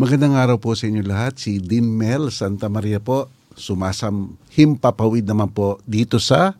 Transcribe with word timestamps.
Magandang 0.00 0.32
araw 0.32 0.56
po 0.56 0.72
sa 0.72 0.88
inyo 0.88 1.04
lahat. 1.04 1.36
Si 1.36 1.60
Dean 1.60 1.84
Mel 1.84 2.32
Santa 2.32 2.72
Maria 2.72 3.04
po. 3.04 3.28
Sumasam 3.52 4.40
himpapawid 4.48 5.28
naman 5.28 5.52
po 5.52 5.76
dito 5.84 6.16
sa 6.16 6.56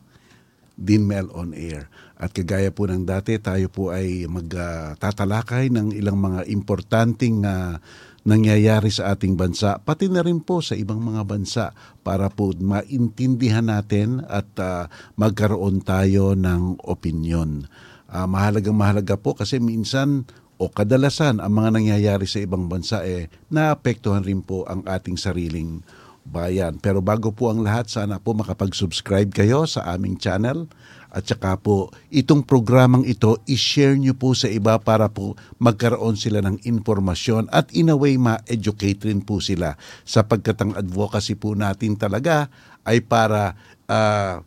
Dean 0.77 1.09
Mel 1.09 1.25
on 1.33 1.57
Air. 1.57 1.89
At 2.21 2.37
kagaya 2.37 2.69
po 2.69 2.85
ng 2.85 3.01
dati, 3.01 3.41
tayo 3.41 3.65
po 3.73 3.89
ay 3.89 4.29
magtatalakay 4.29 5.73
ng 5.73 5.89
ilang 5.89 6.21
mga 6.21 6.45
importanteng 6.53 7.41
uh, 7.41 7.81
nangyayari 8.29 8.93
sa 8.93 9.17
ating 9.17 9.33
bansa, 9.33 9.81
pati 9.81 10.05
na 10.05 10.21
rin 10.21 10.37
po 10.37 10.61
sa 10.61 10.77
ibang 10.77 11.01
mga 11.01 11.25
bansa 11.25 11.73
para 12.05 12.29
po 12.29 12.53
maintindihan 12.53 13.65
natin 13.65 14.21
at 14.29 14.53
uh, 14.61 14.85
magkaroon 15.17 15.81
tayo 15.81 16.37
ng 16.37 16.77
opinion. 16.85 17.65
Uh, 18.05 18.29
mahalagang 18.29 18.77
mahalaga 18.77 19.17
po 19.17 19.33
kasi 19.33 19.57
minsan 19.57 20.29
o 20.61 20.69
kadalasan 20.69 21.41
ang 21.41 21.57
mga 21.57 21.81
nangyayari 21.81 22.29
sa 22.29 22.37
ibang 22.37 22.69
bansa 22.69 23.01
eh 23.01 23.33
naapektuhan 23.49 24.21
rin 24.21 24.45
po 24.45 24.61
ang 24.69 24.85
ating 24.85 25.17
sariling 25.17 25.81
bayan. 26.21 26.77
Pero 26.77 27.01
bago 27.01 27.33
po 27.33 27.49
ang 27.49 27.65
lahat, 27.65 27.89
sana 27.89 28.21
po 28.21 28.37
makapag-subscribe 28.37 29.33
kayo 29.33 29.65
sa 29.65 29.89
aming 29.89 30.21
channel 30.21 30.69
at 31.09 31.27
saka 31.27 31.59
po 31.59 31.91
itong 32.07 32.45
programang 32.45 33.03
ito 33.03 33.35
i-share 33.43 33.99
nyo 33.99 34.15
po 34.15 34.31
sa 34.31 34.47
iba 34.47 34.79
para 34.79 35.11
po 35.11 35.35
magkaroon 35.59 36.15
sila 36.15 36.39
ng 36.39 36.63
informasyon 36.63 37.51
at 37.51 37.67
in 37.75 37.91
a 37.91 37.97
way 37.97 38.15
ma-educate 38.15 39.03
rin 39.03 39.19
po 39.19 39.43
sila 39.43 39.75
sapagkat 40.07 40.55
ang 40.63 40.71
advocacy 40.71 41.35
po 41.35 41.51
natin 41.51 41.99
talaga 41.99 42.47
ay 42.87 43.03
para 43.03 43.59
uh, 43.91 44.39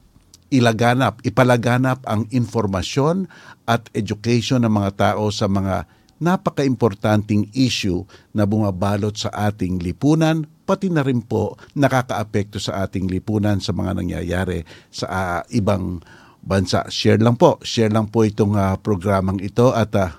ilaganap, 0.49 1.21
ipalaganap 1.21 2.01
ang 2.09 2.25
informasyon 2.33 3.29
at 3.69 3.85
education 3.93 4.65
ng 4.65 4.73
mga 4.73 4.91
tao 4.97 5.29
sa 5.29 5.45
mga 5.53 5.85
napaka-importanting 6.23 7.51
issue 7.55 8.07
na 8.31 8.47
bumabalot 8.47 9.15
sa 9.15 9.31
ating 9.51 9.83
lipunan, 9.83 10.47
pati 10.65 10.89
na 10.89 11.05
rin 11.05 11.21
po 11.21 11.59
nakakaapekto 11.77 12.57
sa 12.57 12.87
ating 12.87 13.11
lipunan 13.11 13.61
sa 13.61 13.77
mga 13.77 14.01
nangyayari 14.01 14.65
sa 14.89 15.07
uh, 15.07 15.41
ibang 15.53 16.01
bansa. 16.45 16.85
Share 16.93 17.21
lang 17.21 17.37
po, 17.37 17.61
share 17.65 17.93
lang 17.93 18.09
po 18.09 18.25
itong 18.25 18.57
uh, 18.57 18.77
programang 18.81 19.41
ito 19.41 19.73
at 19.73 19.93
uh, 19.97 20.13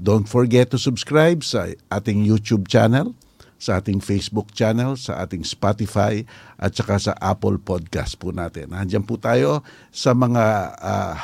don't 0.00 0.28
forget 0.28 0.72
to 0.72 0.78
subscribe 0.80 1.44
sa 1.44 1.68
ating 1.92 2.24
YouTube 2.24 2.68
channel, 2.68 3.12
sa 3.58 3.82
ating 3.82 3.98
Facebook 3.98 4.54
channel, 4.54 4.94
sa 4.94 5.24
ating 5.26 5.42
Spotify 5.42 6.22
at 6.56 6.72
saka 6.72 6.96
sa 7.00 7.12
Apple 7.18 7.58
Podcast 7.58 8.14
po 8.16 8.30
natin. 8.30 8.70
Nandiyan 8.70 9.02
po 9.02 9.18
tayo 9.18 9.66
sa 9.90 10.14
mga 10.14 10.44
uh, 10.78 11.16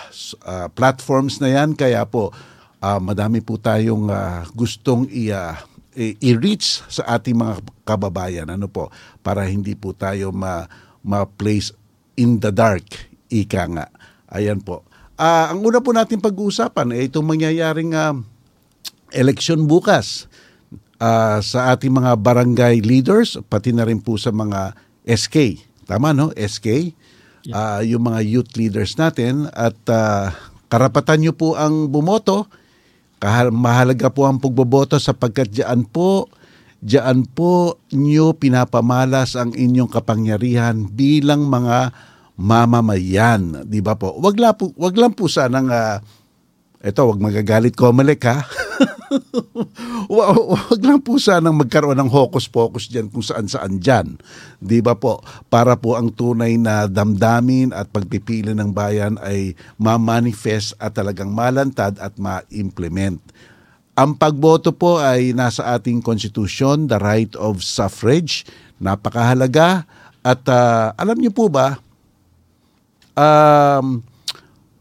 uh, 0.44 0.68
platforms 0.74 1.38
na 1.38 1.54
yan 1.54 1.78
kaya 1.78 2.02
po 2.04 2.34
uh, 2.84 3.00
madami 3.00 3.40
po 3.40 3.56
tayong 3.56 4.12
uh, 4.12 4.44
gustong 4.52 5.08
i- 5.08 5.32
uh, 5.32 5.56
i-reach 5.96 6.84
sa 6.90 7.16
ating 7.16 7.38
mga 7.38 7.64
kababayan. 7.88 8.50
Ano 8.52 8.68
po? 8.68 8.92
Para 9.24 9.48
hindi 9.48 9.72
po 9.72 9.96
tayo 9.96 10.34
ma 10.34 10.68
ma-place 11.04 11.72
in 12.16 12.40
the 12.40 12.48
dark 12.48 12.84
ika 13.28 13.68
nga. 13.68 13.86
Ayan 14.32 14.60
po. 14.60 14.84
Uh, 15.14 15.52
ang 15.52 15.60
una 15.62 15.78
po 15.84 15.92
natin 15.94 16.18
pag-uusapan 16.18 16.96
ay 16.96 17.12
itong 17.12 17.28
mangyayaring 17.28 17.92
uh, 17.94 18.16
eleksyon 19.14 19.68
bukas 19.68 20.26
uh, 20.98 21.38
sa 21.38 21.70
ating 21.70 21.94
mga 21.94 22.18
barangay 22.18 22.82
leaders 22.82 23.38
pati 23.46 23.70
na 23.70 23.86
rin 23.86 24.02
po 24.02 24.18
sa 24.18 24.34
mga 24.34 24.74
SK 25.06 25.62
tama 25.86 26.10
no? 26.10 26.34
SK 26.34 26.96
yeah. 27.46 27.54
uh, 27.54 27.80
yung 27.84 28.10
mga 28.10 28.26
youth 28.26 28.52
leaders 28.58 28.98
natin 28.98 29.46
at 29.54 29.78
uh, 29.86 30.34
karapatan 30.66 31.22
nyo 31.22 31.32
po 31.36 31.54
ang 31.54 31.86
bumoto 31.92 32.50
mahalaga 33.50 34.10
po 34.12 34.26
ang 34.28 34.40
pagboboto 34.40 34.98
sapagkat 35.00 35.52
diyan 35.52 35.86
po 35.88 36.28
diyan 36.84 37.24
po 37.32 37.80
nyo 37.96 38.36
pinapamalas 38.36 39.40
ang 39.40 39.56
inyong 39.56 39.88
kapangyarihan 39.88 40.84
bilang 40.92 41.48
mga 41.48 41.96
mamamayan, 42.34 43.64
di 43.64 43.78
ba 43.78 43.94
po? 43.94 44.18
Wag 44.18 44.36
lang 44.36 44.58
po, 44.58 44.74
wag 44.76 44.94
lang 44.98 45.14
po 45.14 45.30
sanang 45.30 45.70
uh, 45.70 46.02
eto, 46.84 47.08
wag 47.08 47.16
magagalit 47.16 47.72
ko 47.72 47.96
malik 47.96 48.28
ha. 48.28 48.44
wag 50.12 50.82
lang 50.84 51.00
po 51.00 51.16
sanang 51.16 51.56
magkaroon 51.56 51.96
ng 51.96 52.12
hocus-pocus 52.12 52.92
diyan 52.92 53.08
kung 53.08 53.24
saan-saan 53.24 53.80
diyan. 53.80 54.20
Di 54.60 54.84
ba 54.84 54.92
po? 54.92 55.24
Para 55.48 55.80
po 55.80 55.96
ang 55.96 56.12
tunay 56.12 56.60
na 56.60 56.84
damdamin 56.84 57.72
at 57.72 57.88
pagpipili 57.88 58.52
ng 58.52 58.68
bayan 58.76 59.16
ay 59.24 59.56
ma-manifest 59.80 60.76
at 60.76 60.92
talagang 60.92 61.32
malantad 61.32 61.96
at 61.96 62.12
ma-implement. 62.20 63.16
Ang 63.96 64.18
pagboto 64.20 64.74
po 64.74 65.00
ay 65.00 65.32
nasa 65.32 65.78
ating 65.78 66.04
konstitusyon, 66.04 66.90
the 66.90 66.98
right 67.00 67.30
of 67.38 67.64
suffrage. 67.64 68.44
Napakahalaga. 68.82 69.86
At 70.20 70.42
uh, 70.50 70.90
alam 70.98 71.16
niyo 71.16 71.30
po 71.30 71.46
ba, 71.46 71.78
um, 73.16 74.02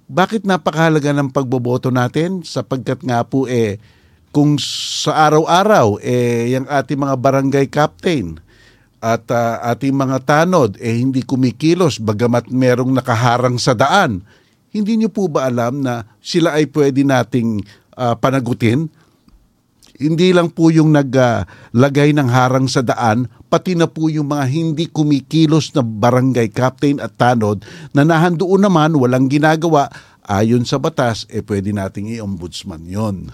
bakit 0.08 0.44
napakahalaga 0.44 1.16
ng 1.16 1.32
pagboboto 1.32 1.88
natin? 1.90 2.44
Sapagkat 2.44 3.02
nga 3.04 3.24
po 3.24 3.48
eh, 3.48 3.80
kung 4.34 4.58
sa 4.58 5.30
araw-araw 5.30 6.02
eh 6.02 6.58
yung 6.58 6.66
ating 6.66 6.98
mga 6.98 7.16
barangay 7.22 7.66
captain 7.70 8.42
at 8.98 9.30
uh, 9.30 9.62
ating 9.70 9.94
mga 9.94 10.26
tanod 10.26 10.74
eh 10.82 10.98
hindi 10.98 11.22
kumikilos 11.22 12.02
bagamat 12.02 12.50
merong 12.50 12.90
nakaharang 12.98 13.62
sa 13.62 13.78
daan, 13.78 14.26
hindi 14.74 14.98
niyo 14.98 15.14
po 15.14 15.30
ba 15.30 15.46
alam 15.46 15.86
na 15.86 16.02
sila 16.18 16.58
ay 16.58 16.66
pwede 16.74 17.06
nating 17.06 17.62
uh, 17.94 18.18
panagutin? 18.18 18.90
Hindi 19.94 20.34
lang 20.34 20.50
po 20.50 20.74
yung 20.74 20.90
naglagay 20.90 22.10
uh, 22.12 22.18
ng 22.18 22.30
harang 22.34 22.66
sa 22.66 22.82
daan, 22.82 23.30
pati 23.54 23.78
na 23.78 23.86
po 23.86 24.10
yung 24.10 24.34
mga 24.34 24.50
hindi 24.50 24.90
kumikilos 24.90 25.78
na 25.78 25.86
barangay 25.86 26.50
captain 26.50 26.98
at 26.98 27.14
tanod 27.14 27.62
na 27.94 28.02
nahandoon 28.02 28.66
naman 28.66 28.98
walang 28.98 29.30
ginagawa 29.30 29.94
ayon 30.26 30.66
sa 30.66 30.82
batas 30.82 31.30
eh 31.30 31.46
pwede 31.46 31.70
nating 31.70 32.18
i-ombudsman 32.18 32.82
'yon. 32.90 33.30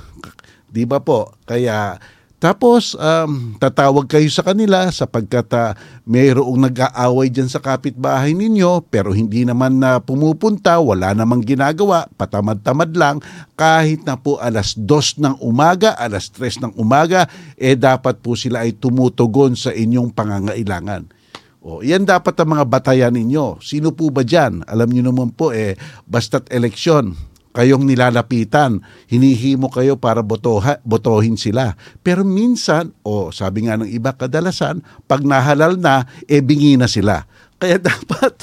'Di 0.68 0.84
ba 0.84 1.00
po? 1.00 1.40
Kaya 1.48 1.96
tapos, 2.40 2.96
um, 2.96 3.60
tatawag 3.60 4.08
kayo 4.08 4.32
sa 4.32 4.48
kanila 4.48 4.88
sapagkat 4.96 5.52
uh, 5.52 5.76
mayroong 6.08 6.72
nag-aaway 6.72 7.28
dyan 7.28 7.52
sa 7.52 7.60
kapitbahay 7.60 8.32
ninyo 8.32 8.80
pero 8.88 9.12
hindi 9.12 9.44
naman 9.44 9.76
na 9.76 10.00
uh, 10.00 10.04
pumupunta, 10.04 10.80
wala 10.80 11.12
namang 11.12 11.44
ginagawa, 11.44 12.08
patamad-tamad 12.16 12.96
lang, 12.96 13.20
kahit 13.60 14.08
na 14.08 14.16
po 14.16 14.40
alas 14.40 14.72
dos 14.72 15.20
ng 15.20 15.36
umaga, 15.44 15.92
alas 16.00 16.32
tres 16.32 16.64
ng 16.64 16.72
umaga, 16.80 17.28
eh 17.60 17.76
dapat 17.76 18.24
po 18.24 18.40
sila 18.40 18.64
ay 18.64 18.72
tumutugon 18.72 19.60
sa 19.60 19.76
inyong 19.76 20.16
pangangailangan. 20.16 21.12
O, 21.60 21.84
yan 21.84 22.08
dapat 22.08 22.40
ang 22.40 22.56
mga 22.56 22.66
batayan 22.72 23.12
ninyo. 23.12 23.60
Sino 23.60 23.92
po 23.92 24.08
ba 24.16 24.24
dyan? 24.24 24.64
Alam 24.64 24.96
niyo 24.96 25.12
naman 25.12 25.36
po, 25.36 25.52
eh, 25.52 25.76
basta't 26.08 26.48
eleksyon, 26.56 27.20
kayong 27.54 27.86
nilalapitan, 27.86 28.82
hinihimo 29.10 29.74
kayo 29.74 29.98
para 29.98 30.22
botoha, 30.22 30.78
botohin 30.86 31.36
sila. 31.36 31.74
Pero 32.06 32.22
minsan, 32.22 32.94
o 33.02 33.34
sabi 33.34 33.66
nga 33.66 33.80
ng 33.80 33.90
iba, 33.90 34.14
kadalasan, 34.14 34.86
pag 35.10 35.26
nahalal 35.26 35.76
na, 35.76 36.06
e 36.30 36.40
bingi 36.40 36.78
na 36.78 36.86
sila. 36.86 37.26
Kaya 37.60 37.76
dapat, 37.92 38.34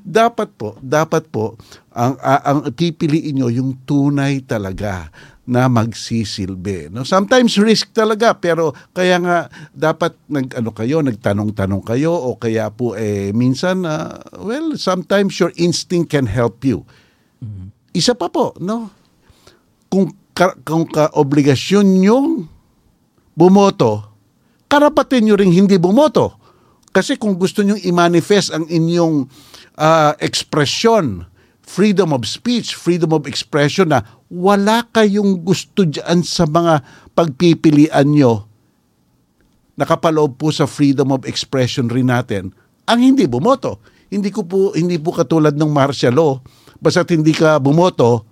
dapat 0.00 0.48
po, 0.56 0.78
dapat 0.80 1.28
po, 1.28 1.58
ang, 1.92 2.16
ang 2.22 2.58
pipiliin 2.72 3.42
nyo 3.42 3.48
yung 3.50 3.84
tunay 3.84 4.40
talaga 4.46 5.10
na 5.48 5.64
magsisilbi. 5.64 6.92
No? 6.92 7.08
Sometimes 7.08 7.56
risk 7.56 7.96
talaga 7.96 8.36
pero 8.36 8.76
kaya 8.92 9.16
nga 9.16 9.48
dapat 9.72 10.12
nag 10.28 10.52
ano 10.52 10.76
kayo, 10.76 11.00
nagtanong-tanong 11.00 11.82
kayo 11.88 12.12
o 12.12 12.36
kaya 12.36 12.68
po 12.68 12.92
eh 12.92 13.32
minsan 13.32 13.88
uh, 13.88 14.20
well 14.44 14.76
sometimes 14.76 15.40
your 15.40 15.48
instinct 15.56 16.12
can 16.12 16.28
help 16.28 16.60
you. 16.68 16.84
Mm-hmm. 17.40 17.77
Isa 17.98 18.14
pa 18.14 18.30
po, 18.30 18.54
no? 18.62 18.94
Kung, 19.90 20.14
ka, 20.30 20.54
kung 20.62 20.86
ka-obligasyon 20.86 21.86
nyo 21.98 22.46
bumoto, 23.34 24.06
karapatin 24.70 25.26
nyo 25.26 25.34
ring 25.34 25.50
hindi 25.50 25.82
bumoto. 25.82 26.38
Kasi 26.94 27.18
kung 27.18 27.34
gusto 27.34 27.66
nyo 27.66 27.74
i-manifest 27.74 28.54
ang 28.54 28.70
inyong 28.70 29.26
uh, 29.74 30.14
ekspresyon, 30.22 31.26
freedom 31.66 32.14
of 32.14 32.22
speech, 32.22 32.78
freedom 32.78 33.10
of 33.10 33.26
expression 33.26 33.90
na 33.90 34.06
wala 34.30 34.86
kayong 34.94 35.42
gusto 35.42 35.82
dyan 35.82 36.22
sa 36.22 36.46
mga 36.46 36.86
pagpipilian 37.18 38.06
nyo, 38.06 38.46
nakapaloob 39.74 40.38
po 40.38 40.54
sa 40.54 40.70
freedom 40.70 41.10
of 41.10 41.26
expression 41.26 41.90
rin 41.90 42.14
natin, 42.14 42.54
ang 42.86 43.02
hindi 43.02 43.26
bumoto. 43.26 43.82
Hindi 44.08 44.32
ko 44.32 44.40
po 44.48 44.72
hindi 44.72 44.96
po 44.96 45.12
katulad 45.12 45.52
ng 45.52 45.68
martial 45.68 46.16
law 46.16 46.40
basta't 46.78 47.14
hindi 47.14 47.34
ka 47.34 47.58
bumoto, 47.58 48.24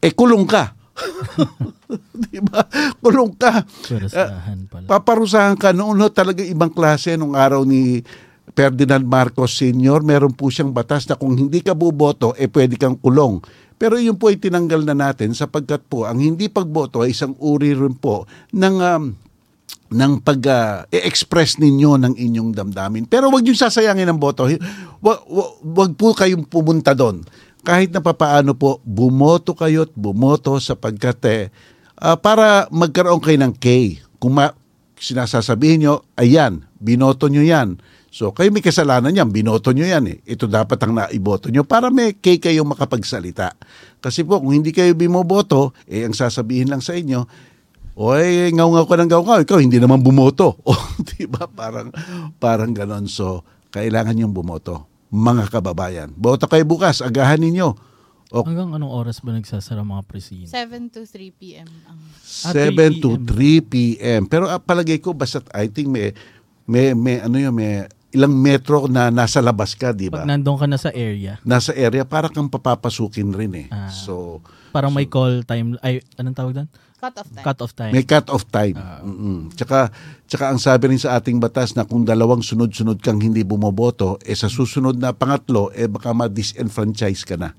eh 0.00 0.14
kulong 0.14 0.46
ka. 0.46 0.74
di 2.32 2.40
ba? 2.44 2.64
Kulong 3.00 3.34
ka. 3.36 3.64
Parusahan 3.64 4.58
pala. 4.68 4.86
paparusahan 4.86 5.56
ka. 5.56 5.72
Noon 5.72 5.96
no, 5.96 6.08
talaga 6.12 6.44
ibang 6.44 6.72
klase 6.72 7.16
nung 7.16 7.32
araw 7.32 7.64
ni 7.64 8.04
Ferdinand 8.50 9.06
Marcos 9.06 9.54
Sr., 9.56 10.02
meron 10.02 10.34
po 10.34 10.50
siyang 10.50 10.74
batas 10.74 11.06
na 11.06 11.14
kung 11.14 11.38
hindi 11.38 11.62
ka 11.62 11.72
buboto, 11.72 12.34
eh 12.34 12.50
pwede 12.50 12.74
kang 12.74 12.98
kulong. 12.98 13.40
Pero 13.80 13.96
yun 13.96 14.20
po 14.20 14.28
ay 14.28 14.36
tinanggal 14.36 14.84
na 14.84 14.92
natin 14.92 15.32
sapagkat 15.32 15.80
po 15.88 16.04
ang 16.04 16.20
hindi 16.20 16.52
pagboto 16.52 17.00
ay 17.00 17.16
isang 17.16 17.32
uri 17.40 17.72
rin 17.72 17.96
po 17.96 18.28
ng 18.52 18.76
um, 18.76 19.04
ng 19.90 20.12
pag 20.22 20.40
ah, 20.46 20.84
ninyo 20.84 21.96
ng 21.96 22.14
inyong 22.14 22.52
damdamin. 22.52 23.08
Pero 23.08 23.32
wag 23.32 23.40
niyo 23.40 23.56
sasayangin 23.56 24.06
ang 24.06 24.20
boto. 24.20 24.44
Wag, 25.00 25.18
wag, 25.26 25.50
wag 25.64 25.90
po 25.96 26.12
kayong 26.12 26.44
pumunta 26.44 26.92
doon. 26.92 27.24
Kahit 27.60 27.92
na 27.92 28.00
papaano 28.00 28.56
po, 28.56 28.80
bumoto 28.82 29.52
kayo 29.52 29.84
at 29.84 29.92
bumoto 29.92 30.56
sapagkat 30.56 31.20
eh, 31.28 31.42
ah, 32.00 32.16
para 32.16 32.64
magkaroon 32.72 33.20
kayo 33.20 33.36
ng 33.36 33.54
K. 33.56 34.00
Kung 34.16 34.36
ma- 34.36 34.56
sinasasabihin 35.00 35.84
nyo, 35.84 35.94
ayan, 36.16 36.64
binoto 36.80 37.28
nyo 37.28 37.44
yan. 37.44 37.80
So, 38.10 38.34
kayo 38.34 38.50
may 38.50 38.64
kasalanan 38.64 39.14
yan, 39.14 39.30
binoto 39.30 39.70
nyo 39.70 39.86
yan 39.86 40.04
eh. 40.10 40.18
Ito 40.26 40.50
dapat 40.50 40.82
ang 40.82 40.98
naiboto 40.98 41.46
nyo 41.48 41.62
para 41.62 41.88
may 41.94 42.16
K 42.16 42.42
kayong 42.42 42.74
makapagsalita. 42.74 43.54
Kasi 44.02 44.26
po, 44.26 44.42
kung 44.42 44.56
hindi 44.56 44.74
kayo 44.74 44.92
bimoboto, 44.98 45.76
eh, 45.86 46.02
ang 46.02 46.16
sasabihin 46.16 46.68
lang 46.68 46.82
sa 46.82 46.96
inyo, 46.96 47.22
Oy, 48.00 48.48
ngaw-ngaw 48.56 48.86
ka 48.88 48.96
ng 48.96 49.10
ngaw 49.12 49.40
ikaw 49.44 49.58
hindi 49.60 49.76
naman 49.76 50.00
bumoto. 50.00 50.56
O, 50.68 50.72
di 51.04 51.28
ba? 51.28 51.44
Parang, 51.44 51.92
parang 52.40 52.72
ganon. 52.72 53.04
So, 53.10 53.44
kailangan 53.70 54.16
yung 54.16 54.32
bumoto. 54.32 54.89
Mga 55.10 55.50
kababayan. 55.50 56.08
Boto 56.14 56.46
kayo 56.46 56.62
bukas, 56.62 57.02
agahan 57.02 57.42
ninyo. 57.42 57.74
O, 58.30 58.46
Hanggang 58.46 58.70
anong 58.70 58.94
oras 58.94 59.18
ba 59.18 59.34
nagsasara 59.34 59.82
mga 59.82 60.06
presinto? 60.06 60.54
7 60.54 60.86
to 60.94 61.02
3 61.02 61.34
p.m. 61.34 61.66
ang 61.90 61.98
7 62.22 63.02
to 63.02 63.18
3 63.18 63.58
p.m. 63.66 64.30
Pero 64.30 64.46
ah, 64.46 64.62
palagay 64.62 65.02
ko, 65.02 65.10
basta 65.10 65.42
I 65.50 65.66
think 65.66 65.90
may, 65.90 66.14
may, 66.62 66.94
may, 66.94 67.18
ano 67.18 67.42
yun, 67.42 67.50
may 67.50 67.90
ilang 68.14 68.30
metro 68.30 68.86
na 68.86 69.10
nasa 69.10 69.42
labas 69.42 69.74
ka, 69.74 69.90
di 69.90 70.06
ba? 70.06 70.22
Pag 70.22 70.30
nandun 70.30 70.58
ka 70.58 70.66
na 70.70 70.78
sa 70.78 70.94
area, 70.94 71.42
Nasa 71.42 71.74
area, 71.74 72.06
para 72.06 72.30
kang 72.30 72.46
papapasukin 72.46 73.34
rin 73.34 73.66
eh. 73.66 73.68
Ah. 73.70 73.90
So, 73.90 74.38
parang 74.70 74.94
may 74.94 75.06
call 75.06 75.42
time, 75.44 75.76
ay, 75.84 76.00
anong 76.18 76.36
tawag 76.38 76.54
doon? 76.54 76.68
cut-off 77.00 77.28
time. 77.32 77.44
Cut 77.44 77.58
off 77.64 77.72
time. 77.72 77.92
May 77.96 78.04
cut-off 78.04 78.44
time. 78.52 78.76
Mm-mm. 78.76 79.38
Tsaka, 79.56 79.88
tsaka 80.28 80.44
ang 80.52 80.60
sabi 80.60 80.92
rin 80.92 81.00
sa 81.00 81.16
ating 81.16 81.40
batas 81.40 81.72
na 81.72 81.88
kung 81.88 82.04
dalawang 82.04 82.44
sunod-sunod 82.44 83.00
kang 83.00 83.18
hindi 83.18 83.40
bumoboto, 83.40 84.20
eh 84.20 84.36
sa 84.36 84.52
susunod 84.52 85.00
na 85.00 85.16
pangatlo, 85.16 85.72
eh 85.72 85.88
baka 85.88 86.12
ma-disenfranchise 86.12 87.24
ka 87.24 87.40
na. 87.40 87.56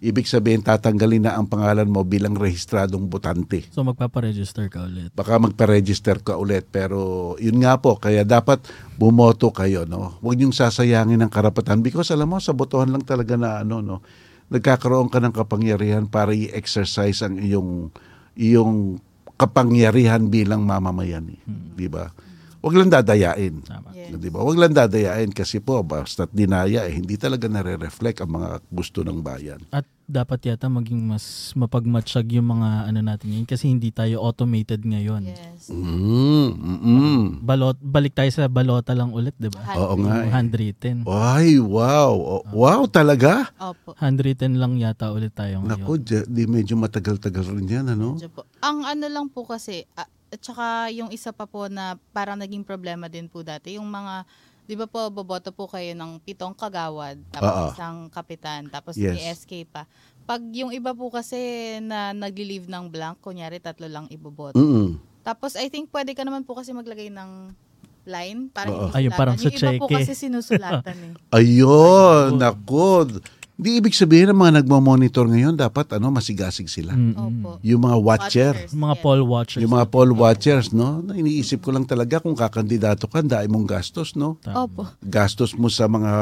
Ibig 0.00 0.24
sabihin, 0.24 0.64
tatanggalin 0.64 1.28
na 1.28 1.36
ang 1.36 1.44
pangalan 1.44 1.84
mo 1.84 2.00
bilang 2.08 2.32
rehistradong 2.32 3.04
botante. 3.12 3.68
So 3.68 3.84
magpaparegister 3.84 4.72
ka 4.72 4.88
ulit. 4.88 5.12
Baka 5.12 5.36
magpa-register 5.36 6.24
ka 6.24 6.40
ulit. 6.40 6.64
Pero 6.72 7.36
yun 7.36 7.60
nga 7.60 7.76
po, 7.76 8.00
kaya 8.00 8.24
dapat 8.24 8.64
bumoto 8.96 9.52
kayo. 9.52 9.84
No? 9.84 10.16
Huwag 10.24 10.40
niyong 10.40 10.56
sasayangin 10.56 11.20
ang 11.20 11.28
karapatan. 11.28 11.84
Because 11.84 12.08
alam 12.16 12.32
mo, 12.32 12.40
sa 12.40 12.56
botohan 12.56 12.88
lang 12.88 13.04
talaga 13.04 13.36
na 13.36 13.60
ano, 13.60 13.84
no? 13.84 14.00
Nagkakaroon 14.50 15.08
ka 15.08 15.22
ng 15.22 15.34
kapangyarihan 15.34 16.04
para 16.10 16.34
i-exercise 16.34 17.22
ang 17.22 17.38
iyong 17.38 17.94
iyong 18.34 18.98
kapangyarihan 19.38 20.28
bilang 20.28 20.66
mamamayan. 20.66 21.32
Eh. 21.32 21.40
Di 21.48 21.88
ba? 21.88 22.12
Huwag 22.60 22.76
lang 22.76 22.88
dadayain. 22.88 23.54
Tama. 23.62 23.88
Yes. 23.90 24.12
Di 24.12 24.28
ba? 24.28 24.40
Huwag 24.40 24.56
lang 24.56 24.72
dadayain 24.72 25.30
kasi 25.30 25.58
po, 25.58 25.80
basta't 25.80 26.28
dinaya, 26.30 26.84
eh, 26.84 26.92
hindi 26.92 27.16
talaga 27.16 27.46
nare-reflect 27.46 28.20
ang 28.20 28.32
mga 28.32 28.60
gusto 28.68 29.00
ng 29.00 29.18
bayan. 29.18 29.60
At 29.70 29.82
dapat 30.04 30.42
yata 30.44 30.66
maging 30.66 31.06
mas 31.06 31.54
mapagmatsyag 31.54 32.34
yung 32.34 32.50
mga 32.50 32.90
ano 32.90 33.00
natin 33.00 33.30
ngayon 33.30 33.46
kasi 33.46 33.70
hindi 33.70 33.88
tayo 33.88 34.18
automated 34.20 34.82
ngayon. 34.82 35.22
Yes. 35.24 35.70
Mm, 35.70 36.50
mm 36.50 37.20
Balot, 37.40 37.78
balik 37.78 38.12
tayo 38.12 38.26
sa 38.28 38.44
balota 38.46 38.90
lang 38.90 39.08
ulit, 39.10 39.32
di 39.36 39.46
ba? 39.46 39.62
Oo 39.70 39.94
nga. 40.02 40.20
eh. 40.20 40.30
Handwritten. 40.30 41.06
Ay, 41.06 41.56
wow. 41.56 42.12
O- 42.12 42.44
Wow, 42.50 42.84
talaga? 42.86 43.54
Opo. 43.56 43.94
Handwritten 43.96 44.58
lang 44.58 44.74
yata 44.76 45.08
ulit 45.08 45.30
tayo 45.30 45.62
ngayon. 45.62 45.78
Naku, 45.78 45.92
di, 46.02 46.44
medyo 46.44 46.74
matagal-tagal 46.74 47.46
rin 47.48 47.70
yan, 47.70 47.86
ano? 47.88 48.18
Medyo 48.18 48.28
po. 48.28 48.42
Ang 48.58 48.82
ano 48.82 49.06
lang 49.06 49.30
po 49.30 49.46
kasi, 49.46 49.86
ah, 49.94 50.10
at 50.30 50.40
saka 50.40 50.66
yung 50.94 51.10
isa 51.10 51.34
pa 51.34 51.44
po 51.44 51.66
na 51.66 51.98
parang 52.14 52.38
naging 52.38 52.62
problema 52.62 53.10
din 53.10 53.26
po 53.26 53.42
dati, 53.42 53.76
yung 53.76 53.90
mga, 53.90 54.22
di 54.70 54.78
ba 54.78 54.86
po, 54.86 55.10
boboto 55.10 55.50
po 55.50 55.66
kayo 55.66 55.90
ng 55.98 56.22
pitong 56.22 56.54
kagawad, 56.54 57.18
tapos 57.34 57.50
Oo. 57.50 57.68
isang 57.74 57.96
kapitan, 58.08 58.70
tapos 58.70 58.94
Yes. 58.94 59.14
may 59.18 59.22
SK 59.34 59.52
pa. 59.66 59.90
Pag 60.30 60.46
yung 60.54 60.70
iba 60.70 60.94
po 60.94 61.10
kasi 61.10 61.36
na 61.82 62.14
nag-leave 62.14 62.70
ng 62.70 62.86
blank, 62.86 63.18
kunyari 63.18 63.58
tatlo 63.58 63.90
lang 63.90 64.06
iboboto. 64.14 64.54
Mm-mm. 64.54 65.02
Tapos 65.26 65.58
I 65.58 65.66
think 65.66 65.90
pwede 65.90 66.14
ka 66.14 66.22
naman 66.22 66.46
po 66.46 66.54
kasi 66.54 66.70
maglagay 66.70 67.10
ng 67.10 67.50
line 68.08 68.48
para 68.48 68.70
Ayun, 68.96 69.12
parang 69.12 69.36
Yung 69.36 69.52
iba 69.52 69.76
po 69.76 69.86
kasi 69.90 70.16
sinusulatan 70.16 70.96
eh. 70.96 71.12
Ayun, 71.36 72.40
naku. 72.40 73.20
Di 73.60 73.76
ibig 73.76 73.92
sabihin 73.92 74.32
ng 74.32 74.40
mga 74.40 74.64
nagmo-monitor 74.64 75.28
ngayon, 75.28 75.52
dapat 75.52 75.92
ano, 75.92 76.08
masigasig 76.08 76.64
sila. 76.64 76.96
Opo. 76.96 77.60
Yung 77.60 77.84
mga 77.84 77.96
watcher. 78.00 78.54
Watchers, 78.56 78.72
Mga 78.72 78.94
yes. 78.96 79.02
poll 79.04 79.22
watchers. 79.28 79.60
Yung 79.60 79.72
mga 79.76 79.86
poll 79.92 80.10
watchers, 80.16 80.66
no? 80.72 81.04
Na 81.04 81.12
iniisip 81.12 81.60
ko 81.60 81.68
lang 81.76 81.84
talaga 81.84 82.24
kung 82.24 82.32
kakandidato 82.32 83.04
ka, 83.04 83.20
dahil 83.20 83.52
mong 83.52 83.68
gastos, 83.68 84.16
no? 84.16 84.40
Opo. 84.48 84.88
Gastos 85.04 85.52
mo 85.52 85.68
sa 85.68 85.84
mga 85.92 86.12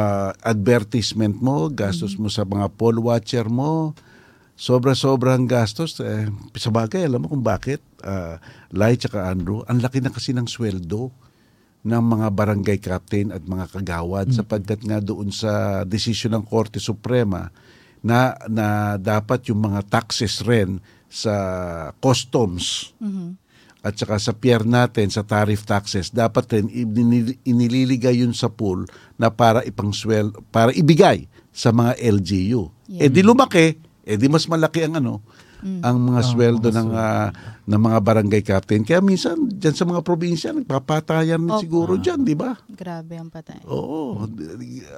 advertisement 0.42 1.38
mo, 1.38 1.70
gastos 1.70 2.18
mo 2.18 2.26
sa 2.26 2.42
mga 2.42 2.66
poll 2.74 2.98
watcher 2.98 3.46
mo, 3.46 3.94
sobra-sobrang 4.58 5.46
gastos. 5.46 5.94
Eh, 6.02 6.26
sa 6.58 6.74
bagay, 6.74 7.06
alam 7.06 7.22
mo 7.22 7.30
kung 7.30 7.46
bakit? 7.46 7.78
Uh, 8.02 8.42
Lai 8.74 8.98
tsaka 8.98 9.30
Andrew, 9.30 9.62
ang 9.70 9.78
laki 9.78 10.02
na 10.02 10.10
kasi 10.10 10.34
ng 10.34 10.50
sweldo 10.50 11.14
ng 11.86 12.02
mga 12.02 12.26
barangay 12.34 12.78
captain 12.78 13.30
at 13.30 13.42
mga 13.42 13.70
kagawad 13.70 14.34
sapagkat 14.34 14.82
nga 14.82 14.98
doon 14.98 15.30
sa 15.30 15.82
desisyon 15.82 16.34
ng 16.38 16.44
Korte 16.44 16.82
Suprema 16.82 17.48
na 18.02 18.34
na 18.46 18.94
dapat 18.94 19.46
yung 19.50 19.62
mga 19.62 19.86
taxes 19.86 20.42
rin 20.42 20.78
sa 21.06 21.34
customs 21.98 22.92
Mhm. 22.98 23.34
at 23.80 23.94
saka 23.94 24.18
sa 24.18 24.34
pier 24.34 24.62
natin 24.62 25.08
sa 25.08 25.22
tariff 25.22 25.62
taxes 25.64 26.10
dapat 26.10 26.50
rin 26.50 26.66
inili- 26.68 27.38
inililigay 27.42 28.20
yun 28.22 28.34
sa 28.34 28.50
pool 28.50 28.84
na 29.14 29.30
para 29.30 29.62
ipangswel 29.62 30.34
para 30.50 30.74
ibigay 30.74 31.26
sa 31.50 31.70
mga 31.70 31.94
LGU. 31.98 32.70
Eh 33.02 33.10
di 33.10 33.22
lumaki, 33.22 33.74
eh 34.02 34.16
di 34.16 34.26
mas 34.26 34.46
malaki 34.46 34.86
ang 34.86 34.98
ano 34.98 35.22
ang 35.58 35.96
mga 35.98 36.20
sweldo 36.22 36.70
ng 36.70 36.90
ah, 36.94 37.34
ng 37.66 37.80
mga 37.82 37.98
barangay 37.98 38.42
captain. 38.46 38.86
Kaya 38.86 39.02
minsan 39.02 39.50
diyan 39.50 39.74
sa 39.74 39.84
mga 39.84 40.00
probinsya 40.06 40.54
nagpapatayan 40.54 41.42
Opo. 41.42 41.58
siguro 41.58 41.92
diyan, 41.98 42.22
di 42.22 42.38
ba? 42.38 42.54
Grabe 42.70 43.18
ang 43.18 43.28
patay. 43.28 43.58
Oo. 43.66 44.22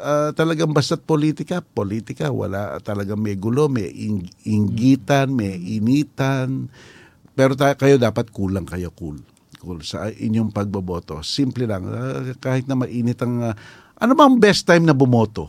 Ah, 0.04 0.30
talagang 0.36 0.70
basta't 0.70 1.00
politika, 1.02 1.64
politika, 1.64 2.28
wala 2.28 2.76
talagang 2.84 3.18
may 3.18 3.40
gulo, 3.40 3.72
may 3.72 3.88
ing- 3.88 4.28
inggitan, 4.44 5.32
may 5.32 5.56
initan. 5.56 6.68
Pero 7.32 7.56
ta- 7.56 7.78
kayo 7.78 7.96
dapat 7.96 8.28
kulang 8.28 8.68
kayo 8.68 8.92
cool. 8.92 9.16
Cool 9.60 9.80
sa 9.84 10.08
inyong 10.08 10.52
pagboboto. 10.52 11.20
Simple 11.24 11.64
lang. 11.64 11.88
Ah, 11.88 12.20
kahit 12.36 12.68
na 12.68 12.76
mainit 12.76 13.16
ang 13.24 13.52
ah, 13.52 13.54
ano 13.96 14.12
ba 14.12 14.28
ang 14.28 14.36
best 14.36 14.64
time 14.64 14.84
na 14.84 14.96
bumoto? 14.96 15.48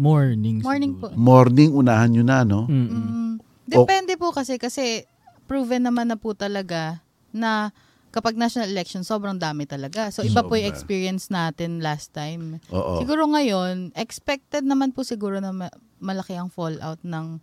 Morning. 0.00 0.64
Morning 0.64 0.92
siguro. 0.96 1.12
po. 1.12 1.16
Morning 1.18 1.70
unahan 1.76 2.10
nyo 2.10 2.24
na, 2.24 2.38
no? 2.42 2.64
Mm-mm. 2.66 3.36
Depende 3.70 4.18
po 4.18 4.34
kasi 4.34 4.58
kasi 4.58 5.06
proven 5.46 5.86
naman 5.86 6.10
na 6.10 6.18
po 6.18 6.34
talaga 6.34 7.02
na 7.30 7.70
kapag 8.10 8.34
national 8.34 8.70
election 8.70 9.06
sobrang 9.06 9.38
dami 9.38 9.70
talaga. 9.70 10.10
So 10.10 10.26
iba 10.26 10.42
po 10.42 10.58
yung 10.58 10.66
Sobra. 10.66 10.74
experience 10.74 11.30
natin 11.30 11.78
last 11.78 12.10
time. 12.10 12.58
Oo. 12.74 12.98
Siguro 12.98 13.30
ngayon, 13.30 13.94
expected 13.94 14.66
naman 14.66 14.90
po 14.90 15.06
siguro 15.06 15.38
na 15.38 15.54
ma- 15.54 15.74
malaki 16.02 16.34
ang 16.34 16.50
fallout 16.50 16.98
ng 17.06 17.38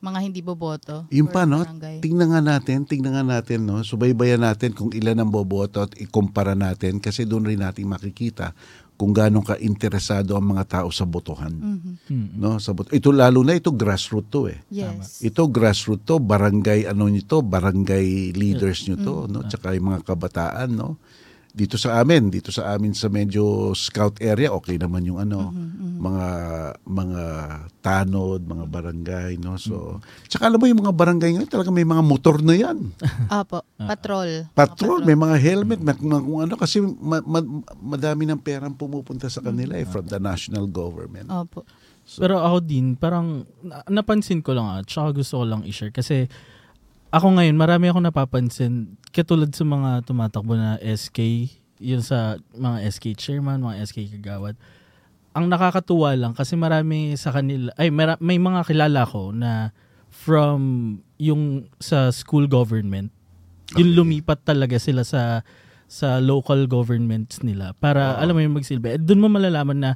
mga 0.00 0.18
hindi 0.20 0.40
boboto. 0.40 1.04
Yung 1.12 1.28
pa, 1.28 1.44
no? 1.44 1.60
barangay. 1.60 2.00
Tingnan 2.00 2.32
nga 2.32 2.40
natin, 2.40 2.88
tingnan 2.88 3.20
nga 3.20 3.24
natin, 3.24 3.68
no? 3.68 3.84
Subaybayan 3.84 4.40
natin 4.40 4.72
kung 4.72 4.88
ilan 4.96 5.20
ang 5.20 5.28
boboto 5.28 5.84
at 5.84 5.92
ikumpara 6.00 6.56
natin 6.56 7.04
kasi 7.04 7.28
doon 7.28 7.44
rin 7.44 7.60
natin 7.60 7.84
makikita 7.84 8.56
kung 9.00 9.16
gaano 9.16 9.40
ka 9.40 9.56
interesado 9.56 10.36
ang 10.36 10.52
mga 10.52 10.64
tao 10.68 10.92
sa 10.92 11.08
botohan. 11.08 11.48
Mhm. 11.48 11.92
Mm-mm. 12.12 12.36
No, 12.36 12.60
sa 12.60 12.76
boto. 12.76 12.92
Ito 12.92 13.08
lalo 13.16 13.40
na 13.40 13.56
ito 13.56 13.72
grassroots 13.72 14.28
to 14.28 14.52
eh. 14.52 14.60
Yes. 14.68 15.24
Ito 15.24 15.48
grassroots 15.48 16.04
to, 16.04 16.20
barangay 16.20 16.84
ano 16.84 17.08
nito, 17.08 17.40
barangay 17.40 18.36
leaders 18.36 18.84
nyo 18.84 19.00
to, 19.00 19.14
no? 19.32 19.40
Tsaka 19.48 19.72
yung 19.72 19.96
mga 19.96 20.04
kabataan, 20.04 20.76
no? 20.76 21.00
Dito 21.50 21.74
sa 21.74 21.98
amin, 21.98 22.30
dito 22.30 22.54
sa 22.54 22.74
amin 22.74 22.94
sa 22.94 23.10
medyo 23.10 23.74
scout 23.74 24.22
area, 24.22 24.54
okay 24.54 24.78
naman 24.78 25.02
yung 25.02 25.18
ano, 25.18 25.50
mga 26.00 26.28
mga 26.86 27.22
tanod, 27.82 28.40
mga 28.46 28.64
barangay, 28.70 29.32
no? 29.36 29.58
So, 29.58 29.98
tsaka 30.30 30.46
alam 30.46 30.62
mo 30.62 30.70
yung 30.70 30.80
mga 30.80 30.94
barangay 30.94 31.30
ngayon, 31.34 31.50
talaga 31.50 31.74
may 31.74 31.82
mga 31.82 32.02
motor 32.06 32.38
na 32.38 32.54
yan. 32.54 32.94
Apo, 33.32 33.66
patrol. 33.76 34.46
Patrol, 34.54 35.02
may 35.02 35.18
mga 35.18 35.36
helmet, 35.42 35.80
may 35.82 35.96
mga 35.96 36.22
kung 36.22 36.40
ano 36.46 36.54
kasi 36.54 36.78
ma- 36.80 37.24
ma- 37.24 37.64
madami 37.82 38.30
ng 38.30 38.38
perang 38.38 38.72
pumupunta 38.72 39.26
sa 39.26 39.42
kanila 39.42 39.74
eh, 39.74 39.84
from 39.84 40.06
the 40.06 40.22
national 40.22 40.70
government. 40.70 41.26
Opo. 41.26 41.66
Pero 42.18 42.42
ako 42.42 42.58
din, 42.64 42.94
parang 42.94 43.42
na- 43.62 43.86
napansin 43.86 44.42
ko 44.42 44.54
lang 44.54 44.66
at 44.66 44.86
saka 44.86 45.18
gusto 45.18 45.42
ko 45.42 45.44
lang 45.46 45.62
i-share 45.62 45.94
kasi 45.94 46.26
ako 47.10 47.26
ngayon, 47.34 47.58
marami 47.58 47.90
akong 47.90 48.06
napapansin 48.06 48.94
katulad 49.10 49.50
sa 49.50 49.66
mga 49.66 50.06
tumatakbo 50.06 50.54
na 50.54 50.78
SK, 50.78 51.50
yun 51.82 52.02
sa 52.06 52.38
mga 52.54 52.86
SK 52.86 53.18
chairman, 53.18 53.58
mga 53.58 53.82
SK 53.90 54.14
kagawad. 54.18 54.54
Ang 55.34 55.50
nakakatuwa 55.50 56.14
lang 56.14 56.34
kasi 56.38 56.54
marami 56.54 57.14
sa 57.18 57.34
kanila, 57.34 57.74
ay 57.74 57.90
mara- 57.90 58.20
may 58.22 58.38
mga 58.38 58.62
kilala 58.62 59.02
ko 59.06 59.34
na 59.34 59.74
from 60.10 60.98
yung 61.18 61.66
sa 61.82 62.14
school 62.14 62.46
government, 62.46 63.10
yung 63.74 63.94
lumipat 63.94 64.42
talaga 64.42 64.78
sila 64.78 65.06
sa 65.06 65.42
sa 65.90 66.22
local 66.22 66.70
governments 66.70 67.42
nila 67.42 67.74
para 67.82 68.14
alam 68.22 68.38
mo 68.38 68.42
yung 68.42 68.54
magsilbi. 68.54 68.94
At 68.94 69.02
doon 69.02 69.26
mo 69.26 69.28
malalaman 69.30 69.78
na 69.82 69.90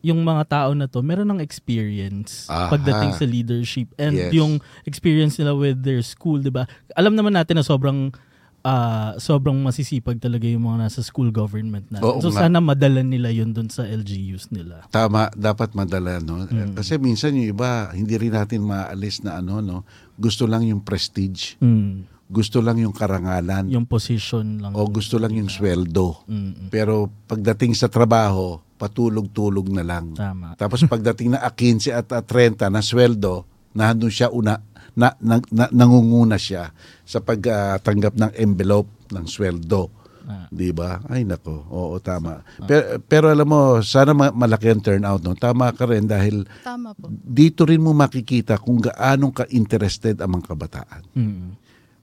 yung 0.00 0.22
mga 0.22 0.42
tao 0.46 0.70
na 0.72 0.86
to 0.86 1.00
meron 1.00 1.26
ng 1.28 1.40
experience 1.40 2.46
Aha. 2.46 2.70
pagdating 2.70 3.12
sa 3.12 3.24
leadership 3.24 3.90
and 3.96 4.14
Yes. 4.14 4.30
yung 4.32 4.56
experience 4.84 5.34
nila 5.36 5.52
with 5.52 5.78
their 5.78 6.00
school, 6.00 6.38
'di 6.38 6.50
ba? 6.50 6.64
Alam 6.92 7.12
naman 7.12 7.32
natin 7.32 7.54
na 7.54 7.62
sobrang 7.62 8.14
ah, 8.60 9.14
sobrang 9.16 9.54
masisipag 9.56 10.18
talaga 10.18 10.44
yung 10.44 10.62
mga 10.62 10.84
nasa 10.84 11.00
school 11.00 11.30
government 11.30 11.88
na. 11.88 11.98
Oo 11.98 12.18
so 12.18 12.28
nga. 12.28 12.44
sana 12.44 12.58
madala 12.58 13.00
nila 13.00 13.30
yun 13.30 13.50
doon 13.50 13.66
sa 13.66 13.82
LGUs 13.82 14.50
nila. 14.50 14.84
Tama, 14.88 15.30
dapat 15.32 15.72
madala 15.72 16.18
no. 16.18 16.44
Kasi 16.72 16.98
minsan 16.98 17.32
yung 17.32 17.48
iba 17.50 17.90
hindi 17.90 18.14
rin 18.14 18.34
natin 18.34 18.62
maalis 18.62 19.22
na 19.22 19.38
ano 19.38 19.58
no. 19.58 19.82
Gusto 20.14 20.44
lang 20.44 20.62
yung 20.62 20.82
prestige, 20.82 21.54
Mm. 21.58 22.06
gusto 22.28 22.58
lang 22.58 22.76
yung 22.76 22.92
karangalan 22.92 23.66
Yung 23.66 23.86
position 23.86 24.60
lang. 24.60 24.74
o 24.74 24.84
gusto 24.84 25.16
lang 25.16 25.32
yung 25.32 25.48
sweldo. 25.48 26.26
Mm. 26.26 26.68
Pero 26.68 27.08
pagdating 27.24 27.72
sa 27.72 27.86
trabaho, 27.86 28.58
patulog-tulog 28.78 29.66
na 29.68 29.82
lang. 29.82 30.14
Tama. 30.14 30.54
Tapos 30.54 30.86
pagdating 30.86 31.34
na 31.34 31.42
a 31.42 31.50
15 31.50 31.90
at 31.90 32.08
a 32.14 32.22
30 32.22 32.70
na 32.70 32.80
sweldo, 32.80 33.42
nandun 33.74 34.08
siya 34.08 34.30
una, 34.30 34.62
na, 34.94 35.12
na, 35.18 35.42
na- 35.50 35.72
nangunguna 35.74 36.38
siya 36.38 36.70
sa 37.02 37.18
pagtanggap 37.18 38.14
ng 38.14 38.32
envelope 38.38 38.88
ng 39.10 39.26
sweldo. 39.26 39.90
Ah. 40.28 40.44
'Di 40.52 40.76
ba? 40.76 41.00
Ay 41.08 41.24
nako. 41.24 41.64
Oo, 41.72 41.96
tama. 42.04 42.44
Pero, 42.68 43.00
pero 43.00 43.32
alam 43.32 43.48
mo, 43.48 43.80
sana 43.80 44.12
ma- 44.12 44.28
malaki 44.28 44.68
ang 44.68 44.84
turnout 44.84 45.24
no. 45.24 45.32
Tama 45.32 45.72
ka 45.72 45.88
rin 45.88 46.04
dahil 46.04 46.44
Tama 46.60 46.92
po. 46.92 47.08
dito 47.08 47.64
rin 47.64 47.80
mo 47.80 47.96
makikita 47.96 48.60
kung 48.60 48.76
gaano 48.76 49.32
ka 49.32 49.48
interested 49.48 50.20
ang 50.20 50.36
mga 50.36 50.52
kabataan. 50.52 51.02
Mm. 51.16 51.48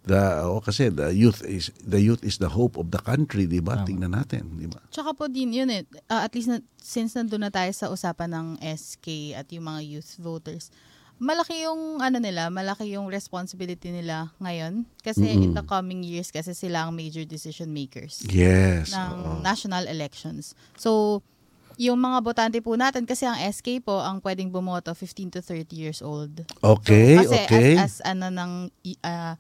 The, 0.06 0.46
oh, 0.46 0.62
kasi 0.62 0.94
the 0.94 1.10
youth 1.10 1.42
is 1.42 1.74
the 1.82 1.98
youth 1.98 2.22
is 2.22 2.38
the 2.38 2.54
hope 2.54 2.78
of 2.78 2.94
the 2.94 3.02
country, 3.02 3.50
'di 3.50 3.58
ba? 3.66 3.82
Tingnan 3.82 4.14
natin, 4.14 4.54
'di 4.54 4.70
ba? 4.70 4.78
Tsaka 4.94 5.18
po 5.18 5.26
din, 5.26 5.50
yun 5.50 5.70
eh, 5.74 5.82
ah, 6.14 6.22
at 6.22 6.32
least 6.38 6.46
na, 6.46 6.62
since 6.78 7.18
nandun 7.18 7.42
na 7.42 7.50
tayo 7.50 7.74
sa 7.74 7.90
usapan 7.90 8.30
ng 8.30 8.48
SK 8.62 9.34
at 9.34 9.50
yung 9.50 9.66
mga 9.66 9.82
youth 9.82 10.14
voters, 10.22 10.70
malaki 11.18 11.66
yung 11.66 12.04
ano 12.04 12.22
nila, 12.22 12.52
malaki 12.52 12.94
yung 12.94 13.10
responsibility 13.10 13.90
nila 13.90 14.30
ngayon. 14.38 14.86
Kasi 15.02 15.26
in 15.32 15.58
the 15.58 15.64
coming 15.66 16.04
years, 16.04 16.30
kasi 16.30 16.52
sila 16.54 16.86
ang 16.86 16.94
major 16.94 17.24
decision 17.24 17.72
makers 17.72 18.22
Yes. 18.28 18.92
ng 18.94 19.12
oo. 19.26 19.42
national 19.42 19.88
elections. 19.88 20.54
So, 20.76 21.24
yung 21.80 22.00
mga 22.00 22.24
botante 22.24 22.58
po 22.64 22.76
natin, 22.76 23.04
kasi 23.08 23.28
ang 23.28 23.36
SK 23.40 23.84
po, 23.84 24.00
ang 24.00 24.20
pwedeng 24.24 24.52
bumoto 24.52 24.92
15 24.92 25.40
to 25.40 25.42
30 25.44 25.76
years 25.76 26.00
old. 26.04 26.44
Okay, 26.64 27.20
Kasi 27.20 27.36
okay. 27.48 27.74
as, 27.80 28.00
as 28.00 28.16
ano 28.16 28.32
ng 28.32 28.52
ah, 29.04 29.36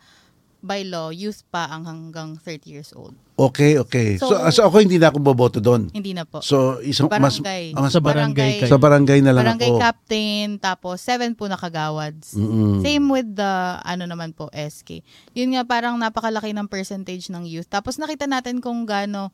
by 0.66 0.82
law, 0.82 1.08
youth 1.08 1.46
pa 1.48 1.70
ang 1.70 1.86
hanggang 1.86 2.36
30 2.36 2.66
years 2.68 2.90
old. 2.92 3.14
Okay, 3.36 3.78
okay. 3.78 4.18
So, 4.18 4.32
So- 4.32 4.42
so, 4.50 4.62
ako 4.66 4.82
hindi 4.82 4.98
na 4.98 5.08
ako 5.08 5.22
boboto 5.22 5.60
doon. 5.60 5.92
Hindi 5.92 6.12
na 6.12 6.26
po. 6.26 6.42
So, 6.42 6.82
isang 6.82 7.06
mas, 7.08 7.38
barangay. 7.38 7.72
ah, 7.72 7.84
mas 7.84 7.94
Sa 7.94 8.02
barangay 8.02 8.52
kayo. 8.60 8.72
sa 8.72 8.78
barangay 8.78 9.20
na 9.20 9.32
lang 9.32 9.44
barangay 9.46 9.70
ako. 9.70 9.80
captain, 9.80 10.48
tapos 10.58 10.98
seven 11.00 11.32
po 11.32 11.46
nakagawads. 11.46 12.34
Mm-mm. 12.34 12.80
Same 12.80 13.06
with 13.06 13.30
the, 13.32 13.54
ano 13.80 14.04
naman 14.04 14.32
po, 14.32 14.50
SK. 14.50 15.06
Yun 15.32 15.54
nga, 15.54 15.64
parang 15.64 15.96
napakalaki 15.96 16.50
ng 16.50 16.66
percentage 16.66 17.30
ng 17.30 17.46
youth. 17.46 17.68
Tapos 17.68 17.96
nakita 17.96 18.26
natin 18.26 18.58
kung 18.58 18.84
gaano 18.84 19.30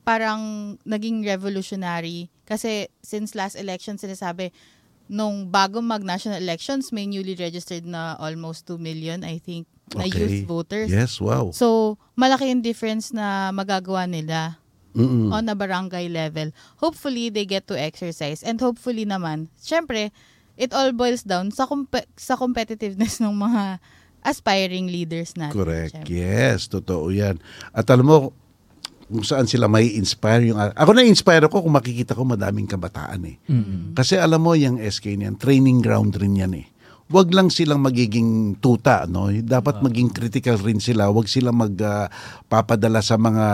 parang 0.00 0.40
naging 0.82 1.22
revolutionary. 1.22 2.32
Kasi 2.42 2.88
since 3.00 3.34
last 3.34 3.54
election, 3.54 3.94
sinasabi, 3.94 4.50
nung 5.06 5.50
bago 5.50 5.82
mag-national 5.82 6.38
elections, 6.38 6.90
may 6.90 7.04
newly 7.04 7.34
registered 7.34 7.82
na 7.82 8.14
almost 8.16 8.62
2 8.64 8.78
million, 8.78 9.22
I 9.22 9.38
think, 9.38 9.66
na 9.92 10.04
Okay. 10.04 10.20
youth 10.20 10.46
voters. 10.46 10.88
Yes, 10.88 11.18
wow. 11.18 11.50
So, 11.50 11.98
malaki 12.14 12.48
yung 12.48 12.62
difference 12.62 13.10
na 13.10 13.50
magagawa 13.50 14.06
nila 14.06 14.58
Mm-mm. 14.92 15.30
on 15.30 15.46
a 15.46 15.54
barangay 15.54 16.06
level. 16.06 16.50
Hopefully, 16.76 17.28
they 17.28 17.42
get 17.42 17.66
to 17.66 17.74
exercise. 17.74 18.42
And 18.42 18.58
hopefully 18.58 19.02
naman, 19.02 19.50
syempre, 19.56 20.10
it 20.54 20.70
all 20.70 20.90
boils 20.90 21.22
down 21.22 21.50
sa, 21.50 21.66
compe- 21.66 22.06
sa 22.14 22.34
competitiveness 22.34 23.18
ng 23.18 23.32
mga 23.32 23.78
aspiring 24.20 24.86
leaders 24.86 25.32
natin. 25.34 25.56
Correct. 25.56 25.92
syempre. 25.96 26.12
Yes, 26.12 26.68
totoo 26.68 27.08
yan. 27.08 27.40
At 27.72 27.88
alam 27.88 28.04
mo, 28.04 28.18
kung 29.06 29.26
saan 29.26 29.50
sila 29.50 29.66
may 29.66 29.90
inspire 29.90 30.46
yung... 30.46 30.58
Ako 30.60 30.94
na-inspire 30.94 31.42
ako 31.42 31.66
kung 31.66 31.74
makikita 31.74 32.14
ko 32.14 32.22
madaming 32.22 32.70
kabataan 32.70 33.26
eh. 33.26 33.36
Kasi 33.90 34.14
alam 34.14 34.38
mo, 34.38 34.54
yung 34.54 34.78
SK 34.78 35.18
niyan, 35.18 35.34
training 35.34 35.82
ground 35.82 36.14
rin 36.14 36.38
yan 36.38 36.54
eh. 36.54 36.66
Huwag 37.10 37.34
lang 37.34 37.50
silang 37.50 37.82
magiging 37.82 38.54
tuta, 38.62 39.02
no? 39.10 39.26
Dapat 39.34 39.82
maging 39.82 40.14
critical 40.14 40.54
rin 40.62 40.78
sila. 40.78 41.10
Huwag 41.10 41.26
silang 41.26 41.58
magpapadala 41.58 43.02
sa 43.02 43.18
mga 43.18 43.46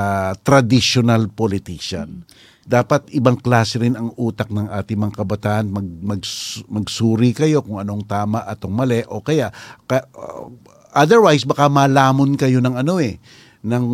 traditional 0.45 1.33
politician. 1.33 2.21
Dapat 2.69 3.09
ibang 3.17 3.41
klase 3.41 3.81
rin 3.81 3.97
ang 3.97 4.13
utak 4.21 4.53
ng 4.53 4.69
ating 4.69 5.01
mga 5.01 5.25
kabataan. 5.25 5.73
Mag, 5.73 5.89
mag- 6.05 6.67
magsuri 6.69 7.33
kayo 7.33 7.65
kung 7.65 7.81
anong 7.81 8.05
tama 8.05 8.45
at 8.45 8.61
ang 8.61 8.77
mali. 8.77 9.01
O 9.09 9.25
kaya, 9.25 9.49
ka- 9.89 10.05
uh, 10.13 10.53
otherwise, 10.93 11.49
baka 11.49 11.73
malamon 11.73 12.37
kayo 12.37 12.61
ng 12.61 12.77
ano 12.77 13.01
eh, 13.01 13.17
ng 13.65 13.85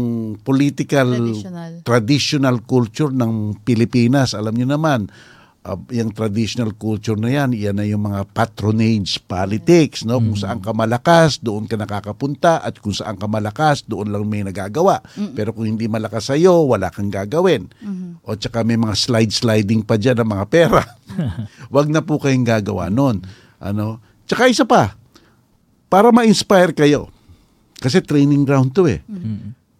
political 0.42 1.06
Traditional. 1.14 1.72
traditional 1.86 2.56
culture 2.66 3.14
ng 3.14 3.62
Pilipinas. 3.62 4.34
Alam 4.34 4.58
niyo 4.58 4.66
naman, 4.66 5.06
uh, 5.66 5.78
yung 5.90 6.10
traditional 6.14 6.74
culture 6.74 7.18
na 7.18 7.30
yan, 7.30 7.56
yan 7.56 7.76
na 7.78 7.86
yung 7.86 8.06
mga 8.06 8.26
patronage 8.30 9.22
politics, 9.24 10.04
no? 10.06 10.18
Kung 10.18 10.38
saan 10.38 10.60
ka 10.60 10.74
malakas, 10.74 11.38
doon 11.38 11.66
ka 11.66 11.78
nakakapunta 11.78 12.62
at 12.62 12.78
kung 12.78 12.94
saan 12.94 13.18
ka 13.18 13.26
malakas, 13.26 13.86
doon 13.86 14.10
lang 14.10 14.24
may 14.26 14.42
nagagawa. 14.46 15.00
Pero 15.34 15.54
kung 15.54 15.66
hindi 15.66 15.86
malakas 15.86 16.30
sa 16.30 16.34
iyo, 16.38 16.66
wala 16.66 16.90
kang 16.90 17.10
gagawin. 17.10 17.70
O 18.22 18.34
tsaka 18.34 18.62
may 18.62 18.78
mga 18.78 18.94
slide-sliding 18.94 19.82
pa 19.86 19.98
dyan 19.98 20.22
ng 20.22 20.30
mga 20.30 20.46
pera. 20.50 20.82
Wag 21.74 21.88
na 21.90 22.02
po 22.02 22.18
kayong 22.18 22.46
gagawa 22.46 22.90
noon. 22.92 23.22
Ano? 23.58 24.02
Tsaka 24.26 24.46
isa 24.50 24.66
pa, 24.66 24.94
para 25.90 26.10
ma-inspire 26.14 26.74
kayo. 26.74 27.10
Kasi 27.82 27.98
training 27.98 28.46
ground 28.46 28.70
to 28.70 28.86
eh 28.86 29.02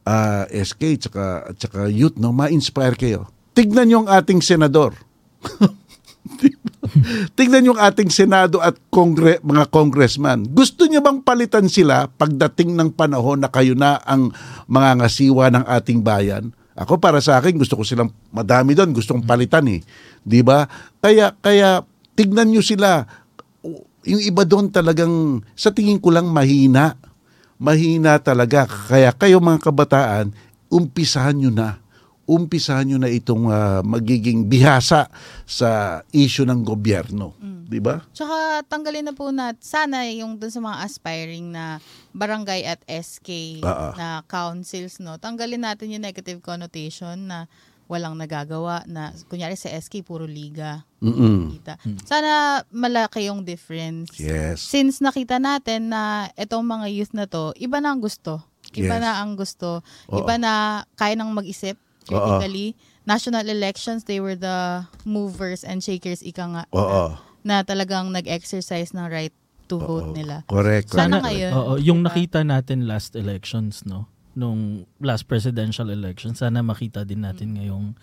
ah, 0.07 0.45
SK 0.51 0.83
tsaka, 0.99 1.55
tsaka 1.55 1.79
youth, 1.91 2.19
no, 2.19 2.35
ma-inspire 2.35 2.99
kayo. 2.99 3.31
Tignan 3.53 3.91
yung 3.91 4.07
ating 4.09 4.43
senador. 4.43 4.97
Tignan 7.39 7.69
yung 7.73 7.81
ating 7.81 8.11
senado 8.11 8.59
at 8.59 8.77
kongre, 8.91 9.39
mga 9.43 9.71
congressman. 9.71 10.47
Gusto 10.51 10.87
niyo 10.87 11.01
bang 11.01 11.23
palitan 11.23 11.71
sila 11.71 12.11
pagdating 12.11 12.75
ng 12.75 12.91
panahon 12.93 13.43
na 13.43 13.49
kayo 13.49 13.73
na 13.79 14.03
ang 14.03 14.35
mga 14.67 15.03
ngasiwa 15.03 15.51
ng 15.51 15.65
ating 15.67 16.03
bayan? 16.03 16.51
Ako 16.73 16.97
para 16.97 17.21
sa 17.21 17.37
akin 17.39 17.61
gusto 17.61 17.77
ko 17.77 17.85
silang 17.85 18.11
madami 18.33 18.73
doon, 18.73 18.97
gusto 18.97 19.13
kong 19.13 19.29
palitan 19.29 19.69
eh. 19.69 19.85
'Di 20.25 20.41
ba? 20.41 20.65
Kaya 21.05 21.37
kaya 21.37 21.85
tignan 22.17 22.49
niyo 22.49 22.65
sila. 22.65 23.05
Yung 24.03 24.23
iba 24.25 24.43
doon 24.43 24.73
talagang 24.73 25.45
sa 25.55 25.71
tingin 25.71 26.01
ko 26.01 26.11
lang 26.11 26.33
mahina 26.33 26.97
mahina 27.63 28.19
talaga. 28.19 28.67
Kaya 28.67 29.15
kayo 29.15 29.39
mga 29.39 29.63
kabataan, 29.63 30.35
umpisahan 30.67 31.39
nyo 31.39 31.55
na. 31.55 31.82
Umpisahan 32.25 32.87
nyo 32.87 32.99
na 32.99 33.11
itong 33.11 33.49
ah, 33.49 33.83
magiging 33.83 34.47
bihasa 34.47 35.11
sa 35.43 35.69
issue 36.11 36.45
ng 36.45 36.63
gobyerno. 36.63 37.35
Di 37.67 37.81
ba? 37.81 38.05
Tsaka 38.13 38.61
tanggalin 38.69 39.09
na 39.09 39.15
po 39.17 39.33
na 39.33 39.57
sana 39.57 40.05
yung 40.07 40.37
dun 40.37 40.53
sa 40.53 40.61
mga 40.61 40.85
aspiring 40.85 41.51
na 41.51 41.81
barangay 42.13 42.63
at 42.63 42.79
SK 42.85 43.61
Ah, 43.65 43.91
ah. 43.91 43.93
na 43.97 44.07
councils, 44.25 45.01
no? 45.01 45.17
Tanggalin 45.17 45.65
natin 45.65 45.89
yung 45.89 46.05
negative 46.05 46.39
connotation 46.39 47.27
na 47.27 47.49
walang 47.89 48.15
nagagawa 48.15 48.85
na 48.87 49.11
kunyari 49.27 49.53
sa 49.53 49.69
SK 49.69 50.01
puro 50.01 50.25
liga 50.25 50.85
Mm-mm. 51.01 51.53
kita. 51.53 51.77
Sana 52.05 52.63
malaki 52.69 53.27
yung 53.27 53.43
difference. 53.43 54.17
Yes. 54.17 54.63
Since 54.63 55.01
nakita 55.01 55.37
natin 55.37 55.93
na 55.93 56.29
itong 56.35 56.63
mga 56.63 56.87
youth 56.89 57.13
na 57.13 57.25
to, 57.25 57.53
iba 57.57 57.81
na 57.81 57.93
ang 57.93 58.01
gusto. 58.01 58.41
Iba 58.73 58.97
Yes. 58.97 59.03
na 59.03 59.11
ang 59.19 59.33
gusto. 59.35 59.81
Oo. 60.09 60.17
Iba 60.21 60.37
na 60.37 60.53
kaya 60.95 61.17
nang 61.17 61.33
mag-isip 61.33 61.77
critically. 62.05 62.75
National 63.03 63.47
elections, 63.49 64.07
they 64.07 64.23
were 64.23 64.39
the 64.39 64.87
movers 65.03 65.67
and 65.67 65.83
shakers, 65.83 66.23
ika 66.23 66.47
nga, 66.47 66.63
Oo. 66.71 67.19
na 67.43 67.67
talagang 67.67 68.15
nag-exercise 68.15 68.95
ng 68.95 69.07
right 69.11 69.35
to 69.67 69.79
vote 69.79 70.15
nila. 70.15 70.47
Correct. 70.47 70.93
Sana 70.93 71.19
correct. 71.19 71.27
ngayon. 71.27 71.53
Oo, 71.53 71.73
yung 71.79 72.01
diba? 72.03 72.15
nakita 72.15 72.47
natin 72.47 72.87
last 72.87 73.19
elections, 73.19 73.83
no? 73.83 74.07
Nung 74.33 74.87
last 74.97 75.27
presidential 75.27 75.91
election, 75.91 76.33
sana 76.33 76.63
makita 76.63 77.03
din 77.03 77.27
natin 77.27 77.59
ngayong 77.59 77.97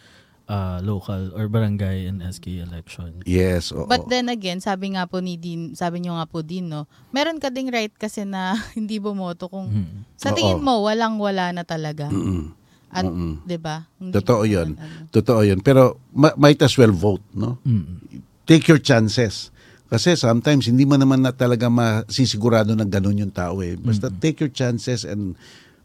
ah, 0.50 0.82
local 0.82 1.30
or 1.38 1.46
barangay 1.46 2.10
and 2.10 2.26
SK 2.26 2.66
election. 2.66 3.22
Yes. 3.24 3.70
Oo. 3.70 3.86
But 3.86 4.10
then 4.10 4.28
again, 4.28 4.60
sabi 4.60 4.98
nga 4.98 5.06
po 5.06 5.22
ni 5.22 5.38
Dean, 5.38 5.78
sabi 5.78 6.02
niyo 6.02 6.18
nga 6.18 6.26
po 6.26 6.42
din, 6.42 6.74
no, 6.74 6.90
meron 7.14 7.38
ka 7.38 7.54
ding 7.54 7.70
right 7.70 7.94
kasi 7.94 8.26
na 8.26 8.58
hindi 8.78 8.98
bumoto 8.98 9.46
kung 9.48 9.70
Mhm. 9.70 10.18
sa 10.18 10.34
tingin 10.34 10.60
Oo. 10.60 10.66
mo 10.66 10.74
walang-wala 10.90 11.54
na 11.54 11.62
talaga. 11.62 12.10
Mm-mm. 12.10 12.58
At, 12.90 13.06
Mm-mm. 13.06 13.46
'di 13.46 13.58
ba? 13.58 13.86
Totoo 14.02 14.44
yun. 14.44 14.74
ano. 14.74 15.06
Totoo 15.10 15.42
yun. 15.46 15.62
Pero 15.62 16.02
ma- 16.10 16.34
might 16.36 16.58
as 16.60 16.74
well 16.74 16.90
vote, 16.90 17.22
no? 17.32 17.62
Mm. 17.62 18.02
Take 18.44 18.66
your 18.66 18.82
chances. 18.82 19.54
Kasi 19.90 20.14
sometimes 20.14 20.66
hindi 20.66 20.86
mo 20.86 20.98
naman 20.98 21.22
na 21.22 21.34
talaga 21.34 21.66
masisigurado 21.66 22.74
na 22.74 22.86
ganun 22.86 23.18
yung 23.18 23.34
tao 23.34 23.62
eh. 23.62 23.74
Basta 23.74 24.10
take 24.10 24.42
your 24.42 24.54
chances 24.54 25.06
and 25.06 25.34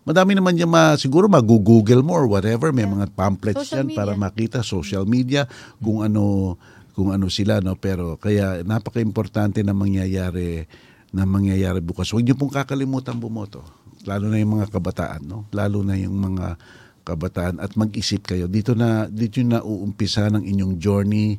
Madami 0.04 0.36
naman 0.36 0.52
yung 0.60 0.68
ma, 0.68 1.00
siguro 1.00 1.32
mag-google 1.32 2.04
mo 2.04 2.12
or 2.12 2.28
whatever, 2.28 2.68
may 2.76 2.84
mga 2.84 3.08
pamphlets 3.16 3.72
Social 3.72 3.88
yan 3.88 3.96
para 3.96 4.12
media. 4.12 4.20
makita 4.20 4.58
social 4.60 5.08
media 5.08 5.48
kung 5.80 6.04
ano 6.04 6.54
kung 6.92 7.08
ano 7.08 7.32
sila 7.32 7.64
no 7.64 7.72
pero 7.74 8.20
kaya 8.20 8.60
napaka-importante 8.68 9.64
na 9.64 9.72
mangyayari 9.72 10.68
na 11.08 11.24
mangyayari 11.24 11.80
bukas. 11.80 12.12
Huwag 12.12 12.20
niyo 12.20 12.36
pong 12.36 12.52
kakalimutan 12.52 13.16
bumoto. 13.16 13.64
Lalo 14.04 14.28
na 14.28 14.36
yung 14.36 14.60
mga 14.60 14.68
kabataan 14.68 15.24
no. 15.24 15.48
Lalo 15.48 15.80
na 15.80 15.96
yung 15.96 16.20
mga 16.20 16.60
kabataan 17.04 17.60
at 17.60 17.76
mag-isip 17.76 18.24
kayo. 18.24 18.48
Dito 18.48 18.72
na 18.72 19.06
dito 19.06 19.38
na 19.44 19.60
uumpisa 19.60 20.32
ng 20.32 20.42
inyong 20.42 20.74
journey 20.80 21.36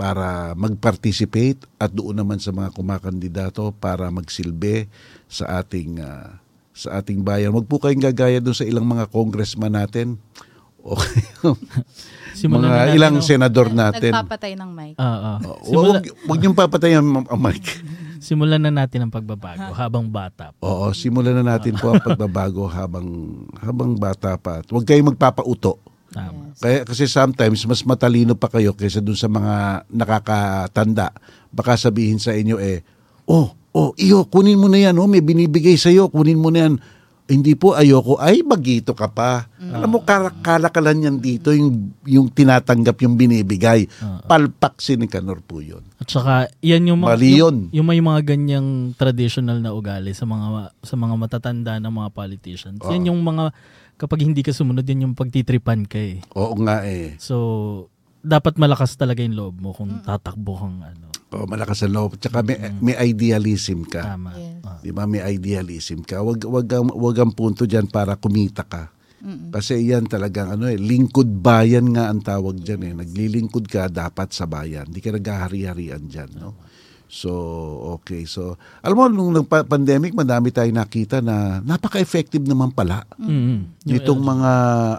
para 0.00 0.56
mag-participate 0.56 1.60
at 1.76 1.92
doon 1.92 2.24
naman 2.24 2.40
sa 2.40 2.52
mga 2.56 2.72
kumakandidato 2.72 3.72
para 3.76 4.08
magsilbi 4.08 4.88
sa 5.28 5.60
ating 5.60 6.00
ah, 6.00 6.40
sa 6.72 7.00
ating 7.00 7.20
bayan. 7.20 7.52
Huwag 7.52 7.68
po 7.68 7.76
kayong 7.76 8.00
gagaya 8.00 8.40
doon 8.40 8.56
sa 8.56 8.64
ilang 8.64 8.88
mga 8.88 9.12
congressman 9.12 9.76
natin. 9.76 10.16
Okay. 10.80 11.20
Simulan 12.40 12.64
na 12.64 12.68
mga 12.72 12.80
natin, 12.80 12.96
ilang 12.96 13.16
no? 13.20 13.24
senador 13.24 13.68
natin. 13.68 14.12
Nagpapatay 14.16 14.52
ng 14.56 14.70
mic. 14.72 14.94
Ah. 14.96 15.36
Oh, 15.44 15.60
Simula, 15.60 16.00
Huwag 16.00 16.04
huwag 16.24 16.38
niyong 16.40 16.56
papatayan 16.56 17.04
ang 17.04 17.28
ang 17.28 17.40
mic. 17.40 17.64
Simulan 18.20 18.60
na 18.60 18.70
natin 18.70 19.08
ang 19.08 19.12
pagbabago 19.12 19.72
habang 19.72 20.06
bata. 20.06 20.52
pa. 20.52 20.60
Oo, 20.62 20.92
simulan 20.92 21.34
na 21.40 21.56
natin 21.56 21.74
po 21.80 21.90
ang 21.90 22.04
pagbabago 22.06 22.68
habang 22.68 23.06
habang 23.58 23.96
bata 23.96 24.36
pa. 24.36 24.60
Huwag 24.68 24.84
kayong 24.84 25.16
magpapauto. 25.16 25.80
Tama. 26.10 26.52
Kaya 26.58 26.84
kasi 26.84 27.06
sometimes 27.06 27.64
mas 27.64 27.80
matalino 27.86 28.34
pa 28.34 28.50
kayo 28.50 28.76
kaysa 28.76 29.00
dun 29.00 29.16
sa 29.16 29.30
mga 29.30 29.86
nakakatanda. 29.90 31.14
Baka 31.50 31.78
sabihin 31.80 32.20
sa 32.20 32.36
inyo 32.36 32.60
eh, 32.60 32.82
"Oh, 33.26 33.54
oh, 33.72 33.90
iyo, 33.96 34.26
kunin 34.26 34.58
mo 34.58 34.66
na 34.66 34.78
'yan, 34.78 34.98
oh, 34.98 35.06
may 35.08 35.22
binibigay 35.22 35.78
sa 35.78 35.88
iyo, 35.90 36.10
kunin 36.10 36.38
mo 36.38 36.50
na 36.50 36.66
'yan." 36.66 36.74
Hindi 37.30 37.54
po 37.54 37.78
ayoko. 37.78 38.18
Ay, 38.18 38.42
magito 38.42 38.90
ka 38.90 39.06
pa. 39.06 39.46
Alam 39.62 39.88
mo, 39.94 39.98
kalakalan 40.42 41.06
yan 41.06 41.16
dito, 41.22 41.54
yung, 41.54 41.94
yung 42.02 42.26
tinatanggap 42.26 42.98
yung 43.06 43.14
binibigay. 43.14 43.86
Palpak 44.26 44.82
si 44.82 44.98
Nicanor 44.98 45.38
po 45.38 45.62
yun. 45.62 45.86
At 46.02 46.10
saka, 46.10 46.50
yan 46.58 46.90
yung, 46.90 47.06
mga- 47.06 47.10
Mali 47.14 47.30
yung, 47.30 47.38
yun. 47.38 47.56
yung 47.70 47.86
may 47.86 48.02
mga 48.02 48.20
ganyang 48.26 48.68
traditional 48.98 49.62
na 49.62 49.70
ugali 49.70 50.10
sa 50.10 50.26
mga 50.26 50.74
sa 50.82 50.94
mga 50.98 51.14
matatanda 51.14 51.78
ng 51.78 51.92
mga 51.92 52.10
politicians. 52.10 52.82
Yan 52.82 53.14
yung 53.14 53.22
mga, 53.22 53.54
kapag 53.94 54.26
hindi 54.26 54.42
ka 54.42 54.50
sumunod, 54.50 54.82
yan 54.82 55.06
yung 55.06 55.14
pagtitripan 55.14 55.86
ka 55.86 56.02
eh. 56.02 56.18
Oo 56.34 56.58
nga 56.66 56.82
eh. 56.82 57.14
So, 57.22 57.86
dapat 58.20 58.58
malakas 58.58 58.98
talaga 58.98 59.22
yung 59.22 59.38
loob 59.38 59.54
mo 59.60 59.70
kung 59.70 60.02
tatakbo 60.02 60.58
kang 60.58 60.82
ano. 60.82 61.09
Oh, 61.30 61.46
malakas 61.46 61.86
ang 61.86 61.94
loob. 61.94 62.18
Tsaka 62.18 62.42
may, 62.42 62.58
may 62.82 62.96
idealism 62.98 63.86
ka. 63.86 64.18
Tama. 64.18 64.34
Yes. 64.34 64.66
Ah. 64.66 64.78
Di 64.82 64.90
ba? 64.90 65.06
May 65.06 65.22
idealism 65.22 66.02
ka. 66.02 66.26
Wag 66.26 66.42
wag 66.42 66.66
ang, 66.74 66.90
wag 66.90 67.16
ang 67.22 67.30
punto 67.30 67.64
diyan 67.70 67.86
para 67.86 68.18
kumita 68.18 68.66
ka. 68.66 68.90
Kasi 69.52 69.84
yan 69.84 70.08
talagang 70.08 70.48
ano 70.56 70.64
eh, 70.64 70.80
lingkod 70.80 71.28
bayan 71.28 71.92
nga 71.92 72.08
ang 72.08 72.24
tawag 72.24 72.56
diyan 72.56 72.82
eh. 72.88 72.92
Naglilingkod 73.04 73.68
ka 73.68 73.92
dapat 73.92 74.32
sa 74.32 74.48
bayan. 74.48 74.88
Hindi 74.88 75.04
ka 75.04 75.12
naghahari-harian 75.12 76.08
diyan, 76.08 76.30
no? 76.40 76.56
So, 77.04 77.28
okay. 78.00 78.24
So, 78.24 78.54
alam 78.80 78.96
mo, 78.96 79.04
nung 79.12 79.34
nag-pandemic, 79.36 80.16
madami 80.16 80.54
tayong 80.54 80.78
nakita 80.78 81.18
na 81.20 81.60
napaka-effective 81.60 82.46
naman 82.46 82.72
pala. 82.72 83.02
Mm. 83.20 83.28
Yung 83.84 83.92
Nitong 83.98 84.22
mga, 84.24 84.52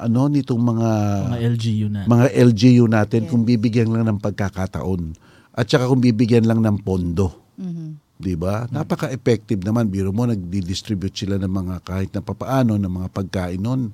ano, 0.05 0.21
nitong 0.29 0.59
mga, 0.59 0.89
mga 1.31 1.41
LGU 1.55 1.87
na. 1.89 2.01
mga 2.05 2.25
LGU 2.51 2.85
natin 2.91 3.25
kung 3.25 3.41
bibigyan 3.41 3.89
lang 3.89 4.05
ng 4.05 4.19
pagkakataon. 4.21 5.30
At 5.61 5.69
saka 5.69 5.85
kung 5.85 6.01
bibigyan 6.01 6.49
lang 6.49 6.59
ng 6.59 6.81
pondo. 6.81 7.29
Mhm. 7.61 8.01
'di 8.17 8.33
ba? 8.33 8.65
Napaka-effective 8.69 9.61
naman. 9.61 9.89
Biro 9.89 10.09
mo 10.09 10.25
nagdi-distribute 10.25 11.13
sila 11.13 11.37
ng 11.37 11.49
mga 11.49 11.75
kahit 11.81 12.09
na 12.13 12.21
papaano 12.21 12.77
ng 12.77 12.89
mga 12.91 13.09
pagkain 13.09 13.57
noon 13.57 13.89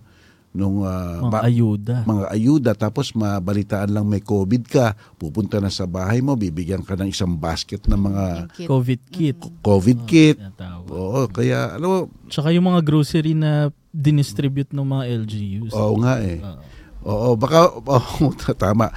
nung 0.52 0.84
ah, 0.84 1.22
mga 1.22 1.32
ba- 1.32 1.44
ayuda. 1.46 1.96
mga 2.04 2.26
ayuda 2.34 2.72
tapos 2.74 3.14
mabalitaan 3.14 3.88
lang 3.88 4.04
may 4.04 4.20
COVID 4.20 4.64
ka, 4.66 4.96
pupunta 5.16 5.60
na 5.60 5.70
sa 5.70 5.86
bahay 5.86 6.20
mo, 6.20 6.34
bibigyan 6.34 6.82
ka 6.82 6.98
ng 6.98 7.08
isang 7.08 7.36
basket 7.36 7.86
ng 7.86 8.00
mga 8.00 8.26
Kit. 8.52 8.68
COVID 8.68 9.02
kit. 9.08 9.38
COVID 9.62 10.00
kit. 10.04 10.36
Yan 10.40 10.56
tawag. 10.58 10.88
Oo, 10.90 11.22
kaya 11.30 11.78
alam 11.78 11.88
mo, 11.88 12.00
Tsaka 12.28 12.50
yung 12.52 12.68
mga 12.68 12.82
grocery 12.82 13.32
na 13.32 13.70
dinistribute 13.94 14.72
ng 14.74 14.84
mga 14.84 15.04
LGUs. 15.24 15.72
oo 15.72 15.96
nga 16.02 16.20
eh. 16.20 16.42
Oo. 16.42 16.64
Oo, 17.08 17.30
baka 17.38 17.72
oo, 17.96 18.28
tama. 18.58 18.90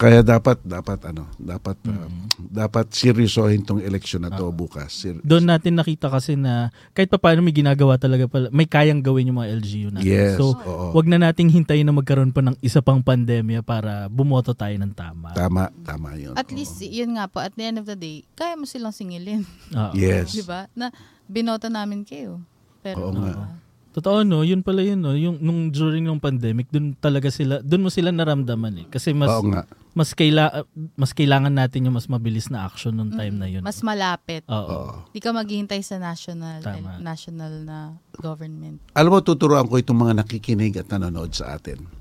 Kaya 0.00 0.24
dapat 0.24 0.56
dapat 0.64 0.96
ano, 1.06 1.28
dapat 1.36 1.76
ah, 1.84 2.08
dapat 2.40 2.88
seryosohin 2.88 3.60
tong 3.60 3.84
eleksyon 3.84 4.24
na 4.24 4.32
to 4.32 4.48
bukas. 4.48 4.88
Ser- 4.96 5.20
Doon 5.20 5.44
natin 5.44 5.76
nakita 5.76 6.08
kasi 6.08 6.34
na 6.34 6.72
kahit 6.90 7.06
pa 7.06 7.20
paano 7.20 7.44
may 7.44 7.52
ginagawa 7.52 8.00
talaga 8.00 8.24
pala, 8.24 8.48
may 8.48 8.64
kayang 8.64 9.04
gawin 9.04 9.28
yung 9.28 9.36
mga 9.36 9.60
LGU 9.60 9.88
natin. 9.92 10.08
Yes, 10.08 10.40
So, 10.40 10.56
oo. 10.56 10.96
wag 10.96 11.04
na 11.04 11.20
nating 11.20 11.52
hintayin 11.52 11.84
na 11.84 11.92
magkaroon 11.92 12.32
pa 12.32 12.40
ng 12.40 12.56
isa 12.58 12.80
pang 12.80 12.98
pandemya 12.98 13.60
para 13.60 14.08
bumoto 14.08 14.56
tayo 14.56 14.72
ng 14.74 14.96
tama. 14.96 15.36
Tama, 15.36 15.68
tama 15.84 16.16
'yun. 16.16 16.32
At 16.32 16.48
least, 16.48 16.80
yun 16.80 17.20
nga 17.20 17.28
po, 17.28 17.38
at 17.38 17.52
the 17.52 17.62
end 17.62 17.76
of 17.76 17.84
the 17.84 17.94
day, 17.94 18.24
kaya 18.32 18.56
mo 18.56 18.64
silang 18.64 18.96
singilin. 18.96 19.44
Oo. 19.70 19.92
Yes. 19.92 20.32
Di 20.32 20.40
ba? 20.40 20.64
Na 20.72 20.88
binota 21.26 21.68
namin 21.68 22.02
kayo. 22.02 22.40
Pero, 22.80 23.04
Oo 23.04 23.12
nga. 23.12 23.36
ah, 23.36 23.52
Totoo 23.90 24.22
no, 24.22 24.46
yun 24.46 24.62
pala 24.62 24.86
yun 24.86 25.02
no, 25.02 25.18
yung 25.18 25.42
nung 25.42 25.74
during 25.74 26.06
ng 26.06 26.22
pandemic, 26.22 26.70
doon 26.70 26.94
talaga 26.94 27.26
sila, 27.26 27.58
doon 27.58 27.86
mo 27.86 27.90
sila 27.90 28.14
naramdaman 28.14 28.82
eh. 28.82 28.86
Kasi 28.86 29.10
mas 29.10 29.26
Oo 29.28 29.50
nga. 29.50 29.66
mas 29.98 30.14
kaila 30.14 30.62
mas 30.94 31.10
kailangan 31.10 31.50
natin 31.50 31.90
yung 31.90 31.98
mas 31.98 32.06
mabilis 32.06 32.46
na 32.54 32.62
action 32.62 32.94
nung 32.94 33.10
time 33.10 33.34
na 33.34 33.50
yun. 33.50 33.66
mas 33.66 33.82
malapit. 33.82 34.46
Oo. 34.46 35.02
Di 35.10 35.18
ka 35.18 35.34
maghihintay 35.34 35.82
sa 35.82 35.98
national 35.98 36.62
Tama. 36.62 37.02
national 37.02 37.66
na 37.66 37.78
government. 38.22 38.78
Alam 38.94 39.10
mo, 39.10 39.18
tuturuan 39.20 39.66
ko 39.66 39.74
itong 39.74 39.98
mga 39.98 40.22
nakikinig 40.22 40.78
at 40.78 40.86
nanonood 40.86 41.34
sa 41.34 41.58
atin. 41.58 41.99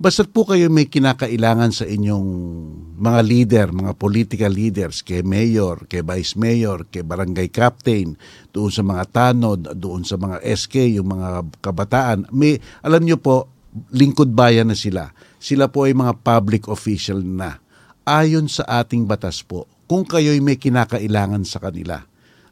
Basta't 0.00 0.32
po 0.32 0.48
kayo 0.48 0.72
may 0.72 0.88
kinakailangan 0.88 1.76
sa 1.76 1.84
inyong 1.84 2.28
mga 2.96 3.20
leader, 3.20 3.66
mga 3.68 3.92
political 4.00 4.48
leaders, 4.48 5.04
kay 5.04 5.20
mayor, 5.20 5.84
kay 5.92 6.00
vice 6.00 6.40
mayor, 6.40 6.88
kay 6.88 7.04
barangay 7.04 7.52
captain, 7.52 8.16
doon 8.48 8.72
sa 8.72 8.80
mga 8.80 9.04
tanod, 9.12 9.76
doon 9.76 10.00
sa 10.00 10.16
mga 10.16 10.40
SK, 10.40 10.96
yung 10.96 11.12
mga 11.12 11.44
kabataan. 11.60 12.32
May, 12.32 12.56
alam 12.80 13.04
nyo 13.04 13.20
po, 13.20 13.52
lingkod 13.92 14.32
bayan 14.32 14.72
na 14.72 14.76
sila. 14.80 15.12
Sila 15.36 15.68
po 15.68 15.84
ay 15.84 15.92
mga 15.92 16.16
public 16.24 16.72
official 16.72 17.20
na. 17.20 17.60
Ayon 18.08 18.48
sa 18.48 18.64
ating 18.80 19.04
batas 19.04 19.44
po, 19.44 19.68
kung 19.84 20.08
kayo'y 20.08 20.40
may 20.40 20.56
kinakailangan 20.56 21.44
sa 21.44 21.60
kanila, 21.60 22.00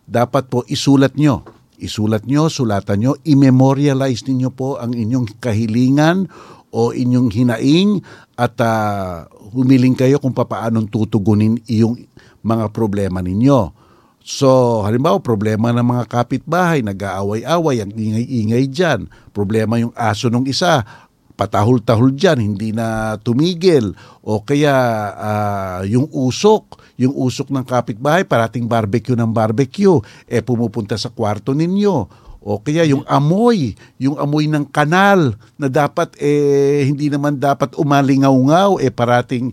dapat 0.05 0.53
po 0.53 0.69
isulat 0.69 1.17
nyo. 1.17 1.49
Isulat 1.81 2.29
nyo, 2.29 2.53
sulatan 2.53 2.99
nyo, 3.01 3.13
i-memorialize 3.25 4.27
ninyo 4.29 4.51
po 4.53 4.77
ang 4.77 4.93
inyong 4.93 5.41
kahilingan 5.41 6.29
o 6.73 6.93
inyong 6.93 7.33
hinaing 7.33 8.01
at 8.37 8.55
ah, 8.61 9.25
humiling 9.55 9.97
kayo 9.97 10.21
kung 10.21 10.37
papaanong 10.37 10.89
tutugunin 10.89 11.57
iyong 11.67 11.97
mga 12.45 12.71
problema 12.71 13.25
ninyo. 13.25 13.75
So, 14.29 14.85
halimbawa, 14.85 15.25
problema 15.25 15.73
ng 15.73 15.89
mga 15.89 16.05
kapitbahay, 16.05 16.85
nag-aaway-away, 16.85 17.81
ang 17.81 17.97
ingay-ingay 17.97 18.69
dyan. 18.69 19.09
Problema 19.33 19.81
yung 19.81 19.97
aso 19.97 20.29
ng 20.29 20.45
isa, 20.45 20.85
patahol-tahol 21.33 22.13
dyan, 22.13 22.53
hindi 22.53 22.77
na 22.77 23.17
tumigil. 23.25 23.97
O 24.21 24.45
kaya 24.45 24.77
ah, 25.17 25.81
yung 25.89 26.13
usok, 26.13 26.77
yung 27.01 27.17
usok 27.17 27.49
ng 27.49 27.65
kapitbahay, 27.65 28.29
parating 28.29 28.69
barbecue 28.69 29.17
ng 29.17 29.33
barbecue, 29.33 29.97
eh 30.29 30.45
pumupunta 30.45 31.01
sa 31.01 31.09
kwarto 31.09 31.57
ninyo. 31.57 32.28
O 32.39 32.63
kaya 32.63 32.87
yung 32.87 33.03
amoy, 33.05 33.75
yung 33.99 34.15
amoy 34.15 34.47
ng 34.47 34.67
kanal 34.71 35.35
na 35.59 35.67
dapat 35.67 36.15
eh 36.23 36.87
hindi 36.87 37.11
naman 37.11 37.37
dapat 37.37 37.75
umalingaw-ngaw 37.75 38.79
eh 38.79 38.95
parating 38.95 39.51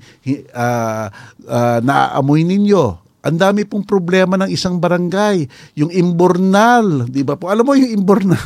ah, 0.53 1.09
ah, 1.49 1.79
naaamoy 1.81 2.45
ninyo. 2.45 3.05
Ang 3.25 3.41
dami 3.41 3.65
pong 3.65 3.81
problema 3.81 4.37
ng 4.37 4.53
isang 4.53 4.77
barangay. 4.77 5.49
Yung 5.73 5.89
imbornal, 5.89 7.09
di 7.09 7.25
ba 7.25 7.33
po? 7.33 7.49
Alam 7.49 7.65
mo 7.65 7.73
yung 7.73 7.89
imbornal? 7.89 8.45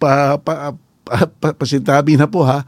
pa, 0.00 0.36
pa, 0.36 0.76
pa, 1.08 1.24
pa, 1.24 1.48
pasintabi 1.56 2.20
na 2.20 2.28
po 2.28 2.44
ha. 2.44 2.60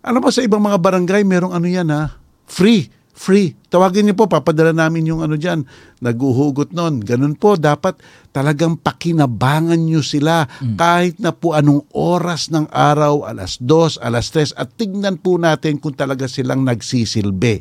Alam 0.00 0.22
mo 0.22 0.30
sa 0.30 0.46
ibang 0.46 0.62
mga 0.62 0.78
barangay, 0.78 1.26
merong 1.26 1.50
ano 1.50 1.66
yan 1.66 1.90
ha? 1.90 2.14
Free. 2.46 2.99
Free. 3.20 3.52
Tawagin 3.68 4.08
niyo 4.08 4.16
po, 4.16 4.32
papadala 4.32 4.72
namin 4.72 5.04
yung 5.04 5.20
ano 5.20 5.36
dyan. 5.36 5.68
Naguhugot 6.00 6.72
nun. 6.72 7.04
Ganun 7.04 7.36
po, 7.36 7.60
dapat 7.60 8.00
talagang 8.32 8.80
pakinabangan 8.80 9.76
niyo 9.76 10.00
sila 10.00 10.48
kahit 10.80 11.20
na 11.20 11.28
po 11.28 11.52
anong 11.52 11.84
oras 11.92 12.48
ng 12.48 12.72
araw, 12.72 13.28
alas 13.28 13.60
dos, 13.60 14.00
alas 14.00 14.32
tres, 14.32 14.56
at 14.56 14.72
tignan 14.72 15.20
po 15.20 15.36
natin 15.36 15.76
kung 15.76 15.92
talaga 15.92 16.24
silang 16.24 16.64
nagsisilbi. 16.64 17.60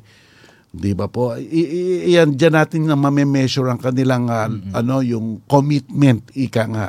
Di 0.70 0.96
ba 0.96 1.12
po? 1.12 1.36
I- 1.36 1.44
i- 1.44 2.16
iyan 2.16 2.40
dyan 2.40 2.56
natin 2.56 2.88
na 2.88 2.96
mame-measure 2.96 3.68
ang 3.68 3.84
kanilang 3.84 4.32
ah, 4.32 4.48
ano 4.72 5.04
yung 5.04 5.44
commitment 5.44 6.24
ika 6.40 6.72
nga. 6.72 6.88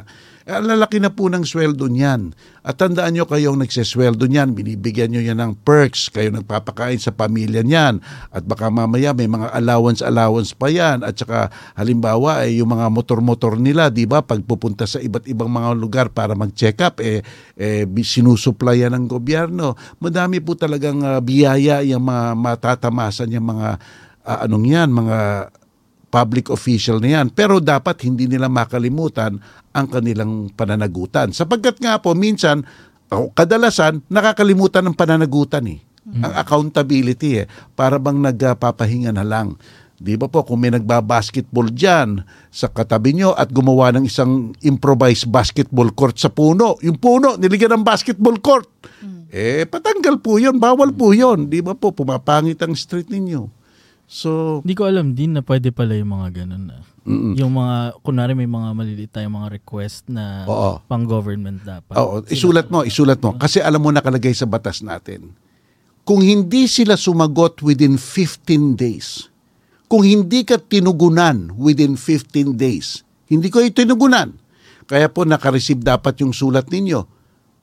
Eh, 0.48 0.56
ang 0.56 0.64
lalaki 0.64 0.96
na 0.96 1.12
po 1.12 1.28
ng 1.28 1.44
sweldo 1.44 1.84
niyan. 1.92 2.32
At 2.64 2.80
tandaan 2.80 3.12
nyo 3.12 3.28
kayong 3.28 3.60
nagsesweldo 3.60 4.24
niyan, 4.24 4.56
binibigyan 4.56 5.12
nyo 5.12 5.20
yan 5.20 5.36
ng 5.36 5.52
perks, 5.64 6.08
kayo 6.08 6.32
nagpapakain 6.32 6.96
sa 6.96 7.12
pamilya 7.12 7.60
niyan. 7.60 8.00
At 8.32 8.48
baka 8.48 8.72
mamaya 8.72 9.12
may 9.12 9.28
mga 9.28 9.52
allowance-allowance 9.52 10.56
pa 10.56 10.72
yan. 10.72 11.04
At 11.04 11.20
saka 11.20 11.52
halimbawa 11.76 12.44
ay 12.44 12.60
yung 12.64 12.72
mga 12.72 12.88
motor-motor 12.88 13.60
nila, 13.60 13.92
di 13.92 14.08
ba, 14.08 14.24
pagpupunta 14.24 14.88
sa 14.88 14.96
iba't 14.96 15.28
ibang 15.28 15.52
mga 15.52 15.70
lugar 15.76 16.06
para 16.08 16.32
mag-check 16.32 16.80
up, 16.80 17.04
eh, 17.04 17.20
eh 17.60 17.84
sinusuplayan 17.84 18.96
ng 18.96 19.04
gobyerno. 19.12 19.76
Madami 20.00 20.40
po 20.40 20.56
talagang 20.56 21.04
uh, 21.04 21.20
biyaya 21.20 21.84
yung 21.84 22.08
mga 22.08 22.32
matatamasan 22.36 23.28
yung 23.36 23.44
mga 23.44 23.76
uh, 24.24 24.38
anong 24.44 24.66
yan, 24.68 24.88
mga 24.88 25.18
public 26.10 26.50
official 26.50 26.98
na 26.98 27.22
yan. 27.22 27.30
Pero 27.30 27.62
dapat 27.62 28.02
hindi 28.04 28.26
nila 28.26 28.50
makalimutan 28.50 29.38
ang 29.70 29.86
kanilang 29.86 30.50
pananagutan. 30.52 31.30
Sapagkat 31.30 31.78
nga 31.78 32.02
po, 32.02 32.12
minsan, 32.18 32.66
o 33.08 33.30
kadalasan, 33.30 34.02
nakakalimutan 34.10 34.84
ng 34.90 34.98
pananagutan 34.98 35.64
eh. 35.70 35.78
Mm-hmm. 35.80 36.22
Ang 36.26 36.32
accountability 36.34 37.30
eh. 37.42 37.46
Para 37.78 38.02
bang 38.02 38.18
nagpapahinga 38.18 39.14
na 39.14 39.22
lang. 39.22 39.54
Di 40.00 40.16
ba 40.16 40.32
po, 40.32 40.40
kung 40.48 40.64
may 40.64 40.72
nagbabasketball 40.72 41.76
dyan 41.76 42.24
sa 42.48 42.72
katabi 42.72 43.12
nyo 43.12 43.36
at 43.36 43.52
gumawa 43.52 43.92
ng 43.92 44.08
isang 44.08 44.56
improvised 44.64 45.28
basketball 45.28 45.92
court 45.92 46.16
sa 46.16 46.32
puno, 46.32 46.80
yung 46.80 46.96
puno, 46.96 47.36
niligyan 47.36 47.76
ng 47.76 47.84
basketball 47.84 48.40
court. 48.40 48.64
Mm. 49.04 49.28
Eh, 49.28 49.68
patanggal 49.68 50.16
po 50.24 50.40
yun, 50.40 50.56
bawal 50.56 50.96
po 50.96 51.12
yun. 51.12 51.52
Di 51.52 51.60
ba 51.60 51.76
po, 51.76 51.92
pumapangit 51.92 52.64
ang 52.64 52.72
street 52.72 53.12
ninyo. 53.12 53.59
So, 54.10 54.58
Hindi 54.66 54.74
ko 54.74 54.90
alam 54.90 55.14
din 55.14 55.38
na 55.38 55.42
pwede 55.46 55.70
pala 55.70 55.94
yung 55.94 56.10
mga 56.10 56.42
ganun 56.42 56.66
na. 56.66 56.82
Mm-mm. 57.06 57.38
Yung 57.38 57.54
mga, 57.54 58.02
kunwari 58.02 58.34
may 58.34 58.50
mga 58.50 58.74
maliliit 58.74 59.14
tayong 59.14 59.38
mga 59.38 59.62
request 59.62 60.10
na 60.10 60.42
Oo. 60.50 60.82
pang-government 60.90 61.62
dapat. 61.62 61.94
Oo, 61.94 62.26
isulat 62.26 62.66
mo, 62.74 62.82
isulat 62.82 63.22
mo. 63.22 63.38
Kasi 63.38 63.62
alam 63.62 63.78
mo 63.78 63.94
nakalagay 63.94 64.34
sa 64.34 64.50
batas 64.50 64.82
natin. 64.82 65.30
Kung 66.02 66.26
hindi 66.26 66.66
sila 66.66 66.98
sumagot 66.98 67.62
within 67.62 67.94
15 67.94 68.74
days, 68.74 69.30
kung 69.86 70.02
hindi 70.02 70.42
ka 70.42 70.58
tinugunan 70.58 71.54
within 71.54 71.94
15 71.94 72.58
days, 72.58 73.06
hindi 73.30 73.46
ko 73.46 73.62
ito 73.62 73.78
tinugunan. 73.78 74.34
Kaya 74.90 75.06
po 75.06 75.22
nakareceive 75.22 75.86
dapat 75.86 76.18
yung 76.26 76.34
sulat 76.34 76.66
ninyo. 76.66 77.06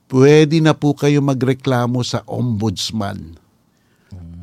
Pwede 0.08 0.64
na 0.64 0.72
po 0.72 0.96
kayo 0.96 1.20
magreklamo 1.20 2.00
sa 2.08 2.24
ombudsman. 2.24 3.36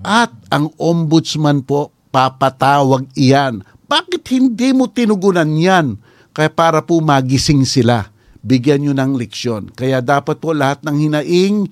At 0.05 0.37
ang 0.53 0.69
ombudsman 0.77 1.64
po, 1.64 1.93
papatawag 2.14 3.11
iyan. 3.18 3.66
Bakit 3.90 4.22
hindi 4.31 4.70
mo 4.70 4.87
tinugunan 4.87 5.50
yan? 5.50 5.98
Kaya 6.31 6.46
para 6.46 6.79
po 6.79 7.03
magising 7.03 7.66
sila. 7.66 8.07
Bigyan 8.38 8.87
nyo 8.87 8.92
ng 8.94 9.18
leksyon. 9.18 9.74
Kaya 9.74 9.98
dapat 9.98 10.38
po 10.38 10.55
lahat 10.55 10.87
ng 10.87 10.96
hinaing 11.11 11.66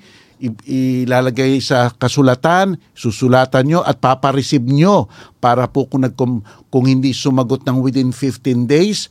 ilalagay 0.66 1.62
sa 1.62 1.94
kasulatan, 1.94 2.74
susulatan 2.98 3.62
nyo 3.62 3.80
at 3.86 4.02
papareceive 4.02 4.66
nyo 4.66 5.06
para 5.38 5.70
po 5.70 5.86
kung, 5.86 6.02
nag, 6.02 6.18
kung 6.66 6.84
hindi 6.90 7.14
sumagot 7.14 7.62
ng 7.62 7.78
within 7.78 8.10
15 8.10 8.66
days, 8.66 9.06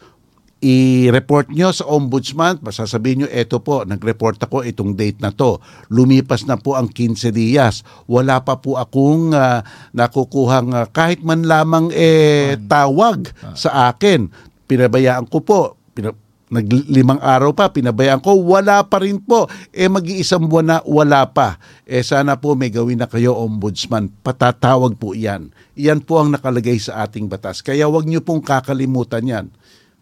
i-report 0.62 1.50
nyo 1.50 1.74
sa 1.74 1.90
ombudsman, 1.90 2.62
sasabihin 2.70 3.26
nyo, 3.26 3.30
eto 3.34 3.66
po, 3.66 3.82
nag-report 3.82 4.38
ako 4.46 4.62
itong 4.62 4.94
date 4.94 5.18
na 5.18 5.34
to. 5.34 5.58
Lumipas 5.90 6.46
na 6.46 6.56
po 6.56 6.78
ang 6.78 6.94
15 6.94 7.34
dias. 7.34 7.82
Wala 8.06 8.46
pa 8.46 8.62
po 8.62 8.78
akong 8.78 9.34
uh, 9.34 9.66
nakukuhang 9.98 10.70
uh, 10.70 10.86
kahit 10.94 11.26
man 11.26 11.50
lamang 11.50 11.90
eh, 11.90 12.62
tawag 12.70 13.34
sa 13.58 13.90
akin. 13.90 14.30
Pinabayaan 14.70 15.26
ko 15.26 15.42
po. 15.42 15.82
Pina- 15.98 16.16
naglimang 16.52 17.24
araw 17.24 17.56
pa, 17.56 17.72
pinabayaan 17.72 18.20
ko, 18.20 18.36
wala 18.44 18.84
pa 18.84 19.00
rin 19.00 19.24
po. 19.24 19.48
Eh 19.72 19.88
mag-iisang 19.88 20.52
buwan 20.52 20.68
na, 20.68 20.78
wala 20.84 21.24
pa. 21.32 21.58
Eh 21.88 22.04
sana 22.04 22.36
po 22.36 22.60
may 22.60 22.68
gawin 22.68 23.00
na 23.00 23.08
kayo, 23.08 23.40
ombudsman. 23.40 24.12
Patatawag 24.20 25.00
po 25.00 25.16
yan. 25.16 25.56
Yan 25.80 26.04
po 26.04 26.20
ang 26.20 26.36
nakalagay 26.36 26.76
sa 26.78 27.08
ating 27.08 27.32
batas. 27.32 27.64
Kaya 27.64 27.88
wag 27.88 28.04
niyo 28.04 28.20
pong 28.20 28.44
kakalimutan 28.44 29.24
yan. 29.24 29.48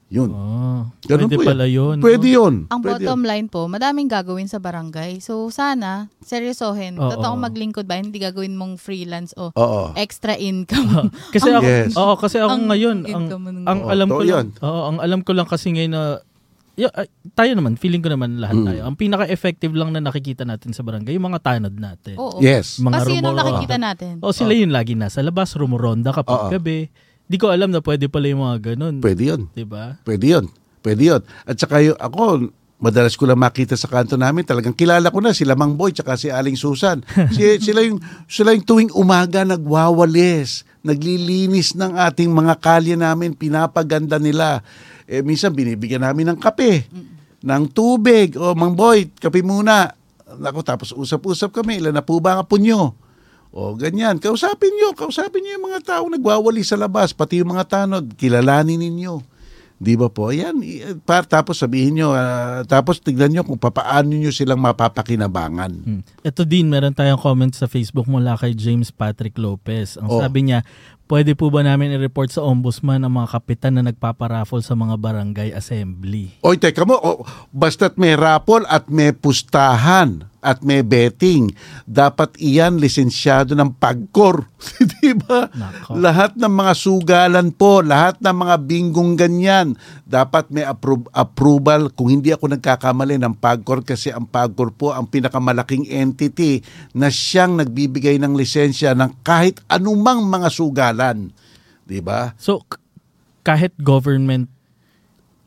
Yun. 0.09 0.33
Oh, 0.33 0.89
Ganun 1.05 1.29
pwede 1.29 1.37
po 1.37 1.45
pala 1.45 1.65
yan. 1.65 1.75
yun. 1.75 1.95
Pwede 2.01 2.25
no? 2.25 2.33
yun. 2.33 2.53
Ang 2.65 2.81
Pwede 2.81 3.05
bottom 3.05 3.21
yun. 3.21 3.29
line 3.29 3.47
po, 3.47 3.61
madaming 3.65 4.09
gagawin 4.09 4.49
sa 4.49 4.57
barangay. 4.57 5.21
So 5.21 5.53
sana, 5.53 6.09
seryosohin. 6.19 6.97
Oo. 6.97 7.13
Totoo 7.13 7.37
maglingkod 7.37 7.85
ba? 7.85 7.93
Hindi 7.93 8.17
gagawin 8.17 8.57
mong 8.57 8.77
freelance 8.77 9.37
o 9.37 9.53
Oo. 9.53 9.93
extra 9.93 10.33
income. 10.33 11.13
Kasi 11.33 11.47
ako, 11.47 11.61
Yes. 11.61 11.93
oo, 11.93 12.13
kasi 12.15 12.41
ako 12.41 12.49
Ang 12.49 12.63
ngayon, 12.65 12.97
ang, 13.05 13.25
ang 13.63 13.79
Oo, 13.79 13.89
alam 13.89 14.07
ko 14.09 14.21
lang, 14.25 14.49
oo, 14.57 14.81
ang 14.83 14.97
alam 14.97 15.19
ko 15.21 15.31
lang 15.33 15.45
kasi 15.45 15.69
ngayon 15.69 15.93
na 15.93 16.03
tayo 17.35 17.51
naman, 17.53 17.75
feeling 17.75 17.99
ko 17.99 18.07
naman 18.07 18.39
lahat 18.39 18.55
Mm. 18.55 18.65
tayo. 18.65 18.81
Ang 18.87 18.95
pinaka-effective 18.95 19.73
lang 19.75 19.91
na 19.91 19.99
nakikita 19.99 20.47
natin 20.47 20.71
sa 20.71 20.79
barangay, 20.79 21.11
yung 21.11 21.27
mga 21.27 21.43
tanod 21.43 21.75
natin. 21.75 22.15
Oo. 22.15 22.39
Yes. 22.39 22.79
Mga 22.79 22.93
Kasi 22.95 23.11
yun 23.11 23.19
ang 23.19 23.35
rumor- 23.35 23.39
nakikita 23.45 23.75
natin. 23.77 24.13
O 24.23 24.31
sila 24.31 24.55
yun 24.55 24.71
lagi 24.71 24.95
nasa 24.95 25.19
labas, 25.19 25.53
rumuronda 25.53 26.15
kapag 26.15 26.49
gabi. 26.49 26.87
Di 27.29 27.37
ko 27.37 27.53
alam 27.53 27.69
na 27.69 27.77
pwede 27.85 28.09
pala 28.09 28.25
yung 28.25 28.41
mga 28.41 28.73
ganun. 28.73 29.05
Pwede 29.05 29.29
yun. 29.29 29.45
Di 29.53 29.61
ba? 29.61 30.01
Pwede 30.01 30.25
yun. 30.33 30.49
Pwede 30.81 31.13
yun. 31.13 31.21
At 31.45 31.61
saka 31.61 31.77
yung, 31.85 31.93
ako, 32.01 32.49
madalas 32.81 33.13
ko 33.13 33.29
lang 33.29 33.37
makita 33.37 33.77
sa 33.77 33.85
kanto 33.85 34.17
namin, 34.17 34.41
talagang 34.41 34.73
kilala 34.73 35.13
ko 35.13 35.21
na 35.21 35.29
sila 35.29 35.53
Mang 35.53 35.77
Boy 35.77 35.93
tsaka 35.93 36.17
si 36.17 36.33
Aling 36.33 36.57
Susan. 36.57 37.05
Si, 37.35 37.45
sila, 37.61 37.85
yung, 37.85 38.01
sila 38.25 38.49
yung 38.57 38.65
tuwing 38.65 38.91
umaga 38.97 39.45
nagwawalis, 39.45 40.65
naglilinis 40.81 41.77
ng 41.77 41.93
ating 41.93 42.33
mga 42.33 42.57
kalye 42.57 42.97
namin, 42.97 43.37
pinapaganda 43.37 44.17
nila. 44.17 44.65
Eh, 45.05 45.21
minsan 45.21 45.53
binibigyan 45.53 46.01
namin 46.01 46.33
ng 46.33 46.39
kape, 46.41 46.89
ng 47.45 47.63
tubig. 47.69 48.33
O, 48.41 48.57
Mang 48.57 48.73
Boy, 48.73 49.05
kape 49.21 49.45
muna. 49.45 49.93
Ako, 50.25 50.65
tapos 50.65 50.89
usap-usap 50.97 51.61
kami, 51.61 51.77
ilan 51.77 51.93
na 51.93 52.01
po 52.01 52.17
ba 52.17 52.41
ang 52.41 52.41
apo 52.41 52.57
nyo? 52.57 52.97
O 53.49 53.73
ganyan, 53.73 54.21
kausapin 54.21 54.69
nyo, 54.71 54.93
kausapin 54.93 55.41
nyo 55.41 55.51
yung 55.57 55.67
mga 55.67 55.81
tao 55.81 56.03
nagwawali 56.05 56.61
sa 56.61 56.77
labas, 56.77 57.11
pati 57.11 57.41
yung 57.41 57.49
mga 57.51 57.65
tanod, 57.65 58.05
kilalanin 58.13 58.77
ninyo. 58.77 59.25
Di 59.75 59.95
ba 59.95 60.05
po? 60.05 60.29
Yan, 60.29 60.59
i- 60.59 60.83
pa, 60.99 61.23
tapos 61.23 61.57
sabihin 61.57 61.97
nyo, 61.97 62.11
ah, 62.11 62.61
tapos 62.63 62.99
tignan 62.99 63.31
nyo 63.31 63.41
kung 63.41 63.57
papaano 63.57 64.11
nyo 64.11 64.29
silang 64.29 64.59
mapapakinabangan. 64.59 65.71
Hmm. 65.71 66.01
Ito 66.21 66.43
din, 66.43 66.67
meron 66.67 66.91
tayong 66.91 67.17
comment 67.17 67.49
sa 67.49 67.65
Facebook 67.65 68.05
mula 68.05 68.35
kay 68.35 68.53
James 68.53 68.91
Patrick 68.91 69.33
Lopez. 69.35 69.95
Ang 69.95 70.11
Oh. 70.11 70.19
sabi 70.19 70.45
niya, 70.45 70.61
pwede 71.07 71.33
po 71.33 71.49
ba 71.49 71.63
namin 71.63 71.95
i-report 71.95 72.29
sa 72.29 72.43
ombudsman 72.43 73.01
ang 73.01 73.17
mga 73.17 73.33
kapitan 73.33 73.73
na 73.73 73.87
nagpaparaffle 73.87 74.61
sa 74.61 74.75
mga 74.75 74.93
barangay 74.93 75.49
assembly? 75.49 76.37
Oy, 76.41 76.61
teka 76.61 76.85
mo, 76.85 76.93
o, 76.93 77.23
basta't 77.49 77.97
may 77.97 78.13
rapol 78.13 78.61
at 78.67 78.91
may 78.91 79.09
pustahan 79.09 80.28
at 80.39 80.63
may 80.63 80.79
betting, 80.79 81.51
dapat 81.83 82.35
iyan 82.39 82.79
lisensyado 82.79 83.55
ng 83.55 83.75
pagkor. 83.75 84.47
Di 84.99 85.11
ba? 85.15 85.51
Lahat 85.91 86.35
ng 86.39 86.51
mga 86.51 86.73
sugalan 86.75 87.51
po, 87.51 87.83
lahat 87.83 88.19
ng 88.23 88.35
mga 88.35 88.55
binggong 88.63 89.19
ganyan, 89.19 89.75
dapat 90.07 90.47
may 90.47 90.63
appro- 90.63 91.07
approval. 91.11 91.91
Kung 91.91 92.07
hindi 92.07 92.31
ako 92.31 92.55
nagkakamali 92.55 93.19
ng 93.19 93.35
pagkor 93.35 93.83
kasi 93.83 94.15
ang 94.15 94.27
pagkor 94.27 94.71
po 94.71 94.95
ang 94.95 95.11
pinakamalaking 95.11 95.87
entity 95.91 96.63
na 96.95 97.11
siyang 97.11 97.59
nagbibigay 97.59 98.15
ng 98.19 98.31
lisensya 98.35 98.95
ng 98.95 99.19
kahit 99.21 99.59
anumang 99.67 100.23
mga 100.23 100.47
sugalan. 100.47 101.35
Di 101.83 101.99
ba? 101.99 102.31
So, 102.39 102.63
kahit 103.43 103.75
government, 103.81 104.47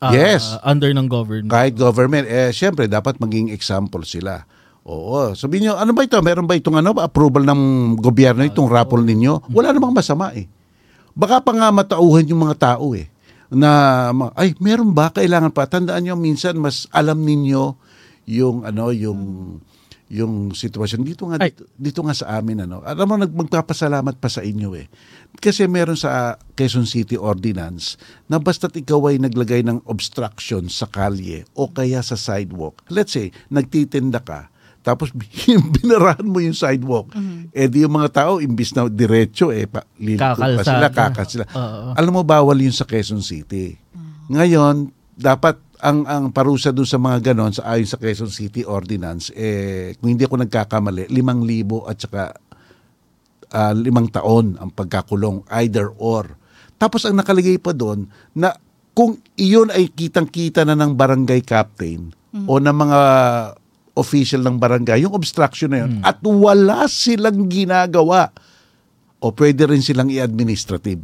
ah, 0.03 0.11
Yes. 0.11 0.59
under 0.61 0.91
ng 0.91 1.07
government. 1.07 1.49
kahit 1.49 1.73
government, 1.73 2.27
eh, 2.27 2.51
syempre, 2.51 2.85
dapat 2.85 3.17
maging 3.17 3.49
example 3.49 4.03
sila. 4.03 4.43
Oo. 4.83 5.31
Sabihin 5.31 5.71
nyo, 5.71 5.73
ano 5.79 5.95
ba 5.95 6.03
ito? 6.03 6.19
Meron 6.19 6.43
ba 6.43 6.59
itong 6.59 6.75
ano, 6.75 6.91
approval 6.99 7.47
ng 7.47 7.61
gobyerno 8.03 8.43
itong 8.43 8.67
raffle 8.67 9.03
ninyo? 9.03 9.47
Wala 9.55 9.71
namang 9.71 9.95
masama 9.95 10.35
eh. 10.35 10.47
Baka 11.15 11.39
pa 11.39 11.55
nga 11.55 11.71
matauhan 11.71 12.27
yung 12.27 12.43
mga 12.43 12.75
tao 12.75 12.91
eh. 12.91 13.07
Na, 13.53 14.09
ay, 14.35 14.57
meron 14.59 14.91
ba? 14.91 15.13
Kailangan 15.13 15.55
pa. 15.55 15.69
Tandaan 15.69 16.03
nyo, 16.03 16.15
minsan 16.19 16.59
mas 16.59 16.89
alam 16.91 17.23
ninyo 17.23 17.79
yung, 18.27 18.67
ano, 18.67 18.91
yung, 18.91 19.21
yung 20.11 20.51
sitwasyon. 20.51 21.05
Dito 21.05 21.31
nga, 21.31 21.39
dito, 21.39 21.63
dito 21.79 22.01
nga 22.03 22.11
sa 22.17 22.35
amin, 22.41 22.67
ano. 22.67 22.83
Alam 22.83 23.05
mo, 23.07 23.15
nag- 23.15 23.37
magpapasalamat 23.39 24.19
pa 24.19 24.27
sa 24.27 24.43
inyo 24.43 24.73
eh. 24.75 24.91
Kasi 25.39 25.63
meron 25.69 25.95
sa 25.95 26.35
Quezon 26.59 26.89
City 26.89 27.15
Ordinance 27.15 27.95
na 28.27 28.35
basta't 28.41 28.75
ikaw 28.75 28.99
ay 29.07 29.21
naglagay 29.21 29.63
ng 29.63 29.85
obstruction 29.87 30.67
sa 30.67 30.91
kalye 30.91 31.47
o 31.55 31.71
kaya 31.71 32.03
sa 32.03 32.19
sidewalk. 32.19 32.83
Let's 32.91 33.15
say, 33.15 33.31
nagtitinda 33.53 34.19
ka, 34.21 34.52
tapos 34.83 35.15
binarahan 35.79 36.27
mo 36.27 36.43
yung 36.43 36.53
sidewalk. 36.53 37.15
Eh 37.55 37.71
di 37.71 37.87
yung 37.87 37.95
mga 37.95 38.11
tao, 38.11 38.43
imbis 38.43 38.75
na 38.75 38.91
diretso, 38.91 39.49
eh, 39.49 39.65
pa, 39.65 39.87
liliko 39.95 40.35
pa 40.35 40.61
sila, 40.61 40.87
kakas 40.91 41.27
sila. 41.39 41.45
Oo. 41.55 41.95
Alam 41.95 42.11
mo, 42.19 42.21
bawal 42.27 42.59
yun 42.59 42.75
sa 42.75 42.83
Quezon 42.83 43.23
City. 43.23 43.79
Ngayon, 44.27 44.91
dapat 45.15 45.55
ang 45.83 46.07
ang 46.07 46.23
parusa 46.31 46.71
dun 46.71 46.87
sa 46.87 46.95
mga 46.95 47.31
ganon 47.31 47.51
sa 47.51 47.75
ayon 47.75 47.87
sa 47.87 47.99
Quezon 47.99 48.31
City 48.31 48.63
Ordinance 48.63 49.35
eh 49.35 49.91
kung 49.99 50.15
hindi 50.15 50.23
ako 50.23 50.39
nagkakamali 50.39 51.11
5,000 51.11 51.91
at 51.91 51.97
saka 51.99 52.23
ah, 53.51 53.75
limang 53.75 54.07
taon 54.07 54.55
ang 54.63 54.71
pagkakulong 54.71 55.43
either 55.59 55.91
or 55.99 56.39
tapos 56.79 57.03
ang 57.03 57.19
nakalagay 57.19 57.59
pa 57.59 57.75
doon 57.75 58.07
na 58.31 58.55
kung 58.95 59.19
iyon 59.35 59.75
ay 59.75 59.91
kitang-kita 59.91 60.63
na 60.63 60.79
ng 60.79 60.95
barangay 60.95 61.43
captain 61.43 62.15
o 62.49 62.57
ng 62.57 62.73
mga 62.73 63.01
official 63.93 64.41
ng 64.41 64.57
barangay, 64.57 65.05
yung 65.05 65.13
obstruction 65.13 65.69
na 65.69 65.85
yun, 65.85 66.01
at 66.01 66.17
wala 66.25 66.89
silang 66.89 67.45
ginagawa, 67.45 68.33
o 69.21 69.29
pwede 69.31 69.69
rin 69.69 69.81
silang 69.85 70.09
i-administrative. 70.09 70.99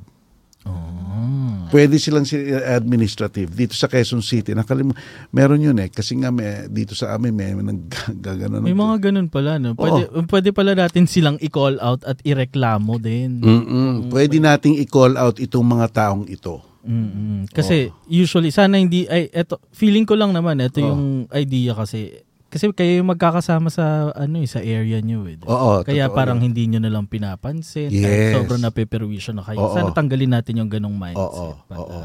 Pwede 1.69 2.02
silang 2.02 2.25
si 2.25 2.34
administrative 2.49 3.54
dito 3.54 3.78
sa 3.78 3.86
Quezon 3.86 4.25
City. 4.25 4.58
Nakalim 4.58 4.89
meron 5.30 5.62
yun 5.62 5.78
eh 5.78 5.86
kasi 5.86 6.17
nga 6.17 6.34
may, 6.34 6.65
dito 6.65 6.97
sa 6.97 7.13
amin 7.13 7.30
may 7.30 7.54
naggagano. 7.54 8.58
May 8.58 8.73
mga 8.73 8.97
ganun 8.97 9.30
pala, 9.30 9.62
no? 9.62 9.78
Pwede, 9.78 10.10
pwede 10.10 10.49
pala 10.49 10.73
natin 10.73 11.06
silang 11.06 11.38
i-call 11.38 11.78
out 11.78 12.02
at 12.10 12.17
ireklamo 12.25 12.97
din. 12.97 13.38
Mm-mm. 13.45 14.10
Pwede 14.10 14.41
nating 14.41 14.82
i-call 14.82 15.13
out 15.13 15.38
itong 15.38 15.62
mga 15.62 15.88
taong 15.93 16.25
ito. 16.25 16.58
Mm-mm. 16.82 17.45
Kasi 17.54 17.93
usually, 18.10 18.49
sana 18.49 18.82
hindi, 18.82 19.06
ay, 19.06 19.30
eto, 19.30 19.62
feeling 19.69 20.10
ko 20.10 20.17
lang 20.17 20.34
naman, 20.34 20.58
ito 20.65 20.82
Oh. 20.82 20.89
yung 20.89 21.06
idea 21.38 21.78
kasi, 21.78 22.25
kasi 22.50 22.74
kayo 22.74 23.02
yung 23.02 23.14
magkakasama 23.14 23.70
sa, 23.70 24.10
ano 24.18 24.42
eh, 24.42 24.50
sa 24.50 24.60
area 24.60 24.98
nyo 25.06 25.30
eh. 25.30 25.38
Oo, 25.46 25.86
Kaya 25.86 26.10
totoo 26.10 26.18
parang 26.18 26.42
yun. 26.42 26.52
hindi 26.52 26.66
nyo 26.66 26.80
na 26.82 26.90
lang 26.90 27.06
pinapansin. 27.06 27.94
Yes. 27.94 28.04
Kahit 28.04 28.26
sobrang 28.42 28.64
napeperwisyon 28.66 29.38
na 29.38 29.46
kayo. 29.46 29.62
Oo. 29.62 29.74
Sana 29.78 29.94
tanggalin 29.94 30.34
natin 30.34 30.58
yung 30.58 30.70
ganong 30.70 30.98
mindset. 30.98 31.22
Oo, 31.22 31.48
oo. 31.56 32.00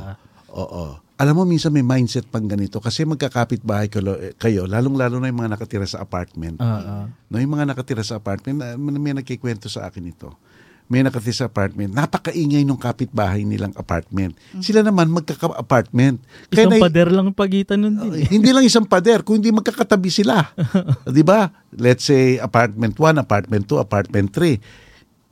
Oo. 0.55 0.85
Alam 1.15 1.35
mo, 1.39 1.43
minsan 1.47 1.71
may 1.71 1.87
mindset 1.87 2.27
pang 2.27 2.43
ganito 2.45 2.83
kasi 2.83 3.07
magkakapit 3.07 3.63
bahay 3.63 3.87
kayo, 3.87 4.19
kayo 4.35 4.67
lalong-lalo 4.67 5.23
na 5.23 5.31
yung 5.31 5.47
mga 5.47 5.55
nakatira 5.55 5.87
sa 5.87 6.03
apartment. 6.03 6.59
Ah. 6.59 7.07
No, 7.31 7.39
yung 7.39 7.55
mga 7.55 7.71
nakatira 7.71 8.03
sa 8.03 8.19
apartment, 8.19 8.61
may 8.79 9.15
nagkikwento 9.15 9.71
sa 9.71 9.87
akin 9.87 10.11
ito. 10.11 10.35
May 10.85 11.01
nakatira 11.01 11.33
sa 11.35 11.47
apartment, 11.47 11.91
napakaingay 11.91 12.61
nung 12.61 12.77
kapitbahay 12.77 13.41
nilang 13.41 13.73
apartment. 13.73 14.37
Sila 14.59 14.85
naman 14.85 15.09
magkaka-apartment. 15.09 16.21
Kaya 16.49 16.69
Isang 16.69 16.71
nai- 16.71 16.83
pader 16.83 17.09
lang 17.09 17.25
ang 17.27 17.35
pagitan 17.35 17.81
nun 17.81 17.97
din. 17.97 18.11
eh. 18.15 18.29
hindi 18.29 18.53
lang 18.53 18.63
isang 18.63 18.85
pader, 18.85 19.25
kundi 19.25 19.49
magkakatabi 19.49 20.13
sila. 20.13 20.45
'Di 21.09 21.25
ba? 21.25 21.49
Let's 21.73 22.05
say 22.05 22.37
apartment 22.37 23.01
1, 23.01 23.17
apartment 23.17 23.65
2, 23.65 23.81
apartment 23.81 24.29
3. 24.31 24.61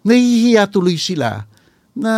Nahihiya 0.03 0.67
tuloy 0.67 0.97
sila 0.97 1.45
na 1.93 2.13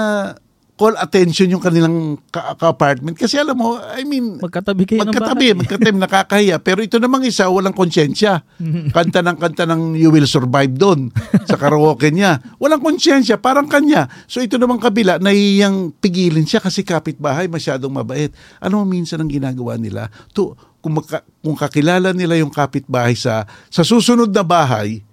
call 0.75 0.99
attention 0.99 1.47
yung 1.47 1.63
kanilang 1.63 2.19
ka- 2.29 2.59
ka-apartment 2.59 3.15
kasi 3.15 3.39
alam 3.39 3.55
mo, 3.55 3.79
I 3.79 4.03
mean, 4.03 4.43
Magkatabi 4.43 4.83
kayo 4.85 5.01
ng 5.01 5.07
magkatabi, 5.07 5.47
bahay. 5.47 5.61
magkatabi, 5.63 5.97
nakakahiya. 5.97 6.57
Pero 6.59 6.83
ito 6.83 6.99
namang 6.99 7.23
isa, 7.23 7.47
walang 7.47 7.71
konsyensya. 7.73 8.43
Kanta 8.91 9.23
ng 9.23 9.39
kanta 9.39 9.65
ng 9.65 9.95
You 9.95 10.11
Will 10.11 10.27
Survive 10.27 10.75
doon 10.75 11.15
sa 11.47 11.55
karaoke 11.55 12.11
niya. 12.11 12.43
Walang 12.59 12.83
konsyensya, 12.83 13.39
parang 13.39 13.65
kanya. 13.65 14.11
So 14.27 14.43
ito 14.43 14.59
namang 14.59 14.83
kabila, 14.83 15.23
nahihiyang 15.23 15.95
pigilin 15.95 16.43
siya 16.43 16.59
kasi 16.59 16.83
kapitbahay, 16.83 17.47
masyadong 17.47 17.95
mabait. 17.95 18.35
Ano 18.59 18.83
mo 18.83 18.85
minsan 18.85 19.23
ang 19.23 19.31
ginagawa 19.31 19.79
nila? 19.79 20.11
To, 20.35 20.59
kung, 20.83 20.99
maka- 20.99 21.23
kung 21.39 21.55
kakilala 21.55 22.11
nila 22.11 22.35
yung 22.35 22.51
kapitbahay 22.51 23.15
sa, 23.15 23.47
sa 23.71 23.87
susunod 23.87 24.29
na 24.29 24.43
bahay, 24.43 25.07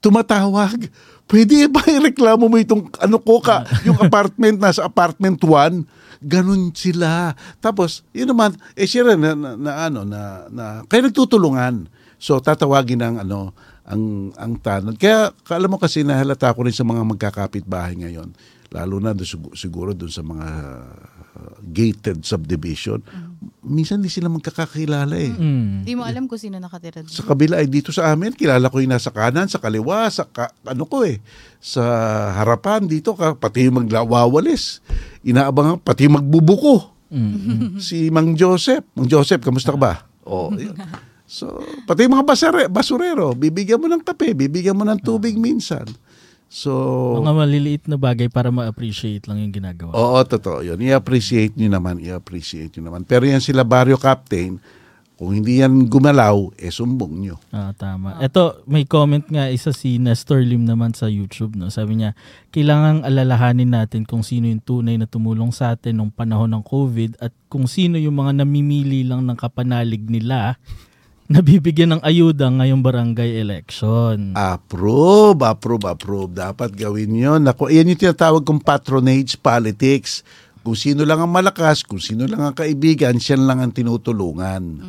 tumatawag. 0.00 0.90
Pwede 1.28 1.68
ba 1.72 1.84
ireklamo 1.84 2.48
mo 2.48 2.56
itong 2.56 2.88
ano 2.98 3.20
ko 3.20 3.38
ka, 3.44 3.68
yung 3.84 4.00
apartment 4.00 4.56
nasa 4.58 4.88
apartment 4.88 5.38
1? 5.44 5.84
Ganun 6.24 6.74
sila. 6.74 7.36
Tapos, 7.62 8.02
yun 8.10 8.34
naman, 8.34 8.56
eh 8.74 8.88
rin 8.90 9.20
na, 9.22 9.38
na, 9.38 9.50
na 9.54 9.72
ano, 9.86 10.02
na, 10.02 10.50
na, 10.50 10.64
kaya 10.90 11.06
nagtutulungan. 11.06 11.86
So, 12.18 12.42
tatawagin 12.42 12.98
ang 12.98 13.22
ano, 13.22 13.54
ang, 13.86 14.34
ang 14.34 14.58
tanod. 14.58 14.98
Kaya, 14.98 15.30
alam 15.54 15.70
mo 15.70 15.78
kasi 15.78 16.02
nahalata 16.02 16.50
ko 16.50 16.66
rin 16.66 16.74
sa 16.74 16.82
mga 16.82 17.06
magkakapit 17.06 17.62
bahay 17.62 17.94
ngayon. 17.94 18.34
Lalo 18.68 18.98
na 18.98 19.10
doon, 19.10 19.24
sigu- 19.24 19.54
siguro 19.54 19.90
doon 19.90 20.08
sa 20.08 20.20
mga 20.20 20.48
uh, 21.32 21.56
gated 21.64 22.20
subdivision. 22.20 23.00
Minsan 23.60 23.98
di 23.98 24.08
sila 24.08 24.28
magkakakilala 24.28 25.14
eh 25.14 25.30
Mm. 25.30 25.82
Hindi 25.82 25.94
mo 25.94 26.02
alam 26.02 26.24
kung 26.24 26.36
sino 26.36 26.56
nakatira 26.56 27.00
doon. 27.00 27.08
sa 27.08 27.22
kabila 27.22 27.56
ay 27.56 27.66
dito 27.66 27.88
sa 27.88 28.10
amin 28.10 28.30
kilala 28.30 28.66
ko 28.66 28.78
yung 28.78 28.90
nasa 28.90 29.08
kanan 29.08 29.46
sa 29.46 29.56
kaliwa 29.56 30.04
sa 30.06 30.24
ka, 30.24 30.50
ano 30.62 30.84
ko 30.84 31.00
eh 31.02 31.22
sa 31.56 31.80
harapan 32.34 32.84
dito 32.84 33.12
ka 33.12 33.32
pati 33.32 33.64
yung 33.64 33.80
maglawawalis 33.80 34.82
inaabangan 35.22 35.78
pati 35.78 36.04
yung 36.04 36.18
magbubuko 36.18 36.92
Mm. 37.08 37.78
si 37.78 38.10
Mang 38.10 38.34
Joseph 38.34 38.84
Mang 38.92 39.06
Joseph 39.06 39.40
kamusta 39.40 39.70
ka 39.70 39.78
ba 39.78 39.92
oh 40.22 40.52
yun. 40.52 40.76
so 41.24 41.48
pati 41.84 42.04
yung 42.04 42.12
mga 42.14 42.26
basare, 42.26 42.62
basurero 42.66 43.32
bibigyan 43.32 43.78
mo 43.78 43.86
ng 43.86 44.02
kape 44.02 44.34
bibigyan 44.34 44.74
mo 44.74 44.82
ng 44.82 44.98
tubig 44.98 45.32
minsan 45.34 45.88
so 46.48 46.72
Mga 47.20 47.32
maliliit 47.32 47.84
na 47.86 48.00
bagay 48.00 48.32
para 48.32 48.48
ma-appreciate 48.48 49.28
lang 49.28 49.40
yung 49.44 49.52
ginagawa. 49.52 49.92
Oo, 49.92 50.18
totoo 50.24 50.64
yun. 50.64 50.80
I-appreciate 50.80 51.54
nyo 51.54 51.68
naman, 51.68 52.00
i-appreciate 52.00 52.72
nyo 52.76 52.92
naman. 52.92 53.04
Pero 53.04 53.28
yan 53.28 53.44
sila 53.44 53.62
barrio 53.62 54.00
captain, 54.00 54.56
kung 55.18 55.34
hindi 55.34 55.58
yan 55.58 55.90
gumalaw, 55.90 56.54
eh 56.54 56.70
sumbong 56.70 57.14
nyo. 57.18 57.42
Ah, 57.50 57.74
tama. 57.74 58.22
Ito, 58.22 58.62
may 58.70 58.86
comment 58.86 59.26
nga 59.26 59.50
isa 59.50 59.74
si 59.74 59.98
Nestor 59.98 60.46
Lim 60.46 60.62
naman 60.62 60.94
sa 60.94 61.10
YouTube. 61.10 61.58
No? 61.58 61.74
Sabi 61.74 61.98
niya, 61.98 62.14
kailangang 62.54 63.02
alalahanin 63.02 63.74
natin 63.74 64.06
kung 64.06 64.22
sino 64.22 64.46
yung 64.46 64.62
tunay 64.62 64.94
na 64.94 65.10
tumulong 65.10 65.50
sa 65.50 65.74
atin 65.74 65.98
nung 65.98 66.14
panahon 66.14 66.54
ng 66.54 66.62
COVID 66.62 67.18
at 67.18 67.34
kung 67.50 67.66
sino 67.66 67.98
yung 67.98 68.14
mga 68.14 68.46
namimili 68.46 69.02
lang 69.02 69.26
ng 69.26 69.34
kapanalig 69.34 70.06
nila 70.06 70.54
na 71.32 71.44
bibigyan 71.44 72.00
ng 72.00 72.02
ayuda 72.02 72.48
ngayong 72.48 72.80
barangay 72.80 73.36
election. 73.36 74.32
Approve, 74.32 75.44
approve, 75.44 75.84
approve. 75.84 76.32
Dapat 76.32 76.72
gawin 76.72 77.12
yun. 77.12 77.44
Ako, 77.44 77.68
yan 77.68 77.92
yung 77.92 78.00
tinatawag 78.00 78.48
kong 78.48 78.64
patronage 78.64 79.36
politics. 79.36 80.24
Kung 80.64 80.72
sino 80.72 81.04
lang 81.04 81.20
ang 81.20 81.28
malakas, 81.28 81.84
kung 81.84 82.00
sino 82.00 82.24
lang 82.24 82.40
ang 82.40 82.56
kaibigan, 82.56 83.20
siya 83.20 83.36
lang 83.36 83.60
ang 83.60 83.76
tinutulungan. 83.76 84.80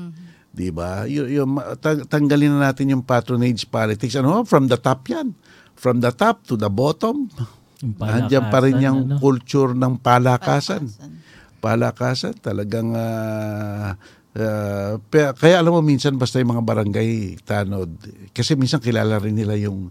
Di 0.56 0.72
ba? 0.72 1.04
Y- 1.04 1.44
yung, 1.44 1.60
tanggalin 1.84 2.56
na 2.56 2.72
natin 2.72 2.96
yung 2.96 3.04
patronage 3.04 3.68
politics. 3.68 4.16
Ano? 4.16 4.48
From 4.48 4.72
the 4.72 4.80
top 4.80 5.12
yan. 5.12 5.36
From 5.76 6.00
the 6.00 6.16
top 6.16 6.48
to 6.48 6.56
the 6.56 6.72
bottom. 6.72 7.28
Nandiyan 7.84 8.48
pa 8.48 8.64
rin 8.64 8.80
yung 8.80 9.12
ano? 9.12 9.20
culture 9.20 9.76
ng 9.76 10.00
palakasan. 10.00 10.88
Palakasan. 10.88 11.12
palakasan 11.60 12.34
talagang 12.40 12.96
ah, 12.96 14.00
ah, 14.38 15.00
pe- 15.10 15.34
kaya 15.38 15.62
alam 15.62 15.74
mo 15.74 15.82
minsan 15.82 16.14
basta 16.20 16.38
yung 16.38 16.54
mga 16.54 16.66
barangay 16.66 17.42
tanod 17.42 17.90
kasi 18.36 18.54
minsan 18.54 18.84
kilala 18.84 19.18
rin 19.18 19.34
nila 19.34 19.58
yung 19.58 19.90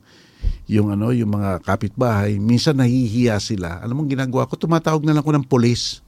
yung 0.70 0.94
ano 0.94 1.10
yung 1.10 1.34
mga 1.34 1.64
kapitbahay 1.64 2.38
minsan 2.38 2.78
nahihiya 2.78 3.42
sila 3.42 3.82
alam 3.82 3.98
mo 3.98 4.06
ginagawa 4.06 4.46
ko 4.46 4.54
tumatawag 4.54 5.02
na 5.02 5.16
lang 5.16 5.24
ko 5.26 5.34
ng 5.34 5.48
pulis 5.48 6.04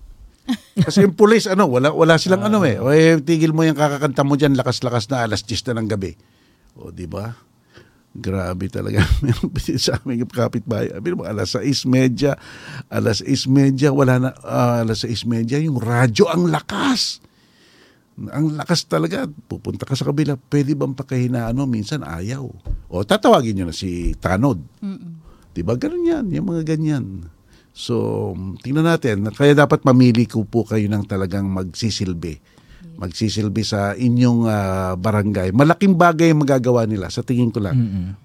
kasi 0.87 1.03
yung 1.03 1.15
pulis 1.19 1.51
ano 1.51 1.67
wala 1.67 1.91
wala 1.91 2.19
silang 2.21 2.47
ano 2.47 2.63
eh 2.63 2.79
o 2.79 2.91
eh, 2.95 3.19
tigil 3.19 3.51
mo 3.51 3.67
yung 3.67 3.79
kakakanta 3.79 4.23
mo 4.23 4.39
diyan 4.39 4.55
lakas-lakas 4.55 5.11
na 5.11 5.27
alas 5.27 5.43
10 5.43 5.71
na 5.71 5.83
ng 5.83 5.89
gabi 5.91 6.13
o 6.79 6.95
di 6.95 7.07
ba 7.11 7.51
Grabe 8.11 8.67
talaga. 8.67 9.07
Meron 9.23 9.55
pa 9.55 9.61
sa 9.63 10.03
aming 10.03 10.27
kapitbahay. 10.27 10.91
Sabi 10.91 11.15
mo, 11.15 11.23
alas 11.23 11.55
6.30, 11.55 12.35
alas 12.91 13.23
6.30, 13.23 13.87
wala 13.95 14.15
na, 14.19 14.31
ah, 14.43 14.83
alas 14.83 15.07
6.30, 15.07 15.71
yung 15.71 15.79
radyo, 15.79 16.27
ang 16.27 16.51
lakas. 16.51 17.23
Ang 18.29 18.61
lakas 18.61 18.85
talaga. 18.85 19.25
Pupunta 19.49 19.89
ka 19.89 19.97
sa 19.97 20.05
kabila, 20.13 20.37
pwede 20.53 20.77
bang 20.77 20.93
pakahinaan 20.93 21.57
mo? 21.57 21.65
Minsan 21.65 22.05
ayaw. 22.05 22.45
O 22.93 23.01
tatawagin 23.01 23.57
nyo 23.57 23.73
na 23.73 23.77
si 23.77 24.13
Tanod. 24.21 24.61
Di 25.57 25.65
ba? 25.65 25.75
Ganun 25.81 26.05
yan, 26.05 26.25
yung 26.29 26.53
mga 26.53 26.77
ganyan. 26.77 27.25
So, 27.73 28.37
tingnan 28.61 28.85
natin. 28.85 29.25
Kaya 29.33 29.57
dapat 29.57 29.87
mamili 29.89 30.29
ko 30.29 30.45
po 30.45 30.69
kayo 30.69 30.85
ng 30.91 31.09
talagang 31.09 31.49
magsisilbi. 31.49 32.37
Magsisilbi 33.01 33.65
sa 33.65 33.97
inyong 33.97 34.45
ah, 34.45 34.93
barangay. 35.01 35.57
Malaking 35.57 35.97
bagay 35.97 36.37
ang 36.37 36.45
magagawa 36.45 36.85
nila. 36.85 37.09
Sa 37.09 37.25
tingin 37.25 37.49
ko 37.49 37.65
lang. 37.65 37.77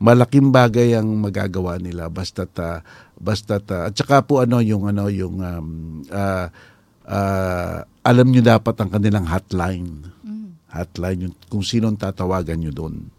Malaking 0.04 0.52
bagay 0.52 1.00
ang 1.00 1.08
magagawa 1.16 1.80
nila. 1.80 2.12
Basta't, 2.12 2.52
ah, 2.60 2.84
basta't, 3.16 3.64
ah, 3.72 3.88
at 3.88 3.96
saka 3.96 4.28
po 4.28 4.44
ano, 4.44 4.60
yung, 4.60 4.92
ano, 4.92 5.08
yung, 5.08 5.40
um, 5.40 5.68
ah, 6.12 6.52
ah, 7.08 7.88
alam 8.06 8.30
nyo 8.30 8.42
dapat 8.46 8.78
ang 8.78 8.90
kanilang 8.94 9.26
hotline. 9.26 10.14
Hotline, 10.70 11.26
yung, 11.26 11.36
kung 11.50 11.66
sinong 11.66 11.98
tatawagan 11.98 12.62
nyo 12.62 12.70
doon. 12.70 13.10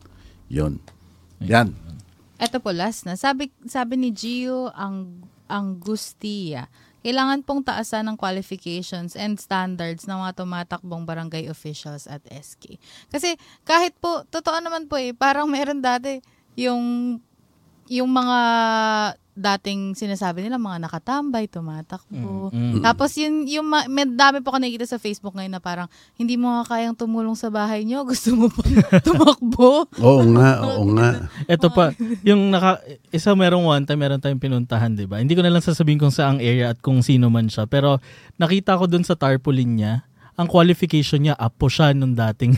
Yon. 0.47 0.79
Yan. 1.43 1.75
Ito 2.39 2.63
po, 2.63 2.71
last 2.71 3.03
na. 3.03 3.19
Sabi, 3.19 3.51
sabi 3.67 3.99
ni 3.99 4.15
Gio 4.15 4.71
ang 4.71 5.27
Angustia, 5.51 6.71
kailangan 7.03 7.43
pong 7.43 7.67
taasan 7.67 8.07
ng 8.11 8.17
qualifications 8.19 9.19
and 9.19 9.43
standards 9.43 10.07
ng 10.07 10.23
mga 10.23 10.43
tumatakbong 10.43 11.03
barangay 11.03 11.51
officials 11.51 12.07
at 12.07 12.23
SK. 12.31 12.79
Kasi 13.11 13.35
kahit 13.67 13.95
po, 13.99 14.23
totoo 14.31 14.59
naman 14.63 14.87
po 14.87 14.99
eh, 14.99 15.11
parang 15.15 15.51
meron 15.51 15.83
dati 15.83 16.23
yung 16.55 17.17
yung 17.89 18.11
mga 18.11 18.39
dating 19.37 19.93
sinasabi 19.93 20.41
nila, 20.41 20.57
mga 20.57 20.89
nakatambay, 20.89 21.45
tumatakbo. 21.45 22.49
Mm, 22.49 22.81
mm. 22.81 22.83
Tapos 22.83 23.13
yun, 23.21 23.45
yung 23.45 23.69
ma- 23.69 23.85
may 23.85 24.09
dami 24.09 24.41
po 24.41 24.49
ako 24.49 24.65
nakikita 24.65 24.89
sa 24.89 24.97
Facebook 24.97 25.37
ngayon 25.37 25.53
na 25.53 25.61
parang, 25.61 25.93
hindi 26.17 26.41
mo 26.41 26.57
nga 26.57 26.73
kayang 26.73 26.97
tumulong 26.97 27.37
sa 27.37 27.53
bahay 27.53 27.85
nyo, 27.85 28.01
gusto 28.09 28.33
mo 28.33 28.49
pa 28.49 28.65
tumakbo. 29.05 29.93
Oo 30.01 30.25
nga, 30.33 30.51
oo 30.65 30.89
nga. 30.97 31.29
Ito 31.45 31.69
pa, 31.69 31.93
yung 32.25 32.49
naka, 32.49 32.81
isa 33.13 33.37
merong 33.37 33.69
one 33.69 33.85
time, 33.85 34.01
meron 34.01 34.25
tayong 34.25 34.41
pinuntahan, 34.41 34.97
di 34.97 35.05
ba? 35.05 35.21
Hindi 35.21 35.37
ko 35.37 35.45
na 35.45 35.53
lang 35.53 35.61
sasabihin 35.61 36.01
kung 36.01 36.15
saang 36.15 36.41
area 36.41 36.73
at 36.73 36.81
kung 36.81 37.05
sino 37.05 37.29
man 37.29 37.53
siya. 37.53 37.69
Pero 37.69 38.01
nakita 38.41 38.81
ko 38.81 38.89
dun 38.89 39.05
sa 39.05 39.21
tarpaulin 39.21 39.77
niya, 39.77 39.95
ang 40.37 40.49
qualification 40.49 41.29
niya, 41.29 41.37
apo 41.37 41.69
siya 41.69 41.93
nung 41.93 42.17
dating, 42.17 42.57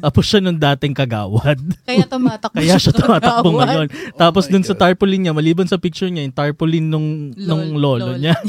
apo 0.00 0.18
siya 0.18 0.38
nung 0.38 0.56
dating 0.56 0.92
kagawad. 0.92 1.58
Kaya 1.82 2.04
tumatakbo 2.04 2.56
Kaya 2.56 2.74
siya 2.74 2.90
tumatakbo 2.90 3.48
kagawad. 3.52 3.66
ngayon. 3.68 3.88
Tapos 4.14 4.44
Oh 4.44 4.50
dun 4.50 4.62
sa 4.62 4.72
God. 4.72 4.80
tarpaulin 4.80 5.20
niya, 5.20 5.32
maliban 5.32 5.64
sa 5.64 5.76
picture 5.76 6.08
niya, 6.08 6.22
yung 6.22 6.32
tarpaulin 6.32 6.84
nung, 6.84 7.08
Lol- 7.34 7.46
nung 7.46 7.64
lolo 7.74 8.10
lol. 8.10 8.18
niya. 8.18 8.34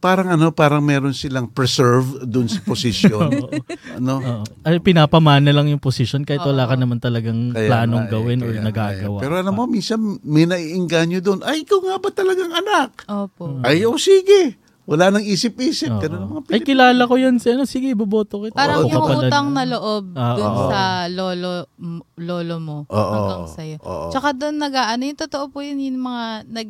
Parang 0.00 0.32
ano, 0.32 0.48
parang 0.48 0.80
meron 0.80 1.12
silang 1.12 1.44
preserve 1.46 2.24
dun 2.24 2.48
sa 2.48 2.56
position. 2.62 3.28
ano? 4.00 4.14
Oo. 4.16 4.42
Ay, 4.62 4.80
pinapamana 4.80 5.50
lang 5.50 5.68
yung 5.68 5.76
position 5.76 6.24
kahit 6.24 6.40
wala 6.40 6.64
ka 6.64 6.72
naman 6.72 6.96
talagang 6.96 7.52
Kaya 7.52 7.68
planong 7.68 8.04
nga 8.04 8.08
eh, 8.08 8.12
gawin 8.14 8.38
or 8.40 8.48
nga 8.50 8.64
nagagawa. 8.64 9.18
eh. 9.18 9.22
Pero 9.22 9.34
alam 9.36 9.52
mo, 9.52 9.68
minsan 9.68 10.00
may 10.24 10.48
naiinganyo 10.48 11.20
doon. 11.20 11.40
Ay, 11.42 11.62
ikaw 11.62 11.80
nga 11.82 11.96
ba 11.96 12.08
talagang 12.08 12.48
anak? 12.48 13.04
Opo. 13.04 13.60
Ay, 13.60 13.84
oh, 13.84 14.00
sige. 14.00 14.56
Wala 14.82 15.08
nang 15.08 15.22
isip-isip. 15.22 15.86
Oo. 15.88 16.00
Ganun 16.00 16.18
ang 16.18 16.30
mga 16.30 16.40
Ay, 16.40 16.46
Pilipino. 16.50 16.66
kilala 16.66 17.02
ko 17.04 17.14
yan. 17.14 17.36
Ano, 17.36 17.62
sige, 17.64 17.88
boboto 17.92 18.40
kita. 18.40 18.54
Parang 18.54 18.80
Oo, 18.80 18.88
yung 18.88 19.04
kapalad. 19.06 19.22
utang 19.26 19.46
na 19.50 19.62
loob 19.64 20.04
Ah, 20.12 20.34
dun 20.34 20.50
oo. 20.50 20.66
sa 20.66 20.80
lolo 21.06 21.50
m- 21.76 22.06
lolo 22.18 22.56
mo 22.58 22.76
Oo, 22.84 23.12
hanggang 23.12 23.44
sa'yo. 23.46 23.76
oo. 23.78 24.08
Tsaka 24.08 24.32
doon 24.32 24.56
nag 24.56 24.74
ano 24.74 25.02
yung 25.04 25.16
totoo 25.16 25.44
po 25.46 25.60
yun 25.60 25.78
yung 25.78 26.00
mga 26.00 26.24
nag 26.44 26.68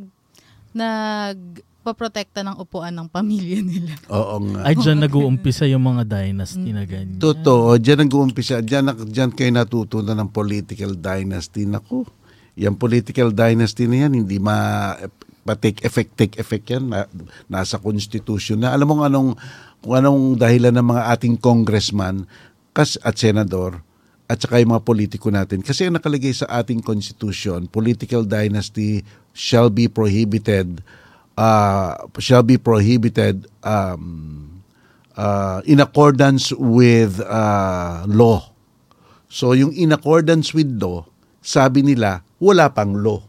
nagpaprotekta 0.70 2.40
ng 2.42 2.56
upuan 2.56 2.92
ng 2.92 3.08
pamilya 3.08 3.58
nila. 3.66 3.94
Oo 4.08 4.36
nga. 4.44 4.60
Ay, 4.64 4.74
dyan 4.74 5.00
nag-uumpisa 5.00 5.64
yung 5.66 5.82
mga 5.82 6.02
dynasty 6.04 6.70
na 6.70 6.84
ganyan. 6.84 7.16
Totoo, 7.16 7.74
dyan 7.74 8.04
nag-uumpisa. 8.04 8.60
Dyan, 8.60 8.90
dyan 9.06 9.30
kayo 9.30 9.50
natutunan 9.50 10.14
ng 10.14 10.30
political 10.30 10.92
dynasty. 10.92 11.64
Naku, 11.64 12.04
yung 12.54 12.76
political 12.76 13.30
dynasty 13.30 13.86
na 13.86 14.06
yan, 14.06 14.12
hindi 14.14 14.36
ma 14.36 14.92
pa-take 15.42 15.82
effect, 15.82 16.10
take 16.16 16.34
effect 16.36 16.68
yan. 16.68 16.92
Na, 16.92 17.08
nasa 17.48 17.80
constitution 17.80 18.60
na. 18.60 18.72
Alam 18.76 18.94
mo 18.94 19.04
anong, 19.04 19.30
kung 19.80 19.94
anong 19.96 20.36
dahilan 20.36 20.74
ng 20.76 20.86
mga 20.92 21.02
ating 21.16 21.36
congressman 21.40 22.28
kas, 22.76 22.96
at 23.02 23.18
senador 23.18 23.82
at 24.30 24.38
saka 24.38 24.62
yung 24.62 24.78
mga 24.78 24.86
politiko 24.86 25.26
natin. 25.26 25.58
Kasi 25.58 25.90
ang 25.90 25.98
nakalagay 25.98 26.30
sa 26.30 26.62
ating 26.62 26.86
constitution, 26.86 27.66
political 27.66 28.22
dynasty 28.22 29.02
shall 29.34 29.66
be 29.66 29.90
prohibited 29.90 30.86
uh, 31.34 31.98
shall 32.22 32.46
be 32.46 32.54
prohibited 32.54 33.50
um, 33.66 34.62
uh, 35.18 35.58
in 35.66 35.82
accordance 35.82 36.54
with 36.54 37.18
uh, 37.26 38.06
law. 38.06 38.46
So 39.26 39.58
yung 39.58 39.74
in 39.74 39.90
accordance 39.90 40.54
with 40.54 40.70
law, 40.78 41.10
sabi 41.42 41.82
nila, 41.82 42.22
wala 42.38 42.70
pang 42.70 42.94
law. 42.94 43.26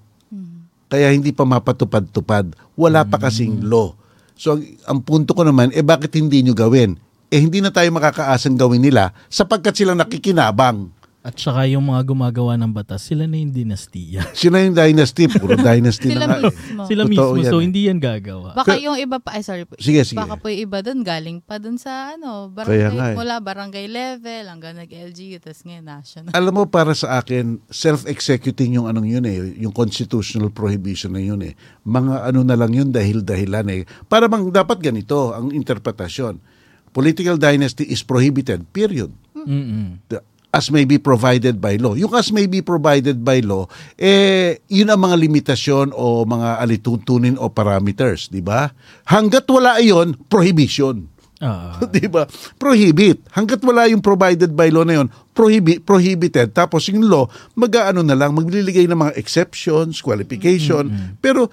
Kaya 0.91 1.07
hindi 1.15 1.31
pa 1.31 1.47
mapatupad-tupad. 1.47 2.51
Wala 2.75 3.07
pa 3.07 3.15
kasing 3.15 3.63
law. 3.63 3.95
So 4.35 4.59
ang, 4.59 4.61
ang 4.83 4.99
punto 4.99 5.31
ko 5.31 5.47
naman, 5.47 5.71
eh 5.71 5.79
bakit 5.79 6.19
hindi 6.19 6.43
nyo 6.43 6.51
gawin? 6.51 6.99
Eh 7.31 7.39
hindi 7.39 7.63
na 7.63 7.71
tayo 7.71 7.87
makakaasang 7.95 8.59
gawin 8.59 8.83
nila 8.83 9.15
sapagkat 9.31 9.71
sila 9.71 9.95
nakikinabang. 9.95 10.91
At 11.21 11.37
saka 11.37 11.69
yung 11.69 11.85
mga 11.85 12.01
gumagawa 12.03 12.57
ng 12.57 12.73
batas, 12.73 13.05
sila 13.05 13.29
na 13.29 13.37
yung 13.37 13.53
dinastiya. 13.53 14.25
Sila 14.33 14.57
yung 14.57 14.73
dynasty, 14.73 15.29
puro 15.29 15.53
dynasty 15.53 16.09
Sila 16.09 16.25
na 16.25 16.25
nga. 16.25 16.37
eh. 16.39 16.49
mismo. 16.49 16.81
Sila 16.89 17.01
Totoo 17.05 17.13
mismo, 17.13 17.37
yan 17.37 17.45
so 17.45 17.57
eh. 17.57 17.63
hindi 17.63 17.81
yan 17.85 17.99
gagawa. 18.01 18.49
Baka 18.51 18.73
Ka- 18.73 18.81
yung 18.81 18.97
iba 18.97 19.21
pa, 19.21 19.37
ay 19.37 19.45
sorry 19.45 19.69
po. 19.69 19.77
Sige, 19.77 20.01
sige. 20.01 20.17
Baka 20.17 20.33
po 20.35 20.49
yung 20.49 20.65
iba 20.65 20.81
doon 20.81 21.05
galing 21.05 21.37
pa 21.39 21.61
doon 21.61 21.77
sa 21.77 22.17
ano, 22.17 22.49
Kaya 22.49 22.89
barangay, 22.89 22.97
nga 22.97 23.05
eh. 23.05 23.15
mula 23.15 23.35
barangay 23.37 23.85
level 23.85 24.43
hanggang 24.49 24.73
nag-LGU, 24.75 25.37
tapos 25.37 25.61
ngayon 25.61 25.85
national. 25.85 26.31
Alam 26.33 26.53
mo, 26.55 26.63
para 26.65 26.97
sa 26.97 27.15
akin, 27.15 27.61
self-executing 27.69 28.81
yung 28.81 28.89
anong 28.89 29.05
yun 29.05 29.23
eh, 29.23 29.37
yung 29.61 29.71
constitutional 29.71 30.49
prohibition 30.49 31.13
na 31.13 31.21
yun 31.21 31.37
eh. 31.43 31.53
Mga 31.83 32.33
ano 32.33 32.41
na 32.41 32.57
lang 32.57 32.73
yun 32.73 32.89
dahil-dahilan 32.89 33.69
eh. 33.69 33.81
Para 34.05 34.25
bang 34.25 34.49
dapat 34.49 34.81
ganito 34.81 35.37
ang 35.37 35.53
interpretasyon. 35.53 36.41
Political 36.89 37.37
dynasty 37.37 37.85
is 37.85 38.01
prohibited, 38.01 38.65
period. 38.67 39.13
Mm-mm. 39.37 40.01
The- 40.07 40.25
as 40.51 40.67
may 40.67 40.83
be 40.83 40.99
provided 40.99 41.63
by 41.63 41.79
law. 41.79 41.95
Yung 41.95 42.11
as 42.11 42.29
may 42.29 42.45
be 42.45 42.59
provided 42.59 43.23
by 43.23 43.39
law, 43.39 43.65
eh, 43.95 44.59
yun 44.67 44.91
ang 44.91 44.99
mga 44.99 45.15
limitasyon 45.15 45.95
o 45.95 46.27
mga 46.27 46.59
alituntunin 46.59 47.39
o 47.39 47.47
parameters, 47.47 48.27
di 48.27 48.43
ba? 48.43 48.67
Hanggat 49.07 49.47
wala 49.47 49.79
iyon, 49.79 50.19
prohibition. 50.27 51.07
Ah. 51.41 51.81
'di 51.89 52.05
ba? 52.05 52.29
Prohibit. 52.61 53.25
Hangga't 53.33 53.65
wala 53.65 53.89
yung 53.89 54.05
provided 54.05 54.53
by 54.53 54.69
law 54.69 54.85
na 54.85 55.01
yun, 55.01 55.09
prohibi- 55.33 55.81
prohibited. 55.81 56.53
Tapos 56.53 56.85
yung 56.85 57.01
law, 57.01 57.25
mag-aano 57.57 58.05
na 58.05 58.13
lang, 58.13 58.37
magliligay 58.37 58.85
ng 58.85 58.93
mga 58.93 59.17
exceptions, 59.17 60.05
qualification. 60.05 60.93
Pero 61.17 61.49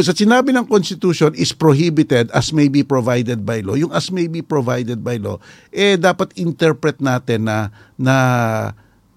sa 0.00 0.12
sinabi 0.12 0.52
ng 0.52 0.68
Constitution 0.68 1.32
is 1.32 1.56
prohibited 1.56 2.28
as 2.36 2.52
may 2.52 2.68
be 2.68 2.84
provided 2.84 3.48
by 3.48 3.64
law. 3.64 3.72
Yung 3.72 3.92
as 3.92 4.12
may 4.12 4.28
be 4.28 4.44
provided 4.44 5.00
by 5.00 5.16
law, 5.16 5.40
eh 5.70 5.96
dapat 5.96 6.36
interpret 6.36 7.00
natin 7.00 7.48
na 7.48 7.72
na 7.96 8.16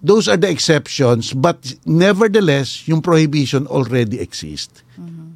those 0.00 0.24
are 0.24 0.40
the 0.40 0.48
exceptions 0.48 1.36
but 1.36 1.60
nevertheless 1.84 2.88
yung 2.88 3.04
prohibition 3.04 3.68
already 3.68 4.16
exists. 4.16 4.80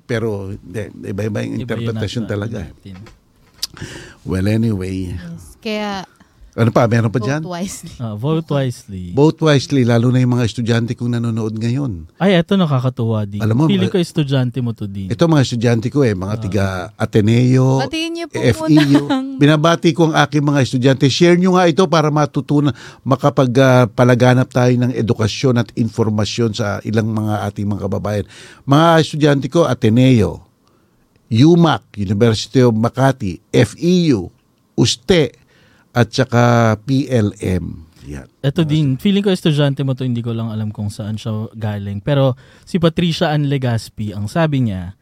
Pero 0.04 0.52
hindi, 0.52 1.12
iba-iba 1.12 1.44
yung 1.44 1.60
interpretation 1.60 2.24
nasa- 2.24 2.32
talaga. 2.36 2.60
natin. 2.68 2.96
Well, 4.24 4.46
anyway. 4.46 5.16
Yes. 5.16 5.56
Kaya, 5.58 6.06
Ano 6.54 6.70
pa? 6.70 6.86
Meron 6.86 7.10
pa 7.10 7.18
vote 7.18 7.26
dyan? 7.26 7.42
wisely. 7.42 7.90
Ah, 7.98 8.14
vote 8.14 8.46
wisely. 8.46 9.10
Vote 9.10 9.42
wisely, 9.42 9.82
lalo 9.82 10.14
na 10.14 10.22
yung 10.22 10.38
mga 10.38 10.46
estudyante 10.46 10.94
kong 10.94 11.18
nanonood 11.18 11.50
ngayon. 11.58 12.06
Ay, 12.14 12.38
eto 12.38 12.54
nakakatuwa 12.54 13.26
din. 13.26 13.42
Alam 13.42 13.54
mo, 13.58 13.62
Feeling 13.66 13.90
ko 13.90 13.98
estudyante 13.98 14.62
mo 14.62 14.70
to 14.70 14.86
din. 14.86 15.10
Ito 15.10 15.26
mga 15.26 15.42
estudyante 15.42 15.90
ko 15.90 16.06
eh, 16.06 16.14
mga 16.14 16.34
tiga 16.38 16.64
Ateneo, 16.94 17.82
Batiin 17.82 18.10
niyo 18.14 18.26
po 18.30 18.38
FEU. 18.38 19.02
muna. 19.02 19.18
Binabati 19.34 19.90
ko 19.90 20.14
ang 20.14 20.14
aking 20.22 20.46
mga 20.46 20.60
estudyante. 20.62 21.10
Share 21.10 21.34
nyo 21.34 21.58
nga 21.58 21.66
ito 21.66 21.82
para 21.90 22.06
matutunan, 22.14 22.70
makapagpalaganap 23.02 24.46
tayo 24.46 24.74
ng 24.78 24.94
edukasyon 24.94 25.58
at 25.58 25.68
informasyon 25.74 26.54
sa 26.54 26.78
ilang 26.86 27.10
mga 27.10 27.50
ating 27.50 27.66
mga 27.66 27.90
kababayan. 27.90 28.26
Mga 28.62 28.88
estudyante 29.02 29.46
ko, 29.50 29.66
Ateneo, 29.66 30.46
UMAC, 31.34 31.98
University 31.98 32.62
of 32.62 32.78
Makati, 32.78 33.42
FEU, 33.50 34.30
USTE, 34.78 35.34
at 35.94 36.10
saka 36.10 36.74
PLM. 36.82 37.86
Yan. 38.04 38.28
Ito 38.44 38.68
din, 38.68 39.00
feeling 39.00 39.24
ko 39.24 39.32
estudyante 39.32 39.80
mo 39.80 39.96
to, 39.96 40.04
hindi 40.04 40.20
ko 40.20 40.36
lang 40.36 40.52
alam 40.52 40.68
kung 40.68 40.92
saan 40.92 41.16
siya 41.16 41.48
galing. 41.56 42.04
Pero 42.04 42.36
si 42.68 42.76
Patricia 42.76 43.32
Ann 43.32 43.48
Legaspi, 43.48 44.12
ang 44.12 44.28
sabi 44.28 44.68
niya, 44.68 44.92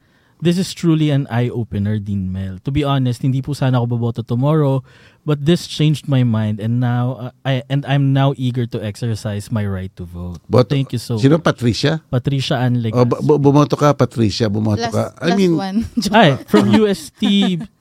This 0.42 0.58
is 0.58 0.74
truly 0.74 1.14
an 1.14 1.30
eye-opener 1.30 2.02
din, 2.02 2.34
Mel. 2.34 2.58
To 2.66 2.74
be 2.74 2.82
honest, 2.82 3.22
hindi 3.22 3.38
po 3.38 3.54
sana 3.54 3.78
ako 3.78 3.94
boboto 3.94 4.26
tomorrow, 4.26 4.82
but 5.22 5.46
this 5.46 5.70
changed 5.70 6.10
my 6.10 6.26
mind 6.26 6.58
and 6.58 6.82
now 6.82 7.30
uh, 7.30 7.46
I 7.46 7.62
and 7.70 7.86
I'm 7.86 8.10
now 8.10 8.34
eager 8.34 8.66
to 8.74 8.82
exercise 8.82 9.54
my 9.54 9.62
right 9.62 9.94
to 9.94 10.02
vote. 10.02 10.42
Boto- 10.50 10.66
Thank 10.66 10.90
you 10.90 10.98
so 10.98 11.14
Sino 11.14 11.38
Patricia? 11.38 12.02
Patricia 12.10 12.58
Ann 12.58 12.74
O, 12.74 12.82
Legaspi. 12.82 13.06
bu- 13.06 13.22
bu- 13.22 13.38
bumoto 13.38 13.78
ka, 13.78 13.94
Patricia, 13.94 14.50
bumoto 14.50 14.82
Last, 14.82 14.90
ka. 14.90 15.04
I 15.22 15.30
last 15.30 15.38
mean, 15.38 15.54
one. 15.54 15.86
Ay, 16.10 16.34
from 16.50 16.74
UST 16.74 17.22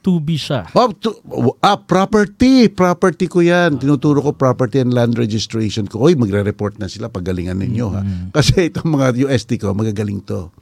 2B 0.05 0.29
siya. 0.45 0.69
Oh, 0.77 0.93
to, 1.01 1.17
ah, 1.65 1.81
property. 1.81 2.69
Property 2.69 3.25
ko 3.25 3.41
yan. 3.41 3.81
Tinuturo 3.81 4.21
ko 4.21 4.37
property 4.37 4.85
and 4.85 4.93
land 4.93 5.17
registration 5.17 5.89
ko. 5.89 6.05
Oy, 6.05 6.13
magre-report 6.13 6.77
na 6.77 6.85
sila. 6.85 7.09
Pagalingan 7.09 7.57
ninyo, 7.57 7.89
ha? 7.89 8.05
Kasi 8.29 8.69
itong 8.69 8.93
mga 8.93 9.17
UST 9.25 9.57
ko, 9.57 9.73
magagaling 9.73 10.21
to. 10.29 10.53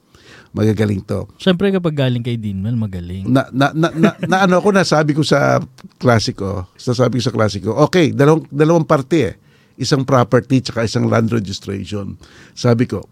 Magagaling 0.50 1.06
to. 1.06 1.30
Siyempre 1.38 1.70
kapag 1.70 1.94
galing 1.94 2.26
kay 2.26 2.34
Dean 2.34 2.58
Mel, 2.58 2.74
magaling. 2.74 3.30
Na, 3.30 3.46
na, 3.54 3.70
na, 3.70 3.94
na, 3.94 4.10
na 4.18 4.38
ano 4.50 4.58
ako, 4.58 4.74
nasabi 4.74 5.14
ko 5.14 5.22
sa 5.22 5.62
klase 6.02 6.34
ko, 6.34 6.66
sasabi 6.74 7.22
ko 7.22 7.24
sa 7.30 7.34
klase 7.36 7.58
ko, 7.62 7.78
okay, 7.86 8.10
dalawang, 8.10 8.50
dalawang 8.50 8.86
parte 8.86 9.18
eh. 9.22 9.36
Isang 9.80 10.04
property 10.04 10.60
tsaka 10.60 10.90
isang 10.90 11.08
land 11.08 11.32
registration. 11.32 12.20
Sabi 12.58 12.90
ko, 12.90 13.06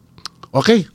okay, 0.51 0.89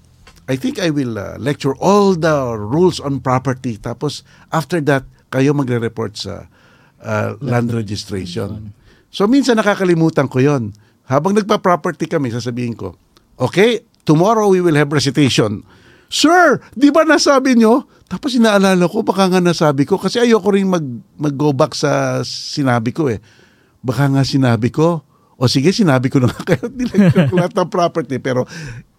I 0.51 0.59
think 0.59 0.83
I 0.83 0.91
will 0.91 1.17
uh, 1.17 1.39
lecture 1.39 1.73
all 1.79 2.19
the 2.19 2.59
rules 2.59 2.99
on 2.99 3.23
property. 3.23 3.79
Tapos, 3.79 4.27
after 4.51 4.83
that, 4.85 5.07
kayo 5.33 5.55
magre-report 5.57 6.13
sa 6.19 6.51
uh, 7.01 7.39
land 7.41 7.73
registration. 7.73 8.77
So, 9.09 9.25
minsan 9.31 9.57
nakakalimutan 9.57 10.29
ko 10.29 10.43
yon. 10.43 10.75
Habang 11.07 11.39
nagpa-property 11.39 12.05
kami, 12.11 12.35
sasabihin 12.35 12.77
ko, 12.77 12.99
okay, 13.39 13.87
tomorrow 14.05 14.51
we 14.51 14.61
will 14.61 14.77
have 14.77 14.93
recitation. 14.93 15.63
Sir, 16.13 16.61
di 16.77 16.93
ba 16.93 17.09
nasabi 17.09 17.57
nyo? 17.57 17.89
Tapos 18.05 18.37
inaalala 18.37 18.85
ko, 18.85 19.01
baka 19.01 19.33
nga 19.33 19.41
nasabi 19.41 19.89
ko. 19.89 19.97
Kasi 19.97 20.21
ayoko 20.21 20.53
rin 20.53 20.69
mag, 20.69 20.85
mag-go 21.17 21.57
back 21.57 21.73
sa 21.73 22.21
sinabi 22.29 22.93
ko 22.93 23.09
eh. 23.09 23.25
Baka 23.81 24.13
nga 24.13 24.21
sinabi 24.21 24.69
ko. 24.69 25.01
O 25.41 25.49
sige, 25.49 25.73
sinabi 25.73 26.13
ko 26.13 26.21
na 26.21 26.29
nga 26.29 26.45
kayo. 26.53 26.69
Nilagyan 26.69 27.33
ko 27.33 27.35
lahat 27.41 27.57
ng 27.57 27.73
property. 27.73 28.21
Pero 28.21 28.45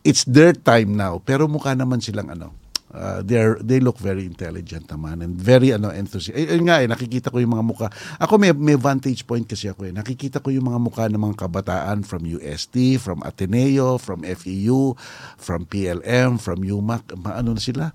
it's 0.01 0.25
their 0.25 0.57
time 0.57 0.97
now. 0.97 1.21
Pero 1.21 1.45
mukha 1.45 1.77
naman 1.77 2.01
silang 2.01 2.33
ano. 2.33 2.57
Uh, 2.93 3.25
they're, 3.25 3.57
they 3.57 3.81
look 3.81 3.97
very 3.97 4.21
intelligent 4.21 4.85
naman 4.85 5.25
and 5.25 5.33
very 5.33 5.73
ano 5.73 5.89
enthusiastic. 5.89 6.45
Eh, 6.45 6.61
nga 6.61 6.77
eh, 6.77 6.85
nakikita 6.85 7.33
ko 7.33 7.41
yung 7.41 7.57
mga 7.57 7.65
mukha. 7.65 7.87
Ako 8.21 8.37
may, 8.37 8.53
may 8.53 8.77
vantage 8.77 9.25
point 9.25 9.49
kasi 9.49 9.65
ako 9.65 9.89
eh. 9.89 9.93
Nakikita 9.93 10.37
ko 10.37 10.53
yung 10.53 10.69
mga 10.69 10.77
mukha 10.77 11.05
ng 11.09 11.17
mga 11.17 11.41
kabataan 11.41 12.05
from 12.05 12.21
UST, 12.21 13.01
from 13.01 13.25
Ateneo, 13.25 13.97
from 13.97 14.21
FEU, 14.21 14.93
from 15.41 15.65
PLM, 15.65 16.37
from 16.37 16.61
UMAC. 16.61 17.17
Maano 17.17 17.57
na 17.57 17.61
sila? 17.61 17.89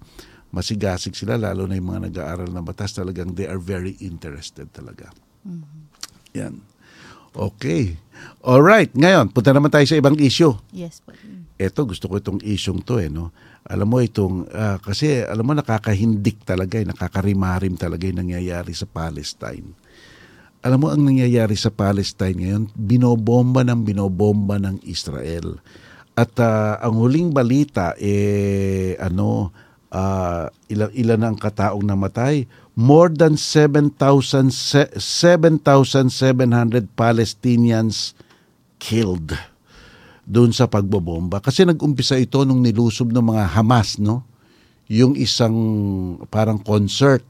Masigasig 0.51 1.15
sila, 1.15 1.39
lalo 1.39 1.71
na 1.71 1.79
yung 1.79 1.95
mga 1.95 2.11
nag-aaral 2.11 2.51
ng 2.51 2.67
batas 2.67 2.91
talagang 2.91 3.39
they 3.39 3.47
are 3.47 3.63
very 3.63 3.95
interested 4.03 4.67
talaga. 4.75 5.15
Yan. 6.35 6.59
Okay. 7.39 7.95
Alright, 8.43 8.91
ngayon, 8.99 9.31
punta 9.31 9.55
naman 9.55 9.71
tayo 9.71 9.87
sa 9.87 9.95
ibang 9.95 10.19
issue. 10.19 10.59
Yes 10.75 10.99
po. 11.07 11.15
Eto, 11.55 11.87
gusto 11.87 12.11
ko 12.11 12.19
itong 12.19 12.43
isyong 12.43 12.83
to 12.83 12.99
eh, 12.99 13.07
no? 13.07 13.31
Alam 13.69 13.89
mo 13.93 14.01
itong, 14.01 14.49
ah, 14.57 14.81
kasi 14.81 15.21
alam 15.21 15.45
mo 15.45 15.53
nakakahindik 15.53 16.41
talaga, 16.49 16.81
eh, 16.81 16.89
nakakarimarim 16.89 17.77
talaga 17.77 18.09
yung 18.09 18.25
nangyayari 18.25 18.73
sa 18.73 18.89
Palestine. 18.89 19.77
Alam 20.65 20.79
mo 20.81 20.89
ang 20.89 21.05
nangyayari 21.05 21.53
sa 21.53 21.69
Palestine 21.69 22.35
ngayon, 22.35 22.73
binobomba 22.73 23.63
ng 23.69 23.85
binobomba 23.85 24.57
ng 24.57 24.81
Israel. 24.89 25.61
At 26.17 26.33
ah, 26.41 26.81
ang 26.81 26.97
huling 26.97 27.37
balita, 27.37 27.93
eh, 28.01 28.97
ano, 28.97 29.53
ah, 29.93 30.49
ilan, 30.73 30.89
ilan 30.97 31.21
ang 31.29 31.37
kataong 31.37 31.85
namatay? 31.85 32.49
More 32.73 33.13
than 33.13 33.37
7,000 33.37 34.49
se- 34.49 34.97
7,700 34.97 36.09
Palestinians 36.97 38.17
killed 38.81 39.37
doon 40.29 40.53
sa 40.53 40.69
pagbobomba. 40.69 41.41
Kasi 41.41 41.65
nag-umpisa 41.65 42.21
ito 42.21 42.45
nung 42.45 42.61
nilusob 42.61 43.09
ng 43.17 43.25
mga 43.33 43.45
Hamas, 43.57 43.97
no? 43.97 44.29
Yung 44.93 45.17
isang 45.17 45.57
parang 46.29 46.61
concert 46.61 47.25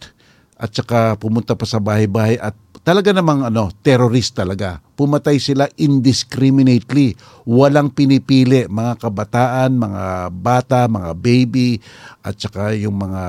at 0.59 0.74
saka 0.74 1.14
pumunta 1.14 1.55
pa 1.55 1.62
sa 1.62 1.78
bahay-bahay 1.78 2.34
at 2.42 2.59
talaga 2.89 3.12
namang 3.12 3.45
ano, 3.45 3.68
terrorist 3.84 4.32
talaga. 4.32 4.80
Pumatay 4.97 5.36
sila 5.36 5.68
indiscriminately. 5.76 7.12
Walang 7.45 7.93
pinipili 7.93 8.64
mga 8.64 9.05
kabataan, 9.05 9.76
mga 9.76 10.32
bata, 10.32 10.89
mga 10.89 11.12
baby 11.12 11.84
at 12.24 12.41
saka 12.41 12.72
yung 12.72 12.97
mga 12.97 13.24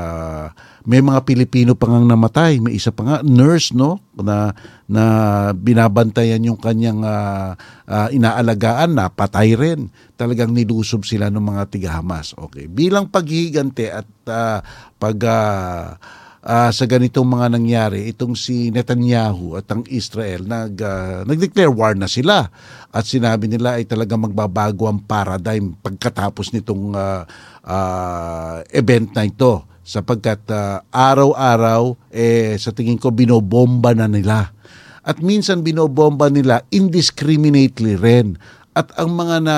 may 0.87 1.03
mga 1.03 1.27
Pilipino 1.27 1.75
pa 1.75 1.91
ngang 1.91 2.07
namatay. 2.07 2.63
May 2.63 2.79
isa 2.79 2.95
pa 2.95 3.03
nga 3.03 3.17
nurse 3.19 3.75
no 3.75 3.99
na 4.15 4.55
na 4.87 5.03
binabantayan 5.51 6.47
yung 6.47 6.55
kanyang 6.55 7.03
ah, 7.03 7.59
ah, 7.83 8.07
inaalagaan 8.15 8.95
na 8.95 9.11
patay 9.11 9.59
rin. 9.59 9.91
Talagang 10.15 10.55
nilusob 10.55 11.03
sila 11.03 11.27
ng 11.27 11.43
mga 11.43 11.63
tiga 11.67 11.99
Hamas. 11.99 12.31
Okay. 12.31 12.71
Bilang 12.71 13.11
paghihigante 13.11 13.91
at 13.91 14.07
ah, 14.31 14.63
pag 14.95 15.19
ah, 15.27 15.99
ah, 16.43 16.71
sa 16.71 16.85
ganitong 16.87 17.27
mga 17.27 17.47
nangyari, 17.51 18.07
itong 18.11 18.35
si 18.35 18.71
Netanyahu 18.71 19.59
at 19.59 19.67
ang 19.71 19.83
Israel 19.91 20.47
nag 20.47 20.75
ah, 20.79 21.21
nag-declare 21.27 21.71
war 21.71 21.95
na 21.95 22.07
sila 22.07 22.47
at 22.89 23.03
sinabi 23.05 23.51
nila 23.51 23.77
ay 23.77 23.85
talagang 23.85 24.23
magbabago 24.23 24.87
ang 24.89 25.03
paradigm 25.03 25.75
pagkatapos 25.79 26.55
nitong 26.55 26.95
ah, 26.95 27.23
ah, 27.63 28.63
event 28.71 29.11
na 29.13 29.27
ito 29.27 29.65
sapagkat 29.83 30.45
ah, 30.53 30.85
araw-araw 30.93 31.97
eh 32.13 32.53
sa 32.61 32.69
tingin 32.69 33.01
ko 33.01 33.09
binobomba 33.09 33.97
na 33.97 34.05
nila. 34.05 34.53
At 35.01 35.25
minsan 35.25 35.65
binobomba 35.65 36.29
nila 36.29 36.61
indiscriminately 36.69 37.97
rin. 37.97 38.37
At 38.77 38.93
ang 38.99 39.17
mga 39.17 39.41
na 39.41 39.57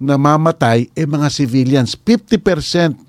namamatay 0.00 0.88
ay 0.96 1.04
mga 1.04 1.28
civilians. 1.28 1.92
50% 1.92 2.40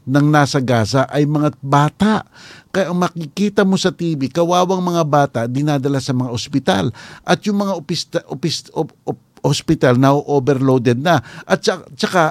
ng 0.03 0.25
nasa 0.27 0.59
Gaza 0.59 1.07
ay 1.07 1.23
mga 1.23 1.55
bata. 1.63 2.27
Kaya 2.72 2.95
makikita 2.95 3.67
mo 3.67 3.76
sa 3.76 3.91
TV, 3.91 4.32
kawawang 4.32 4.80
mga 4.80 5.03
bata 5.03 5.39
dinadala 5.45 5.99
sa 5.99 6.15
mga 6.15 6.32
ospital. 6.32 6.95
At 7.28 7.43
yung 7.43 7.59
mga 7.59 7.74
opista, 7.76 8.17
opis, 8.32 8.72
op, 8.72 8.95
op, 9.03 9.19
hospital 9.43 9.99
na 9.99 10.15
overloaded 10.15 11.03
na. 11.03 11.19
At 11.43 11.61
tsaka, 11.61 11.84
tsaka 11.93 12.22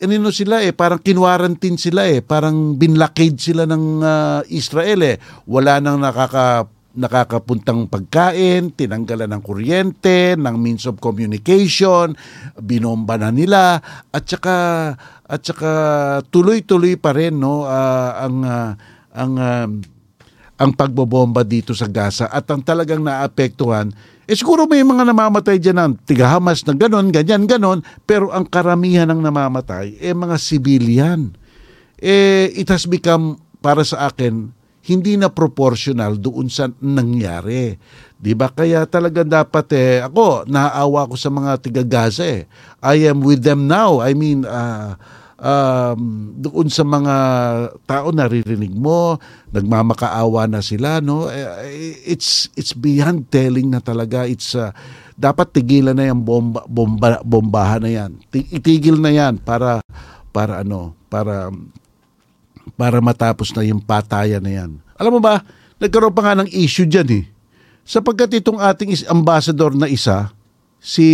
inino 0.00 0.32
sila 0.32 0.64
eh, 0.64 0.72
parang 0.72 1.02
kinwarantin 1.02 1.76
sila 1.76 2.08
eh, 2.08 2.24
parang 2.24 2.78
binlockade 2.78 3.36
sila 3.36 3.68
ng 3.68 3.84
ah, 4.00 4.40
Israel 4.48 5.00
eh. 5.04 5.16
Wala 5.44 5.82
nang 5.82 6.00
nakaka 6.00 6.70
nakakapuntang 6.90 7.86
pagkain, 7.86 8.74
tinanggalan 8.74 9.30
ng 9.30 9.42
kuryente, 9.46 10.34
ng 10.34 10.56
means 10.58 10.90
of 10.90 10.98
communication, 10.98 12.18
binomba 12.58 13.14
na 13.14 13.30
nila 13.30 13.78
at 14.10 14.26
saka 14.26 14.56
at 15.30 15.40
saka 15.46 15.72
tuloy-tuloy 16.34 16.98
pa 16.98 17.14
rin 17.14 17.38
no 17.38 17.62
ah, 17.62 18.26
ang 18.26 18.36
ah, 18.42 18.70
ang 19.14 19.32
ah, 19.38 19.68
ang 20.60 20.76
pagbobomba 20.76 21.40
dito 21.40 21.72
sa 21.72 21.88
Gaza 21.88 22.28
at 22.28 22.44
ang 22.52 22.60
talagang 22.60 23.00
naapektuhan 23.00 23.88
eh 24.28 24.36
siguro 24.36 24.68
may 24.68 24.84
mga 24.84 25.08
namamatay 25.08 25.56
dyan 25.56 25.78
ng 25.80 25.92
tiga 26.04 26.28
Hamas 26.28 26.62
na 26.68 26.76
ganon, 26.76 27.08
ganyan, 27.08 27.48
ganon 27.48 27.80
pero 28.04 28.28
ang 28.28 28.44
karamihan 28.44 29.08
ng 29.08 29.24
namamatay 29.24 29.96
eh 29.96 30.12
mga 30.12 30.36
civilian 30.36 31.32
eh 31.96 32.52
it 32.52 32.68
has 32.68 32.84
become 32.84 33.40
para 33.64 33.80
sa 33.84 34.12
akin 34.12 34.52
hindi 34.80 35.14
na 35.20 35.28
proportional 35.28 36.16
doon 36.16 36.48
sa 36.48 36.72
nangyari. 36.80 37.76
'Di 38.16 38.32
ba? 38.32 38.48
Kaya 38.48 38.88
talaga 38.88 39.20
dapat 39.20 39.66
eh 39.76 40.00
ako 40.00 40.48
naaawa 40.48 41.04
ko 41.08 41.14
sa 41.20 41.28
mga 41.28 41.60
tiga 41.60 41.84
Gaza 41.84 42.24
eh. 42.24 42.48
I 42.80 43.04
am 43.12 43.20
with 43.20 43.44
them 43.44 43.68
now. 43.68 44.00
I 44.00 44.16
mean 44.16 44.48
ah, 44.48 44.96
um, 45.40 46.00
doon 46.36 46.68
sa 46.68 46.84
mga 46.84 47.14
tao 47.88 48.12
naririnig 48.12 48.70
mo, 48.70 49.16
nagmamakaawa 49.50 50.46
na 50.46 50.60
sila, 50.60 51.00
no? 51.00 51.26
Eh, 51.32 51.96
It's 52.06 52.52
it's 52.54 52.76
beyond 52.76 53.32
telling 53.32 53.72
na 53.72 53.80
talaga. 53.80 54.28
It's 54.28 54.52
uh, 54.54 54.70
dapat 55.16 55.52
tigilan 55.52 55.96
na 55.96 56.08
yung 56.08 56.22
bomba, 56.22 56.62
bomba 56.68 57.18
bombahan 57.24 57.82
na 57.82 57.90
yan. 57.90 58.10
Ti- 58.28 58.48
Itigil 58.52 59.00
na 59.00 59.10
yan 59.10 59.40
para 59.40 59.80
para 60.30 60.60
ano, 60.62 60.92
para 61.08 61.48
para 62.76 63.00
matapos 63.00 63.50
na 63.56 63.64
yung 63.64 63.80
patayan 63.82 64.44
na 64.44 64.52
yan. 64.52 64.70
Alam 65.00 65.18
mo 65.18 65.20
ba, 65.20 65.40
nagkaroon 65.80 66.14
pa 66.14 66.22
nga 66.22 66.38
ng 66.44 66.48
issue 66.52 66.86
dyan 66.86 67.08
eh. 67.10 67.24
Sapagkat 67.82 68.30
itong 68.36 68.60
ating 68.60 68.92
is- 68.92 69.08
ambassador 69.08 69.72
na 69.74 69.88
isa, 69.88 70.30
si 70.78 71.04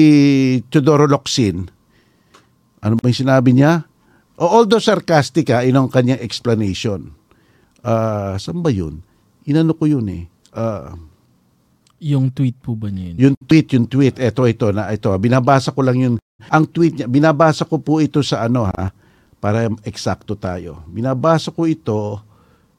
Teodoro 0.68 1.06
Locsin, 1.08 1.66
ano 2.82 2.94
ba 3.00 3.08
yung 3.08 3.22
sinabi 3.24 3.50
niya? 3.56 3.86
Although 4.36 4.82
sarcastic 4.82 5.48
ha, 5.48 5.64
inong 5.64 5.88
kanyang 5.88 6.20
explanation. 6.20 7.12
Ah, 7.80 8.36
saan 8.36 8.60
ba 8.60 8.68
yun? 8.68 9.00
Inano 9.44 9.72
ko 9.72 9.88
yun 9.88 10.06
eh. 10.12 10.24
Ah, 10.52 10.92
Yung 11.96 12.28
tweet 12.28 12.60
po 12.60 12.76
ba 12.76 12.92
niya 12.92 13.12
yun? 13.12 13.16
yung 13.16 13.36
tweet, 13.40 13.72
yung 13.72 13.86
tweet, 13.88 14.20
eto, 14.20 14.44
ito, 14.44 14.68
na 14.68 14.92
ito. 14.92 15.08
Binabasa 15.16 15.72
ko 15.72 15.80
lang 15.80 15.96
yun. 15.96 16.14
Ang 16.52 16.68
tweet 16.68 17.00
niya, 17.00 17.08
binabasa 17.08 17.64
ko 17.64 17.80
po 17.80 18.04
ito 18.04 18.20
sa 18.20 18.44
ano 18.44 18.68
ha, 18.68 18.92
para 19.40 19.72
eksakto 19.80 20.36
tayo. 20.36 20.84
Binabasa 20.92 21.48
ko 21.48 21.64
ito 21.64 22.20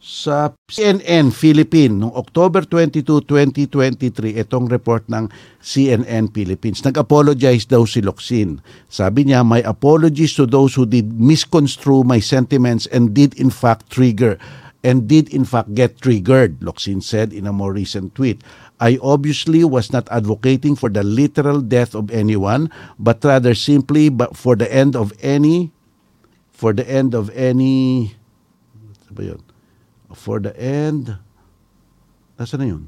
sa 0.08 0.56
CNN 0.72 1.36
Philippine 1.36 2.00
noong 2.00 2.16
October 2.16 2.64
22, 2.64 3.28
2023, 3.28 4.40
itong 4.40 4.72
report 4.72 5.04
ng 5.12 5.28
CNN 5.60 6.32
Philippines. 6.32 6.80
Nag-apologize 6.88 7.68
daw 7.68 7.84
si 7.84 8.00
Locsin. 8.00 8.64
Sabi 8.88 9.28
niya, 9.28 9.44
my 9.44 9.60
apologies 9.68 10.32
to 10.40 10.48
those 10.48 10.80
who 10.80 10.88
did 10.88 11.12
misconstrue 11.20 12.08
my 12.08 12.24
sentiments 12.24 12.88
and 12.96 13.12
did 13.12 13.36
in 13.36 13.52
fact 13.52 13.92
trigger 13.92 14.40
and 14.88 15.12
did 15.12 15.28
in 15.36 15.44
fact 15.44 15.76
get 15.76 16.00
triggered, 16.00 16.56
Locsin 16.64 17.04
said 17.04 17.36
in 17.36 17.44
a 17.44 17.52
more 17.52 17.76
recent 17.76 18.16
tweet. 18.16 18.40
I 18.80 18.96
obviously 19.04 19.68
was 19.68 19.92
not 19.92 20.08
advocating 20.08 20.80
for 20.80 20.88
the 20.88 21.04
literal 21.04 21.60
death 21.60 21.92
of 21.92 22.08
anyone, 22.16 22.72
but 22.96 23.20
rather 23.28 23.52
simply 23.52 24.08
but 24.08 24.40
for 24.40 24.56
the 24.56 24.72
end 24.72 24.96
of 24.96 25.12
any 25.20 25.76
for 26.48 26.72
the 26.72 26.88
end 26.88 27.12
of 27.12 27.28
any 27.36 28.16
ano 29.12 29.12
ba? 29.12 29.47
For 30.18 30.42
the 30.42 30.58
end 30.58 31.22
Nasaan 32.38 32.62
na 32.62 32.68
yun? 32.70 32.84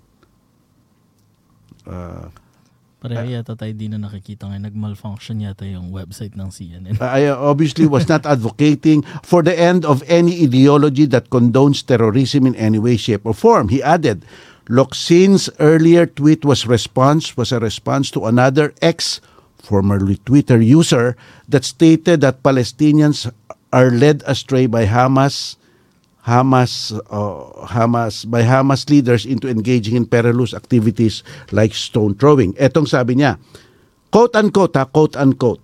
Ah, 1.90 2.30
Pareho 3.00 3.32
yata 3.32 3.56
tayo 3.56 3.72
di 3.72 3.88
na 3.88 3.96
nakikita 3.96 4.52
ngayon. 4.52 4.68
Nag-malfunction 4.68 5.40
yata 5.40 5.64
yung 5.64 5.88
website 5.88 6.36
ng 6.36 6.52
CNN. 6.52 7.00
I 7.02 7.32
obviously 7.32 7.88
was 7.88 8.12
not 8.12 8.28
advocating 8.28 9.08
for 9.24 9.40
the 9.40 9.56
end 9.56 9.88
of 9.88 10.04
any 10.12 10.44
ideology 10.44 11.08
that 11.08 11.32
condones 11.32 11.80
terrorism 11.80 12.44
in 12.44 12.60
any 12.60 12.76
way, 12.76 13.00
shape, 13.00 13.24
or 13.24 13.32
form. 13.32 13.72
He 13.72 13.80
added, 13.80 14.28
Locsin's 14.68 15.48
earlier 15.64 16.06
tweet 16.06 16.44
was 16.44 16.68
response 16.68 17.40
was 17.40 17.56
a 17.56 17.64
response 17.64 18.12
to 18.14 18.28
another 18.28 18.76
ex 18.84 19.24
formerly 19.58 20.20
Twitter 20.28 20.60
user 20.60 21.16
that 21.48 21.64
stated 21.64 22.20
that 22.22 22.44
Palestinians 22.44 23.32
are 23.72 23.90
led 23.90 24.22
astray 24.28 24.68
by 24.68 24.86
Hamas 24.86 25.56
Hamas 26.30 26.94
uh, 26.94 27.66
Hamas 27.66 28.30
by 28.30 28.46
Hamas 28.46 28.86
leaders 28.90 29.26
into 29.26 29.50
engaging 29.50 29.98
in 29.98 30.06
perilous 30.06 30.54
activities 30.54 31.26
like 31.50 31.74
stone 31.74 32.14
throwing. 32.14 32.54
Etong 32.62 32.86
sabi 32.86 33.18
niya, 33.18 33.42
quote 34.14 34.38
unquote, 34.38 34.78
ha, 34.78 34.86
quote 34.86 35.18
unquote. 35.18 35.60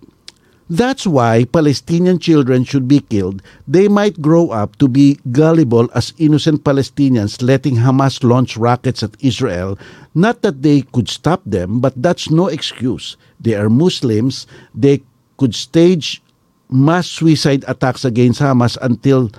That's 0.66 1.06
why 1.06 1.46
Palestinian 1.46 2.18
children 2.18 2.66
should 2.66 2.90
be 2.90 2.98
killed. 2.98 3.38
They 3.70 3.86
might 3.86 4.18
grow 4.18 4.50
up 4.50 4.74
to 4.82 4.90
be 4.90 5.14
gullible 5.30 5.86
as 5.94 6.10
innocent 6.18 6.66
Palestinians 6.66 7.38
letting 7.38 7.78
Hamas 7.78 8.26
launch 8.26 8.58
rockets 8.58 9.06
at 9.06 9.14
Israel. 9.22 9.78
Not 10.18 10.42
that 10.42 10.66
they 10.66 10.82
could 10.90 11.06
stop 11.06 11.38
them, 11.46 11.78
but 11.78 11.94
that's 11.94 12.34
no 12.34 12.50
excuse. 12.50 13.14
They 13.38 13.54
are 13.54 13.70
Muslims. 13.70 14.50
They 14.74 15.06
could 15.38 15.54
stage 15.54 16.18
mass 16.66 17.06
suicide 17.06 17.62
attacks 17.70 18.02
against 18.04 18.42
Hamas 18.42 18.74
until 18.82 19.30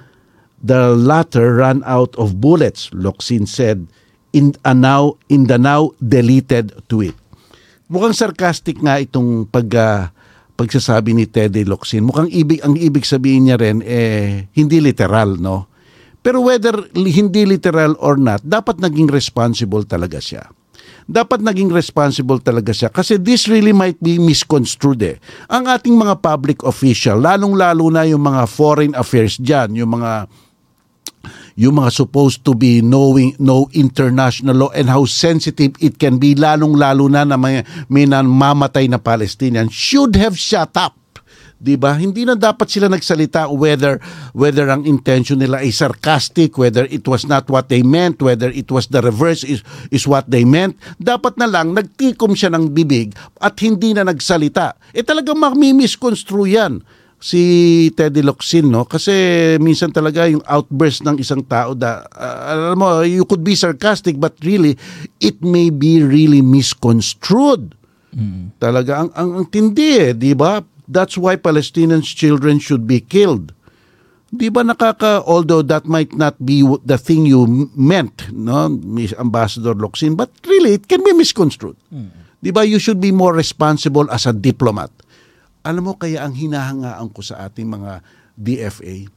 the 0.62 0.95
latter 0.95 1.62
ran 1.62 1.86
out 1.86 2.16
of 2.18 2.41
bullets, 2.41 2.89
Loksin 2.93 3.47
said 3.47 3.88
in 4.34 4.53
a 4.66 4.74
now 4.74 5.18
in 5.30 5.47
the 5.47 5.58
now 5.58 5.91
deleted 6.01 6.76
tweet. 6.89 7.16
mukhang 7.88 8.16
sarcastic 8.16 8.78
nga 8.84 8.99
itong 8.99 9.47
pag 9.47 9.68
ah, 9.80 10.12
pagsasabi 10.60 11.16
ni 11.16 11.26
Teddy 11.30 11.64
Locsin. 11.64 12.03
Mukhang 12.03 12.28
ibig 12.34 12.60
ang 12.66 12.76
ibig 12.76 13.08
sabihin 13.08 13.47
niya 13.47 13.58
rin 13.62 13.80
eh 13.86 14.51
hindi 14.58 14.78
literal, 14.84 15.39
no? 15.39 15.72
Pero 16.20 16.43
whether 16.43 16.76
hindi 16.97 17.47
literal 17.47 17.95
or 18.03 18.20
not, 18.20 18.43
dapat 18.43 18.84
naging 18.84 19.08
responsible 19.08 19.88
talaga 19.88 20.20
siya. 20.20 20.43
Dapat 21.08 21.39
naging 21.39 21.72
responsible 21.72 22.43
talaga 22.43 22.76
siya 22.76 22.91
kasi 22.91 23.16
this 23.16 23.47
really 23.47 23.72
might 23.72 23.95
be 24.03 24.20
misconstrued 24.20 24.99
eh. 24.99 25.16
Ang 25.47 25.72
ating 25.72 25.95
mga 25.95 26.20
public 26.20 26.68
official, 26.68 27.24
lalong-lalo 27.24 27.88
na 27.88 28.03
yung 28.03 28.28
mga 28.28 28.43
foreign 28.43 28.91
affairs 28.91 29.39
dyan, 29.39 29.72
yung 29.72 29.95
mga 29.95 30.28
yung 31.58 31.82
mga 31.82 31.89
supposed 31.89 32.45
to 32.45 32.53
be 32.53 32.86
knowing 32.86 33.34
know 33.41 33.66
international 33.74 34.53
law 34.53 34.72
and 34.78 34.86
how 34.88 35.03
sensitive 35.10 35.74
it 35.82 35.97
can 35.97 36.22
be 36.22 36.38
lalong 36.38 36.78
lalo 36.78 37.10
na 37.10 37.26
na 37.26 37.34
may, 37.34 37.66
may 37.89 38.05
namamatay 38.05 38.86
na 38.86 39.01
Palestinian 39.01 39.66
should 39.68 40.14
have 40.14 40.38
shut 40.38 40.70
up. 40.78 40.93
'di 41.58 41.76
ba? 41.78 41.97
Hindi 41.97 42.24
na 42.26 42.38
dapat 42.38 42.70
sila 42.70 42.86
nagsalita 42.86 43.49
whether 43.49 43.97
whether 44.38 44.70
ang 44.70 44.86
intention 44.86 45.41
nila 45.41 45.66
ay 45.66 45.74
sarcastic 45.74 46.53
whether 46.62 46.86
it 46.93 47.05
was 47.10 47.26
not 47.26 47.49
what 47.49 47.68
they 47.74 47.82
meant 47.82 48.22
whether 48.22 48.53
it 48.53 48.70
was 48.70 48.89
the 48.93 49.01
reverse 49.01 49.41
is 49.41 49.66
is 49.89 50.05
what 50.05 50.30
they 50.30 50.45
meant. 50.45 50.78
Dapat 51.01 51.41
na 51.41 51.49
lang 51.49 51.74
nagtikom 51.74 52.38
siya 52.38 52.53
ng 52.53 52.78
bibig 52.78 53.18
at 53.41 53.58
hindi 53.66 53.97
na 53.97 54.05
nagsalita. 54.05 54.78
Eh 54.93 55.01
talagang 55.01 55.41
mamimisconstrue 55.41 56.53
yan 56.53 56.86
si 57.18 57.41
Teddy 57.97 58.22
Locsin 58.22 58.70
no? 58.70 58.86
Kasi 58.86 59.13
minsan 59.57 59.89
talaga 59.89 60.30
yung 60.30 60.45
outburst 60.45 61.01
ng 61.01 61.18
isang 61.18 61.41
tao 61.45 61.74
da 61.74 62.05
uh, 62.13 62.41
alam 62.53 62.78
mo 62.78 63.01
you 63.01 63.26
could 63.26 63.41
be 63.41 63.57
sarcastic 63.57 64.22
but 64.22 64.38
really 64.45 64.78
it 65.18 65.41
may 65.41 65.74
be 65.74 66.01
really 66.01 66.45
misconstrued. 66.45 67.74
Talaga 68.61 69.05
ang 69.05 69.09
ang, 69.18 69.30
ang 69.41 69.45
tindi 69.49 69.97
eh 69.97 70.13
di 70.13 70.38
ba? 70.38 70.61
That's 70.88 71.20
why 71.20 71.36
Palestinian 71.36 71.99
children 72.05 72.63
should 72.63 72.88
be 72.88 73.03
killed. 73.03 73.51
Di 74.30 74.53
ba 74.53 74.61
nakaka 74.61 75.26
although 75.26 75.65
that 75.65 75.89
might 75.89 76.13
not 76.13 76.38
be 76.38 76.61
the 76.86 77.01
thing 77.01 77.26
you 77.26 77.49
meant 77.74 78.30
no 78.30 78.70
Miss 78.70 79.18
Ambassador 79.18 79.74
Locsin 79.74 80.13
but 80.13 80.30
really 80.45 80.78
it 80.78 80.86
can 80.86 81.01
be 81.01 81.18
misconstrued. 81.18 81.76
Di 82.45 82.53
ba 82.53 82.61
you 82.61 82.78
should 82.78 83.01
be 83.01 83.09
more 83.09 83.34
responsible 83.34 84.05
as 84.13 84.30
a 84.30 84.34
diplomat 84.38 84.93
alam 85.68 85.84
mo 85.84 85.99
kaya 85.99 86.24
ang 86.24 86.32
hinahangaan 86.32 87.11
ko 87.11 87.20
sa 87.20 87.43
ating 87.43 87.68
mga 87.68 87.99
DFA, 88.39 89.11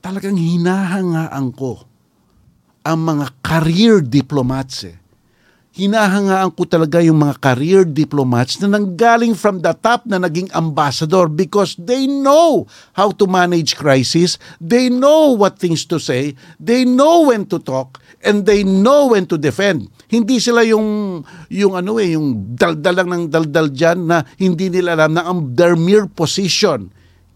talagang 0.00 0.40
hinahangaan 0.40 1.52
ko 1.52 1.84
ang 2.80 3.04
mga 3.04 3.26
career 3.44 4.00
diplomats 4.00 4.88
eh. 4.88 4.96
Hinahangaan 5.74 6.54
ko 6.54 6.70
talaga 6.70 7.02
yung 7.02 7.18
mga 7.18 7.42
career 7.42 7.82
diplomats 7.82 8.62
na 8.62 8.78
nanggaling 8.78 9.34
from 9.34 9.58
the 9.58 9.74
top 9.74 10.06
na 10.06 10.22
naging 10.22 10.46
ambassador 10.54 11.26
because 11.26 11.74
they 11.76 12.06
know 12.06 12.62
how 12.94 13.10
to 13.10 13.26
manage 13.26 13.74
crisis, 13.74 14.38
they 14.62 14.86
know 14.86 15.34
what 15.34 15.58
things 15.58 15.82
to 15.82 15.98
say, 15.98 16.38
they 16.62 16.86
know 16.86 17.26
when 17.26 17.42
to 17.42 17.58
talk, 17.58 17.98
and 18.22 18.46
they 18.46 18.62
know 18.62 19.12
when 19.12 19.26
to 19.26 19.34
defend. 19.34 19.90
Hindi 20.08 20.40
sila 20.40 20.64
yung 20.66 21.20
yung 21.48 21.72
ano 21.78 21.96
eh, 21.98 22.14
yung 22.16 22.56
daldal 22.56 22.94
lang 23.04 23.08
ng 23.10 23.24
daldal 23.28 23.68
diyan 23.72 23.98
na 24.04 24.24
hindi 24.36 24.68
nila 24.68 24.98
alam 24.98 25.16
na 25.16 25.24
ang 25.24 25.52
their 25.56 25.74
mere 25.74 26.08
position 26.10 26.92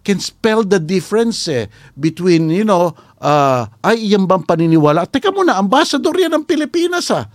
can 0.09 0.17
spell 0.25 0.65
the 0.65 0.81
difference 0.81 1.45
eh, 1.53 1.69
between, 2.01 2.49
you 2.49 2.65
know, 2.65 2.97
uh, 3.21 3.69
ay, 3.85 4.09
iyan 4.09 4.25
bang 4.25 4.41
paniniwala? 4.41 5.05
Teka 5.05 5.29
muna, 5.29 5.61
ambassador 5.61 6.17
yan 6.17 6.33
ng 6.33 6.49
Pilipinas 6.49 7.13
ah. 7.13 7.29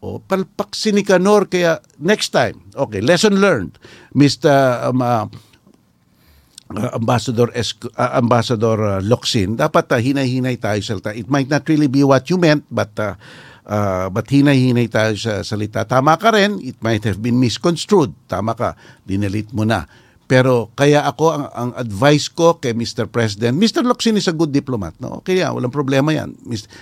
O, 0.00 0.18
palpak 0.18 0.72
si 0.72 0.88
Nicanor, 0.90 1.52
kaya 1.52 1.84
next 2.00 2.32
time, 2.32 2.58
okay, 2.74 3.04
lesson 3.04 3.38
learned, 3.38 3.76
Mr. 4.16 4.50
Um, 4.88 5.04
uh, 5.04 5.28
uh, 6.74 6.90
Ambassador 6.96 7.52
Esc- 7.54 7.92
uh, 7.94 8.12
Ambassador 8.16 8.80
uh, 8.80 8.98
Locsin, 9.04 9.54
dapat 9.60 9.92
uh, 9.92 10.00
hinay-hinay 10.00 10.58
tayo 10.58 10.80
sa. 10.82 10.98
It 11.12 11.28
might 11.28 11.46
not 11.52 11.68
really 11.68 11.86
be 11.86 12.02
what 12.02 12.26
you 12.32 12.40
meant, 12.40 12.66
but 12.72 12.90
uh, 12.98 13.14
uh, 13.66 14.06
but 14.10 14.26
hinay-hinay 14.30 14.90
tayo 14.90 15.14
sa 15.18 15.42
salita. 15.46 15.86
Tama 15.86 16.18
ka 16.18 16.34
rin, 16.34 16.58
it 16.62 16.78
might 16.82 17.02
have 17.06 17.22
been 17.22 17.38
misconstrued. 17.38 18.14
Tama 18.26 18.54
ka, 18.54 18.74
dinalit 19.06 19.50
mo 19.54 19.62
na. 19.66 19.86
Pero 20.32 20.72
kaya 20.72 21.04
ako, 21.04 21.24
ang, 21.28 21.46
ang 21.52 21.70
advice 21.76 22.32
ko 22.32 22.56
kay 22.56 22.72
Mr. 22.72 23.04
President, 23.04 23.52
Mr. 23.52 23.84
Locsin 23.84 24.16
is 24.16 24.30
a 24.30 24.32
good 24.32 24.48
diplomat. 24.48 24.96
No? 24.96 25.20
Kaya 25.20 25.52
walang 25.52 25.74
problema 25.74 26.08
yan. 26.08 26.32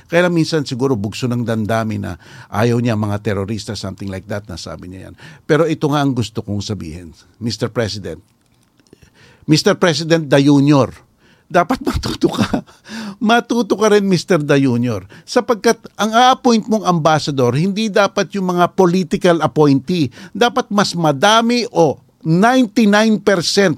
Kaya 0.06 0.30
lang 0.30 0.38
minsan 0.38 0.62
siguro 0.62 0.94
bugso 0.94 1.26
ng 1.26 1.42
dandami 1.42 1.98
na 1.98 2.14
ayaw 2.46 2.78
niya 2.78 2.94
mga 2.94 3.18
terorista, 3.26 3.74
something 3.74 4.06
like 4.06 4.30
that, 4.30 4.46
nasabi 4.46 4.86
niya 4.86 5.10
yan. 5.10 5.14
Pero 5.50 5.66
ito 5.66 5.90
nga 5.90 5.98
ang 5.98 6.14
gusto 6.14 6.46
kong 6.46 6.62
sabihin. 6.62 7.10
Mr. 7.42 7.74
President, 7.74 8.22
Mr. 9.50 9.74
President 9.74 10.30
Da 10.30 10.38
Junior, 10.38 10.94
dapat 11.50 11.82
matuto 11.86 12.30
ka. 12.30 12.62
Matuto 13.18 13.74
ka 13.74 13.90
rin, 13.90 14.06
Mr. 14.06 14.40
Da 14.40 14.54
Junior. 14.54 15.04
Sapagkat 15.26 15.90
ang 15.98 16.14
a-appoint 16.14 16.70
mong 16.70 16.86
ambassador, 16.86 17.50
hindi 17.58 17.90
dapat 17.90 18.30
yung 18.38 18.54
mga 18.54 18.78
political 18.78 19.42
appointee. 19.42 20.08
Dapat 20.30 20.70
mas 20.70 20.94
madami 20.94 21.66
o 21.74 21.98
99% 22.22 23.24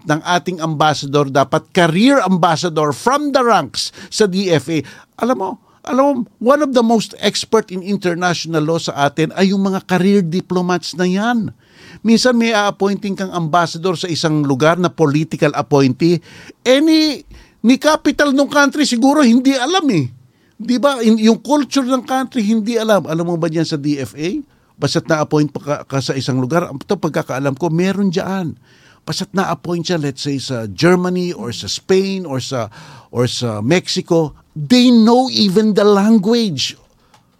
ng 0.02 0.20
ating 0.20 0.58
ambassador 0.58 1.30
dapat 1.30 1.62
career 1.70 2.18
ambassador 2.26 2.90
from 2.90 3.30
the 3.30 3.38
ranks 3.38 3.94
sa 4.10 4.26
DFA. 4.26 4.82
Alam 5.22 5.36
mo, 5.38 5.50
alam 5.86 6.02
mo, 6.02 6.12
one 6.42 6.62
of 6.62 6.74
the 6.74 6.82
most 6.82 7.14
expert 7.22 7.70
in 7.70 7.82
international 7.86 8.62
law 8.62 8.82
sa 8.82 9.10
atin 9.10 9.30
ay 9.38 9.54
yung 9.54 9.62
mga 9.62 9.86
career 9.86 10.22
diplomats 10.26 10.94
na 10.98 11.06
yan. 11.06 11.54
Minsan 12.02 12.34
may 12.34 12.50
a-appointing 12.50 13.14
kang 13.14 13.30
ambassador 13.30 13.94
sa 13.94 14.10
isang 14.10 14.42
lugar 14.42 14.74
na 14.78 14.90
political 14.90 15.54
appointee. 15.54 16.18
Any 16.66 17.22
ni 17.62 17.78
capital 17.78 18.30
ng 18.30 18.50
country 18.50 18.82
siguro 18.82 19.22
hindi 19.22 19.54
alam 19.54 19.86
eh. 19.90 20.10
'Di 20.56 20.76
ba? 20.78 20.98
In- 21.00 21.18
Yung 21.18 21.38
culture 21.38 21.82
ng 21.82 22.02
country 22.02 22.42
hindi 22.42 22.74
alam. 22.74 23.06
Alam 23.06 23.34
mo 23.34 23.36
ba 23.36 23.46
diyan 23.46 23.66
sa 23.66 23.74
DFA? 23.76 24.42
Basta't 24.74 25.06
na-appoint 25.06 25.50
pa 25.50 25.60
ka, 25.60 25.74
ka 25.86 25.98
sa 25.98 26.14
isang 26.14 26.42
lugar, 26.42 26.66
ito 26.66 26.94
pagkakaalam 26.98 27.54
ko, 27.54 27.70
meron 27.70 28.10
diyan. 28.10 28.58
Basta't 29.02 29.30
na-appoint 29.30 29.82
siya, 29.84 29.98
let's 29.98 30.22
say 30.22 30.38
sa 30.38 30.66
Germany 30.66 31.30
or 31.30 31.50
sa 31.50 31.66
Spain 31.66 32.22
or 32.22 32.38
sa 32.38 32.66
or 33.10 33.26
sa 33.26 33.58
Mexico, 33.58 34.34
they 34.54 34.90
know 34.90 35.26
even 35.28 35.74
the 35.74 35.82
language. 35.82 36.74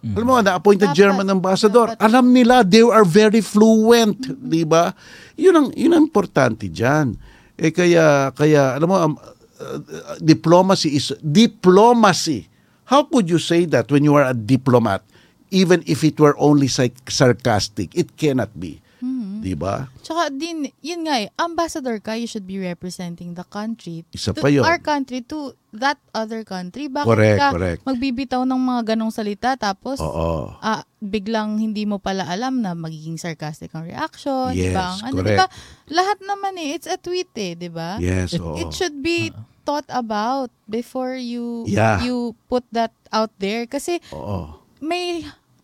Alam 0.03 0.27
mo, 0.27 0.35
na-appoint 0.37 0.83
na 0.83 0.91
German 0.91 1.31
ambassador. 1.31 1.95
dapat- 1.95 2.03
Alam 2.03 2.35
nila, 2.35 2.59
they 2.61 2.83
are 2.83 3.07
very 3.07 3.39
fluent, 3.39 4.19
di 4.35 4.67
ba? 4.67 4.91
Yun 5.39 5.55
ang, 5.55 5.67
yun 5.71 5.95
ang 5.95 6.03
importante 6.03 6.67
dyan. 6.67 7.15
Eh 7.55 7.71
kaya, 7.71 8.35
kaya 8.35 8.75
alam 8.75 8.87
mo, 8.87 8.97
um, 8.99 9.15
uh, 9.63 10.17
diplomacy 10.19 10.95
is, 10.95 11.15
diplomacy. 11.23 12.51
How 12.83 13.03
could 13.07 13.31
you 13.31 13.39
say 13.39 13.65
that 13.71 13.87
when 13.89 14.03
you 14.03 14.13
are 14.15 14.27
a 14.27 14.35
diplomat, 14.35 15.01
even 15.49 15.81
if 15.87 16.03
it 16.03 16.19
were 16.19 16.35
only 16.37 16.67
sarcastic? 16.67 17.95
It 17.95 18.17
cannot 18.19 18.51
be. 18.59 18.83
Mm-hmm. 19.03 19.43
Di 19.43 19.53
ba? 19.59 19.91
Tsaka 19.99 20.31
din, 20.31 20.71
yun 20.79 21.03
nga 21.03 21.19
eh, 21.19 21.27
ambassador 21.35 21.99
ka, 21.99 22.15
you 22.15 22.23
should 22.23 22.47
be 22.47 22.55
representing 22.55 23.35
the 23.35 23.43
country. 23.43 24.07
Isa 24.15 24.31
to 24.31 24.39
pa 24.39 24.47
yun. 24.47 24.63
Our 24.63 24.79
country 24.79 25.19
to 25.27 25.51
that 25.75 25.99
other 26.15 26.47
country. 26.47 26.87
Bakit 26.87 27.07
Correct, 27.11 27.39
ka 27.39 27.49
correct. 27.51 27.79
magbibitaw 27.83 28.47
ng 28.47 28.61
mga 28.63 28.95
ganong 28.95 29.11
salita 29.11 29.59
tapos 29.59 29.99
Oo. 29.99 30.55
ah, 30.55 30.87
biglang 31.03 31.59
hindi 31.59 31.83
mo 31.83 31.99
pala 31.99 32.23
alam 32.31 32.63
na 32.63 32.71
magiging 32.79 33.19
sarcastic 33.19 33.75
ang 33.75 33.83
reaction. 33.83 34.55
Yes, 34.55 34.71
di 34.71 34.75
ba? 34.75 34.85
Ang 34.95 34.99
Ano, 35.03 35.15
correct. 35.19 35.27
di 35.27 35.41
ba? 35.43 35.47
Lahat 35.91 36.17
naman 36.23 36.53
eh, 36.63 36.67
it's 36.79 36.87
a 36.87 36.95
tweet 36.95 37.31
eh, 37.35 37.59
di 37.59 37.67
ba? 37.67 37.99
Yes, 37.99 38.31
It- 38.31 38.39
oo. 38.39 38.55
It 38.55 38.71
should 38.71 39.03
be 39.03 39.35
thought 39.63 39.87
about 39.89 40.51
before 40.67 41.15
you 41.15 41.63
Yeah. 41.65 42.03
you 42.03 42.35
put 42.47 42.63
that 42.71 42.91
out 43.09 43.31
there. 43.39 43.65
Kasi 43.65 43.99
Oo. 44.11 44.59
may 44.79 45.23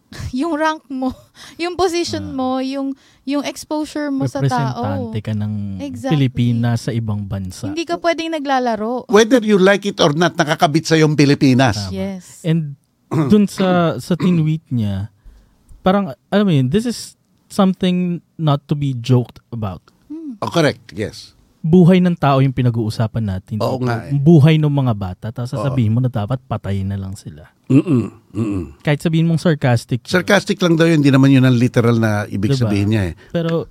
yung 0.33 0.57
rank 0.57 0.89
mo, 0.89 1.13
yung 1.61 1.77
position 1.77 2.33
mo, 2.33 2.57
yung 2.59 2.97
yung 3.29 3.45
exposure 3.45 4.09
mo 4.09 4.25
sa 4.25 4.41
tao. 4.41 4.81
Representante 4.81 5.19
ka 5.21 5.33
ng 5.37 5.53
Exactly. 5.85 6.13
Pilipinas 6.17 6.89
sa 6.89 6.91
ibang 6.91 7.21
bansa. 7.21 7.69
Hindi 7.69 7.85
ka 7.85 8.01
pwedeng 8.01 8.33
naglalaro. 8.33 9.05
Whether 9.05 9.45
you 9.45 9.61
like 9.61 9.85
it 9.85 10.01
or 10.01 10.17
not, 10.17 10.33
nakakabit 10.33 10.89
sa 10.89 10.97
yung 10.97 11.13
Pilipinas. 11.13 11.93
Yes. 11.93 12.41
And 12.41 12.73
dun 13.31 13.45
sa 13.45 13.97
sa 14.01 14.17
tinweet 14.17 14.65
niya, 14.73 15.13
parang 15.85 16.13
alam 16.29 16.45
mo 16.45 16.53
yun, 16.53 16.73
this 16.73 16.89
is 16.89 17.13
something 17.49 18.21
not 18.37 18.65
to 18.69 18.73
be 18.73 18.93
joked 18.97 19.41
about. 19.53 19.81
Oh, 20.39 20.47
correct, 20.47 20.93
yes. 20.95 21.33
Buhay 21.59 21.99
ng 21.99 22.15
tao 22.15 22.39
yung 22.39 22.55
pinag-uusapan 22.55 23.23
natin. 23.35 23.57
Oo 23.59 23.83
nga 23.83 24.07
eh. 24.07 24.15
Buhay 24.15 24.55
ng 24.55 24.71
mga 24.71 24.93
bata. 24.95 25.25
Tapos 25.35 25.51
sasabihin 25.51 25.91
mo 25.91 25.99
na 25.99 26.07
dapat 26.07 26.39
patayin 26.47 26.87
na 26.87 26.95
lang 26.95 27.19
sila. 27.19 27.51
Mm-mm. 27.67 28.03
Mm-mm. 28.31 28.63
Kahit 28.79 29.03
sabihin 29.03 29.27
mong 29.27 29.43
sarcastic. 29.43 30.07
Sarcastic 30.07 30.55
lang 30.63 30.79
daw 30.79 30.87
yun, 30.87 31.03
hindi 31.03 31.11
naman 31.11 31.35
yun 31.35 31.43
ang 31.43 31.59
literal 31.59 31.99
na 31.99 32.23
ibig 32.31 32.55
Diba? 32.55 32.63
sabihin 32.63 32.89
niya 32.95 33.03
eh. 33.11 33.13
Pero 33.35 33.67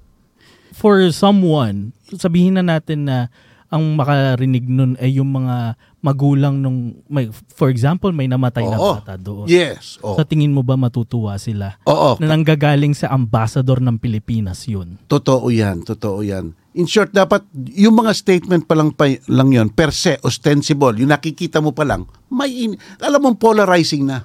for 0.77 1.01
someone, 1.11 1.97
sabihin 2.13 2.61
na 2.61 2.65
natin 2.65 3.09
na 3.09 3.33
ang 3.69 4.01
makarinig 4.01 4.65
nun 4.65 4.97
ay 4.97 5.21
yung 5.21 5.29
mga 5.29 5.77
magulang 6.01 6.57
nung 6.63 7.05
may 7.11 7.29
for 7.53 7.69
example 7.69 8.09
may 8.17 8.25
namatay 8.25 8.65
na 8.65 8.81
Oo. 8.81 8.97
bata 8.97 9.21
doon. 9.21 9.45
Yes. 9.45 10.01
Oh. 10.01 10.17
Sa 10.17 10.25
tingin 10.25 10.55
mo 10.55 10.65
ba 10.65 10.79
matutuwa 10.81 11.37
sila? 11.37 11.77
Oo. 11.85 12.17
Na 12.17 12.33
nanggagaling 12.33 12.97
sa 12.97 13.13
ambassador 13.13 13.85
ng 13.85 14.01
Pilipinas 14.01 14.65
yun. 14.65 14.97
Totoo 15.05 15.53
yan, 15.53 15.85
totoo 15.85 16.25
yan. 16.25 16.57
In 16.79 16.87
short, 16.87 17.11
dapat 17.11 17.43
yung 17.75 17.99
mga 17.99 18.15
statement 18.15 18.71
pa 18.71 18.79
lang, 18.79 18.95
pa, 18.95 19.11
lang 19.27 19.51
yun, 19.51 19.67
per 19.75 19.91
se, 19.91 20.23
ostensible, 20.23 20.95
yung 21.03 21.11
nakikita 21.11 21.59
mo 21.59 21.75
pa 21.75 21.83
lang, 21.83 22.07
may, 22.31 22.71
in, 22.71 22.79
alam 23.03 23.19
mo, 23.19 23.35
polarizing 23.35 24.07
na. 24.07 24.23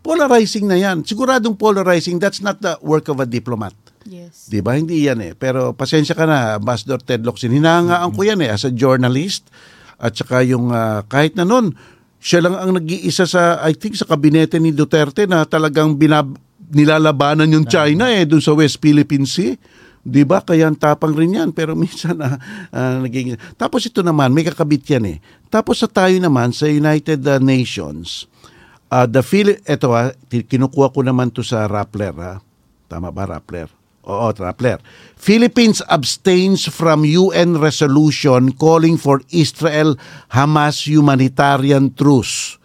Polarizing 0.00 0.64
na 0.64 0.80
yan. 0.80 1.04
Siguradong 1.04 1.54
polarizing, 1.54 2.16
that's 2.16 2.40
not 2.40 2.58
the 2.58 2.74
work 2.80 3.06
of 3.12 3.20
a 3.20 3.28
diplomat. 3.28 3.76
Yes. 4.08 4.48
Di 4.48 4.64
ba? 4.64 4.74
Hindi 4.74 5.04
yan 5.04 5.20
eh. 5.20 5.32
Pero 5.36 5.76
pasensya 5.76 6.16
ka 6.16 6.24
na, 6.24 6.56
Ambassador 6.56 6.98
Ted 7.04 7.20
Locsin. 7.20 7.52
Hinahangaan 7.52 8.16
ko 8.16 8.20
yan 8.24 8.40
eh 8.40 8.48
as 8.48 8.64
a 8.64 8.72
journalist. 8.72 9.52
At 10.00 10.16
saka 10.16 10.40
yung 10.40 10.72
ah, 10.72 11.04
kahit 11.04 11.36
na 11.36 11.44
nun, 11.44 11.76
siya 12.16 12.48
lang 12.48 12.56
ang 12.56 12.80
nag-iisa 12.80 13.28
sa, 13.28 13.60
I 13.60 13.76
think, 13.76 13.96
sa 13.96 14.08
kabinete 14.08 14.56
ni 14.56 14.72
Duterte 14.72 15.28
na 15.28 15.44
talagang 15.44 16.00
binab 16.00 16.32
nilalabanan 16.70 17.50
yung 17.50 17.66
China 17.66 18.08
eh, 18.08 18.24
dun 18.24 18.40
sa 18.40 18.54
West 18.54 18.78
Philippine 18.78 19.26
Sea. 19.26 19.58
Di 20.00 20.24
ba? 20.24 20.40
Kaya 20.40 20.72
ang 20.72 20.78
tapang 20.80 21.12
rin 21.12 21.36
yan. 21.36 21.50
Pero 21.52 21.76
minsan, 21.80 22.16
ah, 22.20 22.40
ah, 22.72 22.98
naging... 23.00 23.36
Tapos 23.60 23.84
ito 23.84 24.00
naman, 24.00 24.32
may 24.32 24.44
kakabit 24.44 24.84
yan 24.96 25.04
eh. 25.06 25.18
Tapos 25.52 25.84
sa 25.84 25.88
tayo 25.88 26.16
naman, 26.16 26.52
sa 26.56 26.68
United 26.68 27.20
ah, 27.28 27.40
Nations, 27.40 28.24
ah 28.90 29.06
the 29.06 29.22
eto 29.68 29.94
ah, 29.94 30.10
ti- 30.26 30.42
kinukuha 30.42 30.90
ko 30.90 31.00
naman 31.04 31.30
to 31.30 31.44
sa 31.46 31.68
Rappler 31.70 32.14
ha. 32.18 32.42
Tama 32.90 33.14
ba, 33.14 33.22
Rappler? 33.22 33.70
Oo, 34.02 34.32
Rappler. 34.34 34.82
Philippines 35.14 35.84
abstains 35.86 36.66
from 36.66 37.06
UN 37.06 37.60
resolution 37.60 38.50
calling 38.56 38.98
for 38.98 39.22
Israel-Hamas 39.30 40.90
humanitarian 40.90 41.94
truce. 41.94 42.58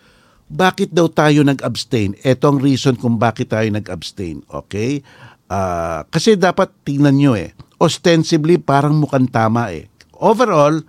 Bakit 0.46 0.94
daw 0.94 1.10
tayo 1.10 1.46
nag-abstain? 1.46 2.18
Ito 2.22 2.56
ang 2.56 2.60
reason 2.62 2.96
kung 2.98 3.20
bakit 3.20 3.54
tayo 3.54 3.68
nag-abstain. 3.70 4.46
Okay? 4.50 5.06
Ah, 5.46 6.06
kasi 6.10 6.34
dapat 6.38 6.74
tingnan 6.82 7.16
nyo 7.18 7.34
eh. 7.38 7.54
Ostensibly, 7.78 8.58
parang 8.58 8.98
mukhang 8.98 9.30
tama 9.30 9.70
eh. 9.70 9.86
Overall, 10.18 10.82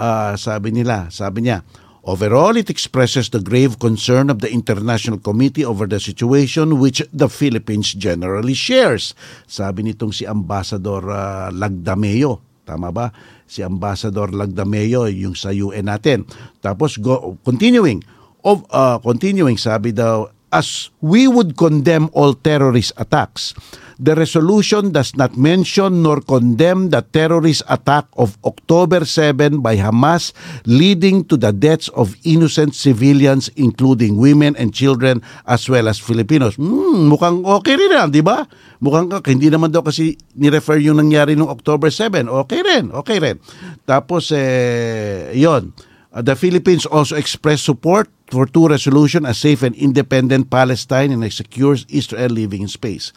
ah, 0.00 0.34
sabi 0.34 0.74
nila, 0.74 1.06
sabi 1.12 1.46
niya, 1.46 1.62
Overall, 2.02 2.58
it 2.58 2.66
expresses 2.66 3.30
the 3.30 3.38
grave 3.38 3.78
concern 3.78 4.26
of 4.26 4.42
the 4.42 4.50
International 4.50 5.22
Committee 5.22 5.62
over 5.62 5.86
the 5.86 6.02
situation 6.02 6.82
which 6.82 6.98
the 7.14 7.30
Philippines 7.30 7.94
generally 7.94 8.58
shares. 8.58 9.14
Sabi 9.46 9.86
nitong 9.86 10.10
si 10.10 10.26
Ambassador 10.26 10.98
ah, 11.06 11.54
Lagdameo. 11.54 12.42
Tama 12.66 12.90
ba? 12.90 13.14
Si 13.46 13.62
Ambassador 13.62 14.34
Lagdameo, 14.34 15.06
yung 15.14 15.38
sa 15.38 15.54
UN 15.54 15.86
natin. 15.86 16.26
Tapos, 16.58 16.98
go, 16.98 17.38
continuing, 17.46 18.02
of, 18.42 18.66
uh, 18.74 18.98
continuing, 18.98 19.54
sabi 19.54 19.94
daw, 19.94 20.26
as 20.50 20.90
we 20.98 21.30
would 21.30 21.54
condemn 21.54 22.10
all 22.12 22.34
terrorist 22.34 22.92
attacks, 22.98 23.54
the 24.02 24.18
resolution 24.18 24.90
does 24.90 25.14
not 25.14 25.38
mention 25.38 26.02
nor 26.02 26.18
condemn 26.26 26.90
the 26.90 27.06
terrorist 27.14 27.62
attack 27.70 28.10
of 28.18 28.34
October 28.42 29.06
7 29.06 29.62
by 29.62 29.78
Hamas, 29.78 30.34
leading 30.66 31.22
to 31.30 31.38
the 31.38 31.54
deaths 31.54 31.86
of 31.94 32.18
innocent 32.26 32.74
civilians, 32.74 33.46
including 33.54 34.18
women 34.18 34.58
and 34.58 34.74
children, 34.74 35.22
as 35.46 35.70
well 35.70 35.86
as 35.86 36.02
Filipinos. 36.02 36.58
Hmm, 36.58 37.06
mukhang 37.06 37.46
okay 37.46 37.78
rin 37.78 37.94
yan, 37.94 38.10
di 38.10 38.26
ba? 38.26 38.42
Mukhang 38.82 39.06
hindi 39.30 39.46
naman 39.46 39.70
daw 39.70 39.86
kasi 39.86 40.18
ni-refer 40.34 40.82
yung 40.82 40.98
nangyari 40.98 41.38
noong 41.38 41.54
October 41.54 41.86
7. 41.86 42.26
Okay 42.26 42.66
rin, 42.66 42.90
okay 42.90 43.22
rin. 43.22 43.38
Tapos, 43.86 44.34
eh, 44.34 45.30
yon. 45.38 45.70
Uh, 46.12 46.20
the 46.20 46.36
Philippines 46.36 46.84
also 46.84 47.16
expressed 47.16 47.64
support 47.64 48.10
for 48.28 48.44
two 48.44 48.68
resolution, 48.68 49.24
a 49.24 49.32
safe 49.32 49.64
and 49.64 49.72
independent 49.80 50.52
Palestine 50.52 51.08
and 51.08 51.24
a 51.24 51.30
secure 51.32 51.72
Israel 51.88 52.28
living 52.28 52.60
in 52.60 52.68
space. 52.68 53.16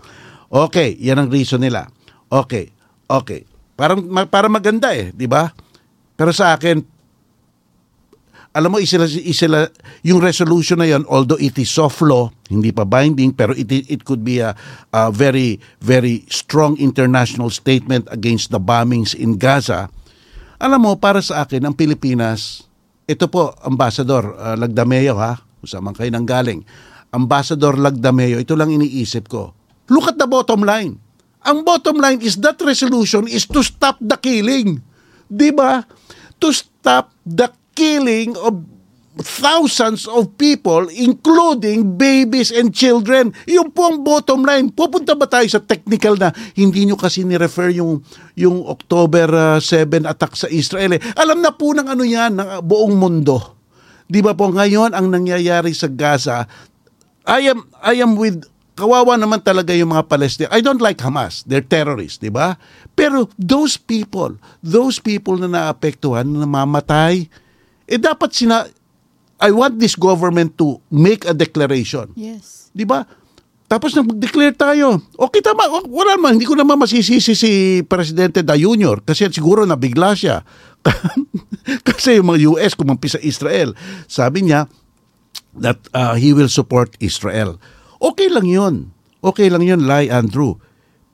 Okay, 0.56 0.95
yan 1.03 1.20
ang 1.20 1.28
reason 1.28 1.60
nila. 1.60 1.91
Okay, 2.32 2.72
okay. 3.12 3.43
Parang, 3.76 3.99
parang 4.32 4.56
maganda 4.56 4.95
eh, 4.95 5.12
di 5.12 5.28
ba? 5.28 5.51
Pero 6.16 6.32
sa 6.32 6.56
akin, 6.56 6.80
alam 8.56 8.72
mo, 8.72 8.80
isila, 8.80 9.03
isila, 9.03 9.68
yung 10.08 10.24
resolution 10.24 10.80
na 10.80 10.88
yon, 10.88 11.03
although 11.12 11.36
it 11.43 11.60
is 11.60 11.68
soft 11.68 11.99
law, 11.99 12.32
hindi 12.47 12.72
pa 12.72 12.88
binding, 12.88 13.36
pero 13.36 13.51
it, 13.51 13.68
it 13.68 14.08
could 14.08 14.24
be 14.24 14.39
a, 14.39 14.56
a 14.95 15.12
very, 15.12 15.60
very 15.84 16.24
strong 16.32 16.80
international 16.80 17.51
statement 17.51 18.08
against 18.16 18.56
the 18.56 18.62
bombings 18.64 19.12
in 19.12 19.36
Gaza. 19.36 19.91
Alam 20.56 20.88
mo, 20.88 20.91
para 20.95 21.20
sa 21.20 21.43
akin, 21.43 21.68
ang 21.68 21.76
Pilipinas, 21.76 22.64
ito 23.12 23.28
po, 23.28 23.51
Ambassador 23.60 24.32
uh, 24.39 24.56
Lagdameo 24.56 25.20
ha, 25.20 25.36
kung 25.36 25.68
saan 25.68 25.84
man 25.84 25.91
kayo 25.91 26.08
nang 26.16 26.24
galing. 26.24 26.64
Ambassador 27.12 27.76
Lagdameo, 27.76 28.39
ito 28.39 28.56
lang 28.56 28.72
iniisip 28.72 29.28
ko. 29.28 29.51
Look 29.90 30.10
at 30.10 30.18
the 30.18 30.26
bottom 30.26 30.66
line. 30.66 30.98
Ang 31.46 31.62
bottom 31.62 32.02
line 32.02 32.22
is 32.26 32.42
that 32.42 32.58
resolution 32.66 33.30
is 33.30 33.46
to 33.46 33.62
stop 33.62 34.02
the 34.02 34.18
killing. 34.18 34.82
Di 35.30 35.54
ba? 35.54 35.86
To 36.42 36.50
stop 36.50 37.14
the 37.22 37.54
killing 37.78 38.34
of 38.42 38.66
thousands 39.22 40.10
of 40.12 40.36
people, 40.36 40.92
including 40.92 41.96
babies 41.96 42.52
and 42.52 42.76
children. 42.76 43.32
Yung 43.48 43.72
po 43.72 43.88
ang 43.88 44.04
bottom 44.04 44.44
line. 44.44 44.74
Pupunta 44.74 45.16
ba 45.16 45.30
tayo 45.30 45.48
sa 45.48 45.64
technical 45.64 46.20
na 46.20 46.36
hindi 46.58 46.84
nyo 46.84 47.00
kasi 47.00 47.24
ni-refer 47.24 47.72
yung, 47.80 48.04
yung 48.36 48.66
October 48.68 49.56
uh, 49.56 49.60
7 49.62 50.04
attack 50.04 50.36
sa 50.36 50.48
Israel. 50.52 51.00
Eh. 51.00 51.02
Alam 51.16 51.40
na 51.40 51.56
po 51.56 51.72
ng 51.72 51.88
ano 51.88 52.04
yan, 52.04 52.36
ng 52.36 52.50
buong 52.66 52.98
mundo. 53.00 53.56
Di 54.06 54.20
ba 54.20 54.36
po 54.36 54.52
ngayon 54.52 54.92
ang 54.92 55.08
nangyayari 55.08 55.72
sa 55.72 55.88
Gaza, 55.88 56.44
I 57.26 57.56
am, 57.56 57.66
I 57.82 58.04
am 58.04 58.20
with 58.20 58.44
kawawa 58.76 59.15
naman 59.15 59.39
talaga 59.39 59.71
yung 59.71 59.95
mga 59.95 60.05
Palestinian. 60.11 60.51
I 60.51 60.59
don't 60.59 60.84
like 60.84 60.99
Hamas. 60.99 61.47
They're 61.47 61.63
terrorists, 61.63 62.19
di 62.19 62.28
ba? 62.30 62.59
Pero 62.93 63.32
those 63.39 63.80
people, 63.80 64.36
those 64.59 64.99
people 64.99 65.39
na 65.39 65.47
naapektuhan, 65.47 66.28
na 66.28 66.43
namamatay, 66.43 67.32
eh 67.88 67.99
dapat 67.99 68.36
sina... 68.36 68.67
I 69.36 69.51
want 69.51 69.84
this 69.84 69.99
government 69.99 70.55
to 70.63 70.80
make 70.88 71.28
a 71.28 71.36
declaration. 71.36 72.15
Yes. 72.15 72.71
Di 72.71 72.88
ba? 72.88 73.03
Tapos 73.67 73.91
nag-declare 73.91 74.55
tayo. 74.55 75.01
Okay, 75.17 75.43
tama. 75.43 75.67
Wala 75.89 76.15
naman. 76.15 76.39
Hindi 76.39 76.47
ko 76.47 76.55
naman 76.55 76.80
masisisi 76.80 77.36
si 77.36 77.82
Presidente 77.84 78.45
Da 78.45 78.55
Junior 78.55 79.03
kasi 79.03 79.28
siguro 79.34 79.67
nabigla 79.67 80.15
siya. 80.15 80.45
kasi 81.88 82.21
yung 82.21 82.32
mga 82.32 82.39
US 82.55 82.78
kumampi 82.80 83.11
sa 83.11 83.19
Israel. 83.19 83.76
Sabi 84.07 84.47
niya 84.47 84.71
that 85.57 85.82
uh, 85.91 86.15
he 86.15 86.32
will 86.32 86.51
support 86.51 86.95
Israel. 87.03 87.59
Okay 88.00 88.28
lang 88.32 88.48
yun. 88.48 88.76
Okay 89.26 89.50
lang 89.50 89.66
yun, 89.66 89.88
Lai 89.88 90.12
Andrew. 90.12 90.60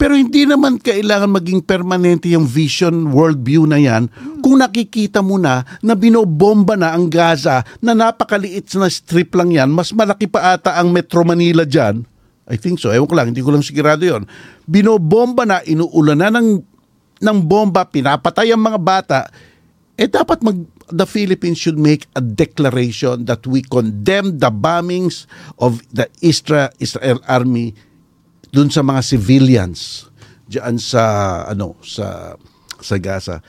Pero 0.02 0.18
hindi 0.18 0.50
naman 0.50 0.82
kailangan 0.82 1.30
maging 1.30 1.62
permanente 1.62 2.26
yung 2.34 2.50
vision 2.50 3.14
worldview 3.14 3.70
na 3.70 3.78
yan 3.78 4.10
kung 4.42 4.58
nakikita 4.58 5.22
mo 5.22 5.38
na 5.38 5.62
na 5.86 5.94
binobomba 5.94 6.74
na 6.74 6.98
ang 6.98 7.06
Gaza 7.06 7.62
na 7.78 7.94
napakaliit 7.94 8.66
na 8.82 8.90
strip 8.90 9.38
lang 9.38 9.54
yan. 9.54 9.70
Mas 9.70 9.94
malaki 9.94 10.26
pa 10.26 10.58
ata 10.58 10.74
ang 10.82 10.90
Metro 10.90 11.22
Manila 11.22 11.70
dyan. 11.70 12.02
I 12.50 12.58
think 12.58 12.82
so. 12.82 12.90
Ewan 12.90 13.06
ko 13.06 13.14
lang. 13.14 13.30
Hindi 13.30 13.46
ko 13.46 13.54
lang 13.54 13.62
sigurado 13.62 14.02
yon. 14.02 14.26
Binobomba 14.66 15.46
na, 15.46 15.62
inuulan 15.62 16.18
na 16.18 16.34
ng, 16.34 16.58
ng 17.22 17.38
bomba, 17.46 17.86
pinapatay 17.86 18.50
ang 18.50 18.60
mga 18.66 18.80
bata. 18.82 19.20
Eh 19.94 20.10
dapat 20.10 20.42
mag, 20.42 20.58
the 20.90 21.06
Philippines 21.06 21.62
should 21.62 21.78
make 21.78 22.08
a 22.18 22.22
declaration 22.24 23.30
that 23.30 23.46
we 23.46 23.62
condemn 23.62 24.42
the 24.42 24.50
bombings 24.50 25.30
of 25.62 25.86
the 25.94 26.10
Isra, 26.26 26.74
Israel 26.82 27.22
army 27.28 27.78
dun 28.52 28.74
sa 28.74 28.84
mga 28.84 29.02
civilians 29.04 30.12
diyan 30.52 30.76
sa 30.82 31.04
ano 31.48 31.80
sa 31.80 32.36
sa 32.84 32.96
Gaza. 33.00 33.40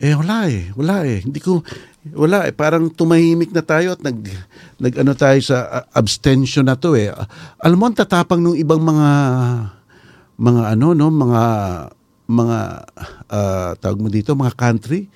Eh 0.00 0.12
wala 0.12 0.48
eh, 0.48 0.72
wala 0.76 1.04
eh. 1.04 1.24
Hindi 1.24 1.40
ko 1.40 1.64
wala 2.16 2.48
eh 2.48 2.52
parang 2.56 2.88
tumahimik 2.88 3.52
na 3.52 3.60
tayo 3.60 3.92
at 3.92 4.00
nag 4.00 4.24
nag 4.80 4.94
ano 4.96 5.12
tayo 5.12 5.36
sa 5.44 5.56
uh, 5.68 5.84
abstention 5.96 6.68
na 6.68 6.76
to 6.76 6.96
eh. 6.96 7.12
Alam 7.60 7.76
mo 7.80 7.84
ang 7.88 7.96
tatapang 7.96 8.40
ng 8.40 8.56
ibang 8.60 8.80
mga 8.80 9.08
mga 10.40 10.62
ano 10.76 10.96
no, 10.96 11.08
mga 11.12 11.42
mga 12.30 12.58
uh, 13.28 13.70
tawag 13.76 13.98
mo 14.00 14.08
dito, 14.08 14.32
mga 14.38 14.56
country. 14.56 15.10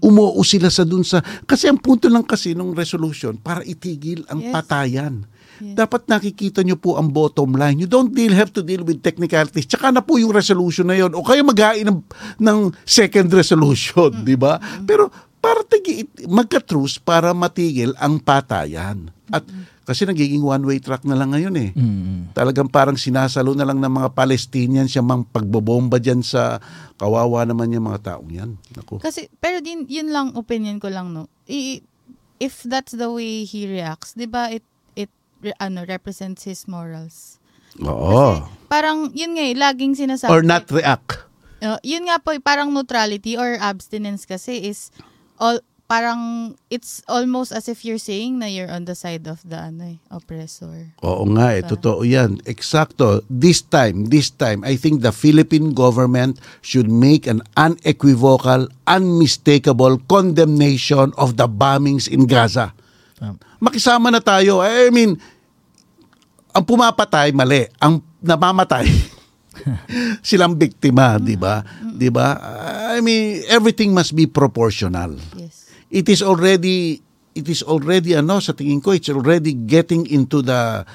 Umuo 0.00 0.40
sila 0.42 0.72
sa 0.72 0.82
dun 0.82 1.04
sa 1.04 1.20
kasi 1.44 1.68
ang 1.68 1.76
punto 1.76 2.08
lang 2.08 2.24
kasi 2.24 2.56
ng 2.56 2.72
resolution 2.72 3.36
para 3.36 3.60
itigil 3.62 4.24
ang 4.32 4.40
Yes. 4.40 4.52
patayan. 4.52 5.14
Yes. 5.60 5.76
Dapat 5.76 6.08
nakikita 6.08 6.64
nyo 6.64 6.80
po 6.80 6.96
ang 6.96 7.12
bottom 7.12 7.52
line. 7.52 7.84
You 7.84 7.88
don't 7.88 8.16
deal, 8.16 8.32
have 8.32 8.48
to 8.56 8.64
deal 8.64 8.80
with 8.80 9.04
technicalities. 9.04 9.68
Tsaka 9.68 9.92
na 9.92 10.00
po 10.00 10.16
yung 10.16 10.32
resolution 10.32 10.88
na 10.88 10.96
yon. 10.96 11.12
O 11.12 11.20
kayo 11.20 11.44
maghain 11.44 11.84
ng, 11.84 12.00
ng 12.40 12.58
second 12.88 13.28
resolution, 13.28 14.08
di 14.24 14.40
ba? 14.40 14.56
Pero 14.88 15.12
para 15.36 15.60
tigi, 15.64 16.08
magka-truce 16.24 17.00
para 17.00 17.36
matigil 17.36 17.92
ang 18.00 18.20
patayan. 18.20 19.12
At 19.28 19.44
kasi 19.90 20.06
nagiging 20.06 20.46
one-way 20.46 20.78
track 20.78 21.02
na 21.02 21.18
lang 21.18 21.34
ngayon 21.34 21.54
eh. 21.58 21.74
Mm. 21.74 22.30
Talagang 22.30 22.70
parang 22.70 22.94
sinasalo 22.94 23.58
na 23.58 23.66
lang 23.66 23.82
ng 23.82 23.90
mga 23.90 24.14
Palestinians 24.14 24.94
yung 24.94 25.10
mga 25.10 25.34
pagbobomba 25.34 25.98
dyan 25.98 26.22
sa 26.22 26.62
kawawa 26.94 27.42
naman 27.42 27.74
yung 27.74 27.90
mga 27.90 28.14
taong 28.14 28.30
yan. 28.30 28.54
Naku. 28.78 29.02
Kasi, 29.02 29.26
pero 29.42 29.58
din, 29.58 29.90
yun 29.90 30.14
lang 30.14 30.30
opinion 30.38 30.78
ko 30.78 30.86
lang, 30.94 31.10
no. 31.10 31.26
I, 31.50 31.82
if 32.38 32.62
that's 32.62 32.94
the 32.94 33.10
way 33.12 33.42
he 33.42 33.66
reacts, 33.66 34.16
'di 34.16 34.30
ba 34.30 34.48
it 34.48 34.64
it 34.96 35.12
re- 35.44 35.58
ano 35.60 35.84
represents 35.84 36.48
his 36.48 36.70
morals. 36.70 37.42
Oo. 37.82 38.48
Parang 38.70 39.10
yun 39.10 39.34
nga 39.34 39.44
eh, 39.44 39.54
laging 39.54 39.94
sinasabi. 39.94 40.30
Or 40.32 40.46
not 40.46 40.70
react. 40.72 41.26
Uh, 41.60 41.76
yun 41.84 42.08
nga 42.08 42.16
po, 42.16 42.32
parang 42.40 42.72
neutrality 42.72 43.36
or 43.36 43.60
abstinence 43.60 44.24
kasi 44.24 44.64
is 44.64 44.88
all 45.36 45.60
parang 45.90 46.54
it's 46.70 47.02
almost 47.10 47.50
as 47.50 47.66
if 47.66 47.82
you're 47.82 47.98
saying 47.98 48.38
na 48.38 48.46
you're 48.46 48.70
on 48.70 48.86
the 48.86 48.94
side 48.94 49.26
of 49.26 49.42
the 49.42 49.58
ano 49.58 49.90
eh, 49.90 49.98
oppressor. 50.14 50.94
Oo 51.02 51.26
nga 51.34 51.58
eh, 51.58 51.66
totoo 51.66 52.06
yan. 52.06 52.38
Eksakto. 52.46 53.26
This 53.26 53.66
time, 53.66 54.06
this 54.06 54.30
time, 54.30 54.62
I 54.62 54.78
think 54.78 55.02
the 55.02 55.10
Philippine 55.10 55.74
government 55.74 56.38
should 56.62 56.86
make 56.86 57.26
an 57.26 57.42
unequivocal, 57.58 58.70
unmistakable 58.86 59.98
condemnation 60.06 61.10
of 61.18 61.34
the 61.34 61.50
bombings 61.50 62.06
in 62.06 62.30
Gaza. 62.30 62.70
Tama. 63.18 63.42
Makisama 63.58 64.14
na 64.14 64.22
tayo. 64.22 64.62
I 64.62 64.94
mean, 64.94 65.18
ang 66.54 66.64
pumapatay, 66.70 67.34
mali. 67.34 67.66
Ang 67.82 67.98
namamatay, 68.22 68.86
silang 70.28 70.54
biktima, 70.54 71.18
di 71.18 71.34
ba? 71.34 71.66
Di 71.82 72.14
ba? 72.14 72.38
I 72.94 73.02
mean, 73.02 73.42
everything 73.50 73.90
must 73.90 74.14
be 74.14 74.30
proportional 74.30 75.18
Yes. 75.34 75.59
It 75.90 76.06
is 76.06 76.22
already 76.22 77.02
it 77.34 77.46
is 77.50 77.62
already 77.66 78.14
ano 78.14 78.38
sa 78.38 78.54
tingin 78.54 78.78
ko 78.78 78.94
it's 78.94 79.10
already 79.10 79.54
getting 79.54 80.06
into 80.06 80.42
the 80.42 80.86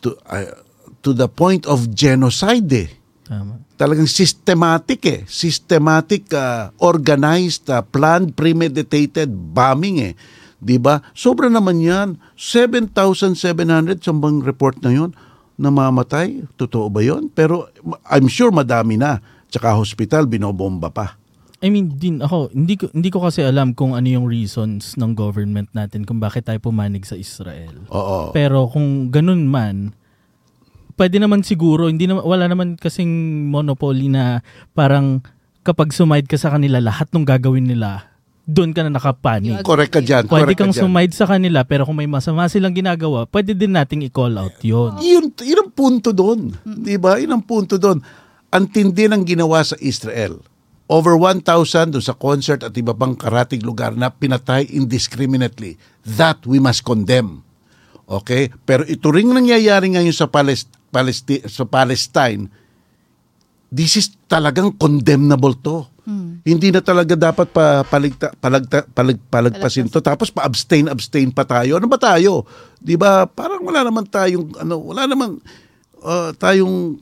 to 0.00 0.16
uh, 0.28 0.64
to 1.04 1.12
the 1.12 1.28
point 1.28 1.68
of 1.68 1.92
genocide 1.92 2.68
eh. 2.72 2.88
Tama. 3.28 3.60
Talagang 3.78 4.08
systematic 4.08 5.04
eh. 5.06 5.20
Systematic, 5.28 6.32
uh, 6.32 6.72
organized, 6.80 7.68
uh, 7.68 7.84
planned, 7.84 8.34
premeditated 8.34 9.30
bombing 9.30 10.00
eh. 10.00 10.14
'Di 10.58 10.80
ba? 10.80 11.04
Sobra 11.14 11.46
naman 11.46 11.78
'yan. 11.78 12.18
7,700 12.34 14.02
sa 14.02 14.12
bang 14.16 14.42
report 14.42 14.82
na 14.82 14.90
'yon 14.90 15.10
namamatay. 15.58 16.46
Totoo 16.58 16.90
ba 16.90 17.04
'yon? 17.04 17.30
Pero 17.30 17.70
I'm 18.10 18.26
sure 18.26 18.50
madami 18.50 18.98
na. 18.98 19.22
Tsaka 19.48 19.76
hospital 19.76 20.26
binobomba 20.26 20.90
pa. 20.90 21.17
I 21.58 21.74
mean, 21.74 21.98
din 21.98 22.22
ako, 22.22 22.54
hindi 22.54 22.78
ko, 22.78 22.86
hindi 22.94 23.10
ko 23.10 23.18
kasi 23.18 23.42
alam 23.42 23.74
kung 23.74 23.98
ano 23.98 24.06
yung 24.06 24.30
reasons 24.30 24.94
ng 24.94 25.18
government 25.18 25.66
natin 25.74 26.06
kung 26.06 26.22
bakit 26.22 26.46
tayo 26.46 26.62
pumanig 26.62 27.02
sa 27.02 27.18
Israel. 27.18 27.82
Oo. 27.90 28.30
Pero 28.30 28.70
kung 28.70 29.10
ganun 29.10 29.50
man, 29.50 29.90
pwede 30.94 31.18
naman 31.18 31.42
siguro, 31.42 31.90
hindi 31.90 32.06
naman, 32.06 32.22
wala 32.22 32.46
naman 32.46 32.78
kasing 32.78 33.10
monopoly 33.50 34.06
na 34.06 34.46
parang 34.70 35.18
kapag 35.66 35.90
sumide 35.90 36.30
ka 36.30 36.38
sa 36.38 36.54
kanila, 36.54 36.78
lahat 36.78 37.10
ng 37.10 37.26
gagawin 37.26 37.66
nila, 37.66 38.06
doon 38.48 38.70
ka 38.70 38.86
na 38.86 38.94
nakapanig. 38.94 39.58
Correct 39.60 39.92
ka 39.92 40.00
dyan. 40.00 40.30
Pwede 40.30 40.54
correct 40.54 40.56
ka 40.56 40.62
kang 40.62 40.72
dyan. 40.72 40.82
sumide 40.86 41.12
sa 41.12 41.26
kanila, 41.26 41.66
pero 41.66 41.84
kung 41.84 41.98
may 41.98 42.08
masama 42.08 42.46
silang 42.46 42.72
ginagawa, 42.72 43.26
pwede 43.28 43.52
din 43.52 43.74
nating 43.74 44.06
i-call 44.08 44.38
out 44.38 44.56
yun. 44.64 44.94
Yun, 45.02 45.28
yun 45.42 45.58
ang 45.60 45.70
punto 45.74 46.14
doon. 46.14 46.54
Di 46.64 46.96
ba? 46.96 47.18
Yun 47.18 47.34
ang 47.34 47.44
punto 47.44 47.76
doon. 47.76 47.98
Ang 48.48 48.64
tindi 48.72 49.04
ng 49.04 49.26
ginawa 49.28 49.60
sa 49.60 49.76
Israel. 49.82 50.40
Over 50.88 51.20
1,000 51.20 51.92
doon 51.92 52.00
sa 52.00 52.16
concert 52.16 52.64
at 52.64 52.72
iba 52.72 52.96
pang 52.96 53.12
karating 53.12 53.60
lugar 53.60 53.92
na 53.92 54.08
pinatay 54.08 54.72
indiscriminately. 54.72 55.76
That 56.02 56.48
we 56.48 56.56
must 56.56 56.80
condemn. 56.80 57.44
Okay? 58.08 58.48
Pero 58.64 58.88
ito 58.88 59.12
ring 59.12 59.28
nangyayari 59.28 59.92
ngayon 59.92 60.16
sa, 60.16 60.24
Palest- 60.24 60.72
Palesti- 60.88 61.44
sa 61.44 61.68
Palestine, 61.68 62.48
this 63.68 64.00
is 64.00 64.08
talagang 64.26 64.72
condemnable 64.80 65.52
to. 65.60 65.84
Hindi 66.40 66.72
na 66.72 66.80
talaga 66.80 67.12
dapat 67.12 67.52
pa 67.52 67.84
paligta, 67.84 68.32
palagta, 68.40 68.88
palag, 68.96 69.20
palagpasin 69.28 69.92
to 69.92 70.00
tapos 70.00 70.32
pa-abstain 70.32 70.88
abstain 70.88 71.28
pa 71.28 71.44
tayo. 71.44 71.76
Ano 71.76 71.84
ba 71.84 72.00
tayo? 72.00 72.48
'Di 72.80 72.96
ba? 72.96 73.28
Parang 73.28 73.60
wala 73.60 73.84
naman 73.84 74.08
tayong 74.08 74.56
ano, 74.56 74.88
wala 74.88 75.04
naman 75.04 75.36
uh, 76.00 76.32
tayong 76.32 76.96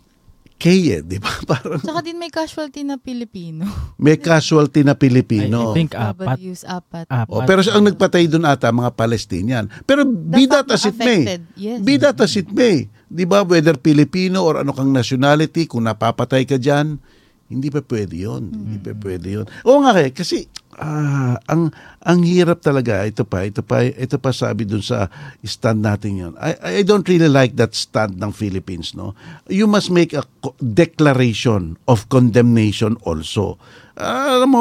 kaya, 0.57 1.05
'di 1.05 1.21
ba? 1.21 1.29
Parang 1.51 1.81
Tsaka 1.85 2.01
din 2.01 2.17
may 2.17 2.33
casualty 2.33 2.81
na 2.81 2.97
Pilipino. 2.97 3.69
may 4.01 4.17
casualty 4.17 4.81
na 4.81 4.97
Pilipino. 4.97 5.73
I 5.73 5.77
think 5.77 5.93
apat. 5.93 6.41
Use 6.41 6.65
apat. 6.65 7.05
apat. 7.13 7.29
Oh, 7.29 7.45
pero 7.45 7.61
ang 7.61 7.85
nagpatay 7.85 8.25
doon 8.25 8.49
ata 8.49 8.73
mga 8.73 8.93
Palestinian. 8.97 9.69
Pero 9.85 10.09
be 10.09 10.49
that 10.49 10.65
as 10.73 10.89
it 10.89 10.97
may. 10.97 11.29
affected, 11.29 11.41
yes. 11.61 11.79
Be 11.85 11.95
that 12.01 12.17
as 12.17 12.35
it 12.41 12.49
may. 12.49 12.89
'Di 13.07 13.25
ba 13.29 13.45
whether 13.45 13.77
Filipino 13.79 14.43
or 14.43 14.65
ano 14.65 14.73
kang 14.73 14.91
nationality, 14.91 15.69
kung 15.69 15.85
napapatay 15.85 16.49
ka 16.49 16.57
diyan, 16.57 16.99
hindi 17.47 17.69
pa 17.71 17.85
pwede 17.85 18.17
'yon. 18.17 18.49
Hindi 18.51 18.77
pa 18.81 18.97
pwede 18.97 19.29
'yon. 19.29 19.47
Oo 19.69 19.85
nga 19.85 19.93
eh, 20.01 20.11
kasi 20.11 20.49
ah, 20.77 21.41
ang 21.49 21.73
ang 22.05 22.21
hirap 22.23 22.61
talaga 22.63 23.03
ito 23.09 23.25
pa 23.25 23.49
ito 23.49 23.65
pa 23.65 23.83
ito 23.85 24.17
pa 24.21 24.31
sabi 24.31 24.69
dun 24.69 24.85
sa 24.85 25.09
stand 25.43 25.83
natin 25.83 26.13
yon 26.17 26.33
I 26.37 26.81
I 26.81 26.83
don't 26.85 27.09
really 27.09 27.33
like 27.33 27.57
that 27.57 27.73
stand 27.73 28.21
ng 28.21 28.33
Philippines 28.33 28.93
no 28.93 29.17
you 29.49 29.65
must 29.65 29.89
make 29.89 30.13
a 30.13 30.23
declaration 30.61 31.81
of 31.89 32.09
condemnation 32.13 33.01
also 33.05 33.57
Ah, 33.97 34.37
alam 34.37 34.53
mo 34.53 34.61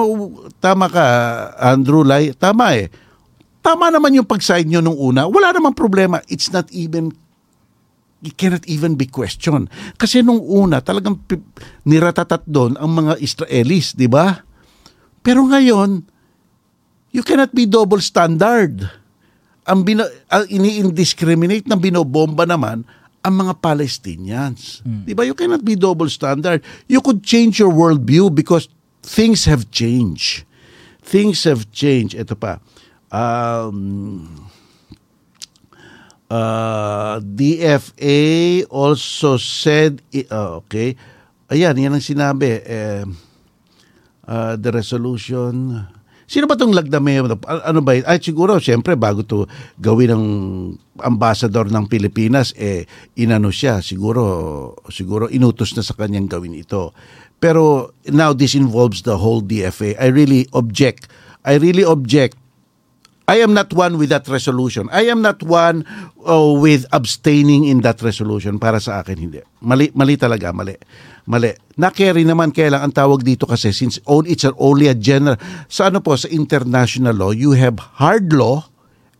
tama 0.64 0.88
ka 0.88 1.06
Andrew 1.60 2.08
Lai 2.08 2.32
tama 2.32 2.72
eh 2.72 2.88
tama 3.66 3.90
naman 3.90 4.14
yung 4.14 4.30
pag-side 4.30 4.70
nyo 4.70 4.86
nung 4.86 4.94
una. 4.94 5.26
Wala 5.26 5.50
namang 5.50 5.74
problema. 5.74 6.22
It's 6.30 6.54
not 6.54 6.70
even, 6.70 7.10
it 8.22 8.38
cannot 8.38 8.62
even 8.70 8.94
be 8.94 9.10
questioned. 9.10 9.74
Kasi 9.98 10.22
nung 10.22 10.38
una, 10.38 10.86
talagang 10.86 11.18
niratatat 11.82 12.46
doon 12.46 12.78
ang 12.78 12.94
mga 12.94 13.18
Israelis, 13.18 13.98
di 13.98 14.06
ba? 14.06 14.45
Pero 15.26 15.42
ngayon, 15.50 16.06
you 17.10 17.26
cannot 17.26 17.50
be 17.50 17.66
double 17.66 17.98
standard. 17.98 18.86
Ang, 19.66 19.82
bina, 19.82 20.06
ang 20.30 20.46
ini-indiscriminate 20.46 21.66
na 21.66 21.74
binobomba 21.74 22.46
naman 22.46 22.86
ang 23.26 23.34
mga 23.42 23.58
Palestinians. 23.58 24.86
Di 24.86 25.18
ba? 25.18 25.26
You 25.26 25.34
cannot 25.34 25.66
be 25.66 25.74
double 25.74 26.14
standard. 26.14 26.62
You 26.86 27.02
could 27.02 27.26
change 27.26 27.58
your 27.58 27.74
worldview 27.74 28.30
because 28.30 28.70
things 29.02 29.50
have 29.50 29.74
changed. 29.74 30.46
Things 31.02 31.42
have 31.50 31.66
changed. 31.74 32.14
Ito 32.14 32.38
pa. 32.38 32.62
Um, 33.10 34.30
uh, 36.30 37.18
DFA 37.26 38.22
also 38.70 39.42
said, 39.42 40.06
uh, 40.30 40.62
okay, 40.62 40.94
ayan, 41.50 41.82
yan 41.82 41.98
ang 41.98 42.06
sinabi, 42.06 42.62
eh, 42.62 43.06
uh, 44.26 44.54
the 44.60 44.70
resolution, 44.70 45.82
sino 46.26 46.46
ba 46.46 46.58
itong 46.58 46.74
lagdame? 46.74 47.22
A- 47.22 47.66
Ano 47.70 47.82
ba? 47.82 47.98
Ay, 47.98 48.22
siguro, 48.22 48.58
siyempre, 48.62 48.94
bago 48.94 49.22
to 49.26 49.46
gawin 49.78 50.12
ng 50.14 50.26
ambassador 51.02 51.66
ng 51.70 51.86
Pilipinas, 51.90 52.54
eh, 52.56 52.86
inano 53.18 53.50
siya, 53.50 53.82
siguro, 53.82 54.74
siguro 54.90 55.30
inutos 55.30 55.74
na 55.74 55.84
sa 55.86 55.98
kanyang 55.98 56.30
gawin 56.30 56.56
ito. 56.56 56.94
Pero 57.40 57.92
now 58.10 58.32
this 58.32 58.56
involves 58.56 59.04
the 59.04 59.18
whole 59.20 59.44
DFA. 59.44 59.94
I 60.00 60.08
really 60.10 60.48
object. 60.56 61.12
I 61.46 61.60
really 61.62 61.86
object 61.86 62.40
I 63.26 63.42
am 63.42 63.58
not 63.58 63.74
one 63.74 63.98
with 63.98 64.14
that 64.14 64.30
resolution. 64.30 64.86
I 64.94 65.10
am 65.10 65.26
not 65.26 65.42
one 65.42 65.82
uh, 66.22 66.54
with 66.62 66.86
abstaining 66.94 67.66
in 67.66 67.82
that 67.82 68.02
resolution. 68.06 68.62
Para 68.62 68.78
sa 68.78 69.02
akin, 69.02 69.18
hindi. 69.18 69.42
Mali, 69.66 69.90
mali 69.98 70.14
talaga, 70.14 70.54
mali. 70.54 70.78
Mali. 71.26 71.58
Na-carry 71.74 72.22
naman 72.22 72.54
kaya 72.54 72.78
lang 72.78 72.86
ang 72.86 72.94
tawag 72.94 73.26
dito 73.26 73.50
kasi 73.50 73.74
since 73.74 73.98
on, 74.06 74.30
it's 74.30 74.46
only 74.62 74.86
a 74.86 74.94
general. 74.94 75.42
Sa 75.66 75.90
ano 75.90 76.06
po, 76.06 76.14
sa 76.14 76.30
international 76.30 77.18
law, 77.18 77.34
you 77.34 77.58
have 77.58 77.82
hard 77.98 78.30
law 78.30 78.70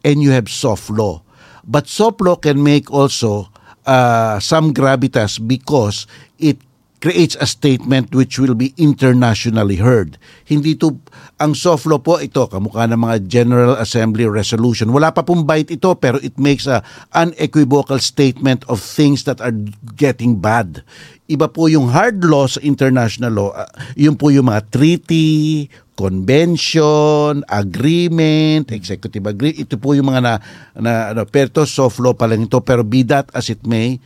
and 0.06 0.22
you 0.22 0.30
have 0.30 0.46
soft 0.54 0.94
law. 0.94 1.26
But 1.66 1.90
soft 1.90 2.22
law 2.22 2.38
can 2.38 2.62
make 2.62 2.94
also 2.94 3.50
uh, 3.90 4.38
some 4.38 4.70
gravitas 4.70 5.42
because 5.42 6.06
it 6.38 6.62
creates 7.06 7.38
a 7.38 7.46
statement 7.46 8.18
which 8.18 8.42
will 8.42 8.58
be 8.58 8.74
internationally 8.82 9.78
heard. 9.78 10.18
Hindi 10.42 10.74
to 10.82 10.98
ang 11.38 11.54
soft 11.54 11.86
law 11.86 12.02
po 12.02 12.18
ito 12.18 12.50
kamukha 12.50 12.90
ng 12.90 12.98
mga 12.98 13.30
General 13.30 13.78
Assembly 13.78 14.26
resolution. 14.26 14.90
Wala 14.90 15.14
pa 15.14 15.22
pong 15.22 15.46
bite 15.46 15.78
ito 15.78 15.94
pero 16.02 16.18
it 16.26 16.34
makes 16.42 16.66
a 16.66 16.82
unequivocal 17.14 18.02
statement 18.02 18.66
of 18.66 18.82
things 18.82 19.22
that 19.30 19.38
are 19.38 19.54
getting 19.94 20.42
bad. 20.42 20.82
Iba 21.30 21.46
po 21.46 21.70
yung 21.70 21.94
hard 21.94 22.26
law 22.26 22.50
sa 22.50 22.58
international 22.66 23.38
law. 23.38 23.54
Ah, 23.54 23.70
yun 23.94 24.18
po 24.18 24.34
yung 24.34 24.50
mga 24.50 24.66
treaty, 24.74 25.70
convention, 25.94 27.46
agreement, 27.54 28.74
executive 28.74 29.30
agreement. 29.30 29.62
Ito 29.62 29.78
po 29.78 29.94
yung 29.94 30.10
mga 30.10 30.22
na, 30.26 30.34
na 30.74 30.94
ano, 31.14 31.22
pero 31.30 31.54
ito, 31.54 31.70
soft 31.70 32.02
law 32.02 32.18
pa 32.18 32.26
lang 32.26 32.50
ito. 32.50 32.58
Pero 32.66 32.82
be 32.82 33.06
that 33.06 33.30
as 33.38 33.54
it 33.54 33.62
may, 33.62 34.02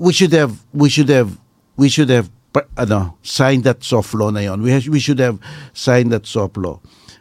we 0.00 0.12
should 0.12 0.32
have 0.32 0.52
we 0.72 0.88
should 0.88 1.08
have 1.08 1.39
we 1.80 1.88
should 1.88 2.12
have 2.12 2.28
ano 2.76 3.16
signed 3.24 3.64
that 3.64 3.80
soft 3.80 4.12
law 4.12 4.28
na 4.28 4.44
yon. 4.44 4.60
We 4.60 4.76
we 4.92 5.00
should 5.00 5.18
have 5.24 5.40
signed 5.72 6.12
that 6.12 6.28
soft 6.28 6.60
law. 6.60 6.76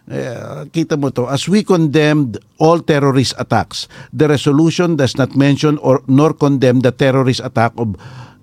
Eh, 0.10 0.66
kita 0.74 0.98
mo 0.98 1.14
to 1.14 1.30
as 1.30 1.46
we 1.46 1.62
condemned 1.62 2.42
all 2.58 2.82
terrorist 2.82 3.38
attacks 3.38 3.86
the 4.10 4.26
resolution 4.26 4.98
does 4.98 5.14
not 5.14 5.38
mention 5.38 5.78
or 5.86 6.02
nor 6.10 6.34
condemn 6.34 6.82
the 6.82 6.90
terrorist 6.90 7.46
attack 7.46 7.78
of 7.78 7.94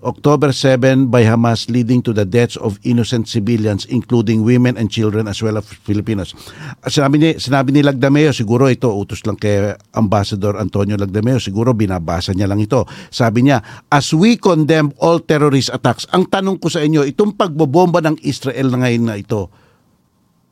October 0.04 0.52
7 0.52 1.08
by 1.08 1.24
Hamas 1.24 1.72
leading 1.72 2.04
to 2.04 2.12
the 2.12 2.28
deaths 2.28 2.60
of 2.60 2.76
innocent 2.84 3.32
civilians 3.32 3.88
including 3.88 4.44
women 4.44 4.76
and 4.76 4.92
children 4.92 5.24
as 5.24 5.40
well 5.40 5.56
as 5.56 5.64
Filipinos. 5.64 6.36
Ah, 6.84 6.92
Sinabi 6.92 7.16
ni, 7.16 7.30
sinabi 7.40 7.72
ni 7.72 7.80
Lagdameo, 7.80 8.28
siguro 8.36 8.68
ito 8.68 8.92
utos 8.92 9.24
lang 9.24 9.40
kay 9.40 9.72
Ambassador 9.96 10.60
Antonio 10.60 11.00
Lagdameo, 11.00 11.40
siguro 11.40 11.72
binabasa 11.72 12.36
niya 12.36 12.44
lang 12.44 12.60
ito. 12.60 12.84
Sabi 13.08 13.48
niya, 13.48 13.64
as 13.88 14.12
we 14.12 14.36
condemn 14.36 14.92
all 15.00 15.16
terrorist 15.24 15.72
attacks, 15.72 16.04
ang 16.12 16.28
tanong 16.28 16.60
ko 16.60 16.68
sa 16.68 16.84
inyo, 16.84 17.00
itong 17.08 17.32
pagbobomba 17.32 18.04
ng 18.04 18.20
Israel 18.20 18.68
na 18.76 18.84
ngayon 18.84 19.04
na 19.08 19.16
ito, 19.16 19.48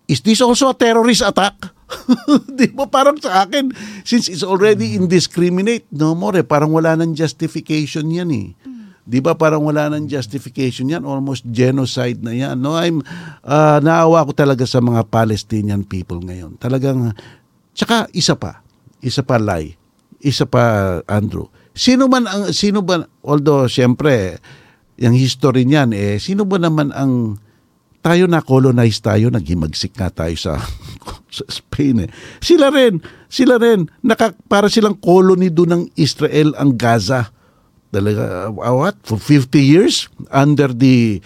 is 0.09 0.25
this 0.25 0.41
also 0.41 0.73
a 0.73 0.77
terrorist 0.77 1.21
attack? 1.21 1.57
Di 2.59 2.73
ba 2.73 2.89
parang 2.89 3.21
sa 3.21 3.45
akin, 3.45 3.71
since 4.09 4.33
it's 4.33 4.43
already 4.43 4.97
indiscriminate, 4.97 5.85
no 5.93 6.17
more, 6.17 6.41
eh, 6.41 6.47
parang 6.47 6.73
wala 6.73 6.97
nang 6.97 7.13
justification 7.13 8.09
yan 8.09 8.33
eh. 8.33 8.47
Di 9.05 9.21
ba 9.21 9.37
parang 9.37 9.61
wala 9.69 9.93
nang 9.93 10.09
justification 10.09 10.89
yan? 10.89 11.05
Almost 11.05 11.45
genocide 11.53 12.25
na 12.25 12.33
yan. 12.33 12.57
No, 12.57 12.73
I'm, 12.73 13.05
ah, 13.45 13.77
naawa 13.85 14.25
ko 14.25 14.33
talaga 14.33 14.65
sa 14.65 14.81
mga 14.81 15.05
Palestinian 15.13 15.85
people 15.85 16.25
ngayon. 16.25 16.57
Talagang, 16.57 17.13
tsaka 17.77 18.09
isa 18.17 18.33
pa, 18.33 18.65
isa 19.05 19.21
pa 19.21 19.37
lie, 19.37 19.77
isa 20.25 20.49
pa 20.49 20.99
Andrew. 21.05 21.53
Sino 21.77 22.09
man 22.09 22.25
ang, 22.25 22.49
sino 22.57 22.81
ba, 22.81 23.05
although 23.21 23.69
siyempre, 23.69 24.41
yung 24.97 25.13
history 25.13 25.69
niyan, 25.69 25.93
eh, 25.93 26.17
sino 26.17 26.49
ba 26.49 26.57
naman 26.57 26.89
ang, 26.97 27.37
tayo 28.05 28.25
na 28.29 28.45
colonize 28.45 29.01
tayo, 29.01 29.33
naghimagsik 29.33 29.97
nga 29.97 30.13
tayo 30.13 30.37
sa, 30.37 30.61
sa 31.37 31.45
Spain 31.49 32.05
eh. 32.05 32.11
Sila 32.41 32.73
rin, 32.73 33.05
sila 33.29 33.61
rin, 33.61 33.85
naka, 34.01 34.33
para 34.49 34.73
silang 34.73 34.97
colony 34.97 35.53
doon 35.53 35.71
ng 35.73 35.85
Israel 35.97 36.57
ang 36.57 36.73
Gaza. 36.77 37.33
Talaga, 37.95 38.51
uh, 38.51 38.75
what, 38.75 38.99
for 39.07 39.23
50 39.23 39.55
years 39.63 40.11
under 40.35 40.67
the 40.67 41.23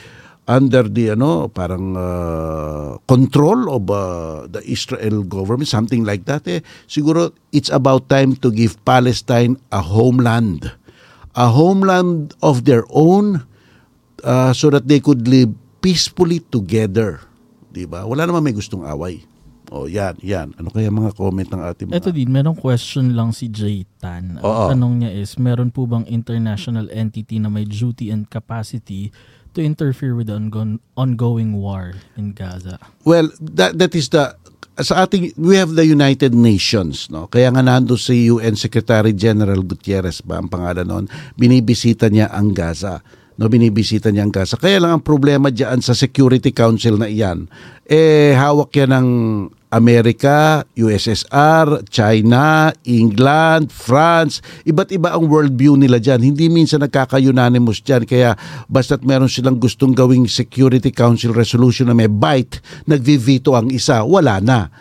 under 0.49 0.85
the 0.85 1.13
ano 1.17 1.49
parang 1.49 1.93
uh, 1.97 2.97
control 3.05 3.69
of 3.73 3.89
uh, 3.93 4.49
the 4.49 4.61
Israel 4.65 5.25
government 5.25 5.69
something 5.69 6.09
like 6.09 6.25
that 6.25 6.49
eh 6.49 6.65
siguro 6.89 7.37
it's 7.53 7.69
about 7.69 8.09
time 8.09 8.33
to 8.33 8.49
give 8.49 8.81
Palestine 8.89 9.61
a 9.69 9.85
homeland 9.85 10.73
a 11.37 11.53
homeland 11.53 12.33
of 12.41 12.65
their 12.65 12.83
own 12.89 13.45
uh, 14.25 14.51
so 14.57 14.73
that 14.75 14.89
they 14.89 14.99
could 14.99 15.29
live 15.31 15.55
peacefully 15.79 16.43
together. 16.51 17.23
'Di 17.71 17.87
ba? 17.87 18.03
Wala 18.03 18.27
naman 18.27 18.43
may 18.43 18.55
gustong 18.57 18.83
away. 18.83 19.23
Oh, 19.69 19.85
yan, 19.85 20.17
yan. 20.25 20.57
Ano 20.57 20.73
kaya 20.73 20.89
mga 20.89 21.13
comment 21.13 21.45
ng 21.45 21.61
ating 21.61 21.87
mga... 21.93 22.01
Ito 22.01 22.11
din, 22.17 22.33
merong 22.33 22.57
question 22.57 23.13
lang 23.13 23.37
si 23.37 23.53
Jay 23.53 23.85
Tan. 24.01 24.41
Ang 24.41 24.45
Oo. 24.45 24.73
tanong 24.73 25.05
niya 25.05 25.13
is, 25.13 25.37
meron 25.37 25.69
po 25.69 25.85
bang 25.85 26.09
international 26.09 26.89
entity 26.89 27.37
na 27.37 27.53
may 27.53 27.69
duty 27.69 28.09
and 28.09 28.33
capacity 28.33 29.13
to 29.53 29.61
interfere 29.61 30.17
with 30.17 30.33
the 30.33 30.37
ongo- 30.37 30.81
ongoing 30.97 31.61
war 31.61 31.93
in 32.17 32.33
Gaza? 32.33 32.81
Well, 33.05 33.29
that 33.41 33.77
that 33.77 33.93
is 33.93 34.09
the 34.09 34.37
sa 34.79 35.05
ating 35.05 35.35
we 35.35 35.59
have 35.59 35.75
the 35.75 35.83
United 35.83 36.31
Nations, 36.33 37.11
no. 37.11 37.27
Kaya 37.27 37.51
nga 37.51 37.63
nando 37.67 37.99
si 37.99 38.31
UN 38.31 38.55
Secretary 38.55 39.11
General 39.11 39.59
Gutierrez 39.59 40.23
ba 40.23 40.39
ang 40.39 40.47
pangalan 40.47 40.87
noon, 40.87 41.05
binibisita 41.35 42.07
niya 42.07 42.31
ang 42.31 42.55
Gaza. 42.55 43.03
No, 43.39 43.47
binibisita 43.47 44.11
niya 44.11 44.27
ang 44.27 44.35
Gaza. 44.35 44.59
Kaya 44.59 44.83
lang 44.83 44.99
ang 44.99 45.05
problema 45.07 45.51
diyan 45.51 45.79
sa 45.79 45.95
Security 45.95 46.51
Council 46.51 46.99
na 46.99 47.07
iyan, 47.07 47.47
eh 47.87 48.35
hawak 48.35 48.75
yan 48.75 48.91
ng 48.91 49.09
Amerika, 49.69 50.65
USSR, 50.77 51.85
China, 51.93 52.73
England, 52.89 53.69
France, 53.69 54.41
iba't 54.65 54.89
iba 54.89 55.13
ang 55.13 55.29
worldview 55.29 55.77
nila 55.77 56.01
dyan. 56.01 56.25
Hindi 56.25 56.49
minsan 56.49 56.81
nagkaka-unanimous 56.81 57.85
dyan. 57.85 58.09
Kaya 58.09 58.33
basta't 58.73 59.05
meron 59.05 59.29
silang 59.29 59.61
gustong 59.61 59.93
gawing 59.93 60.25
Security 60.25 60.89
Council 60.89 61.37
resolution 61.37 61.93
na 61.93 61.97
may 61.97 62.09
bite, 62.09 62.65
nagvivito 62.89 63.53
ang 63.53 63.69
isa, 63.69 64.01
wala 64.05 64.41
na. 64.41 64.73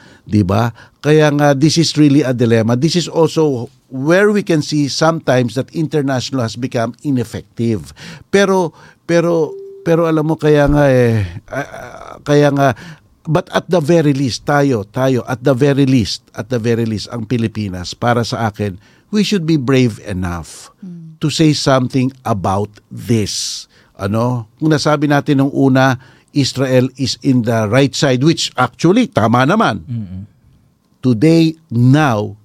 ba? 0.43 0.71
Kaya 0.99 1.31
nga 1.31 1.55
this 1.55 1.79
is 1.79 1.95
really 1.95 2.23
a 2.23 2.35
dilemma. 2.35 2.75
This 2.75 2.99
is 2.99 3.07
also 3.07 3.71
where 3.87 4.31
we 4.31 4.43
can 4.43 4.59
see 4.59 4.91
sometimes 4.91 5.55
that 5.55 5.71
international 5.71 6.43
has 6.43 6.59
become 6.59 6.95
ineffective. 7.03 7.95
Pero 8.27 8.75
pero 9.07 9.55
pero 9.87 10.03
alam 10.03 10.27
mo 10.27 10.35
kaya 10.35 10.67
nga 10.67 10.91
eh 10.91 11.23
ah, 11.47 12.19
kaya 12.27 12.51
nga 12.51 12.75
but 13.27 13.51
at 13.51 13.67
the 13.67 13.83
very 13.83 14.15
least 14.15 14.47
tayo 14.47 14.87
tayo 14.87 15.21
at 15.27 15.43
the 15.43 15.53
very 15.53 15.83
least 15.83 16.23
at 16.33 16.47
the 16.47 16.57
very 16.57 16.87
least 16.87 17.11
ang 17.11 17.27
Pilipinas 17.27 17.91
para 17.93 18.23
sa 18.23 18.47
akin 18.47 18.79
we 19.11 19.23
should 19.23 19.43
be 19.43 19.59
brave 19.59 19.99
enough 20.03 20.71
to 21.19 21.29
say 21.29 21.53
something 21.53 22.13
about 22.25 22.69
this. 22.91 23.65
Ano? 23.97 24.49
Kung 24.61 24.69
nasabi 24.69 25.09
natin 25.09 25.41
nung 25.41 25.53
una 25.53 25.97
Israel 26.35 26.85
is 27.01 27.17
in 27.25 27.41
the 27.47 27.65
right 27.65 27.95
side 27.97 28.21
which 28.21 28.53
actually 28.53 29.09
tama 29.09 29.47
naman. 29.47 29.81
Today 31.01 31.57
now 31.73 32.37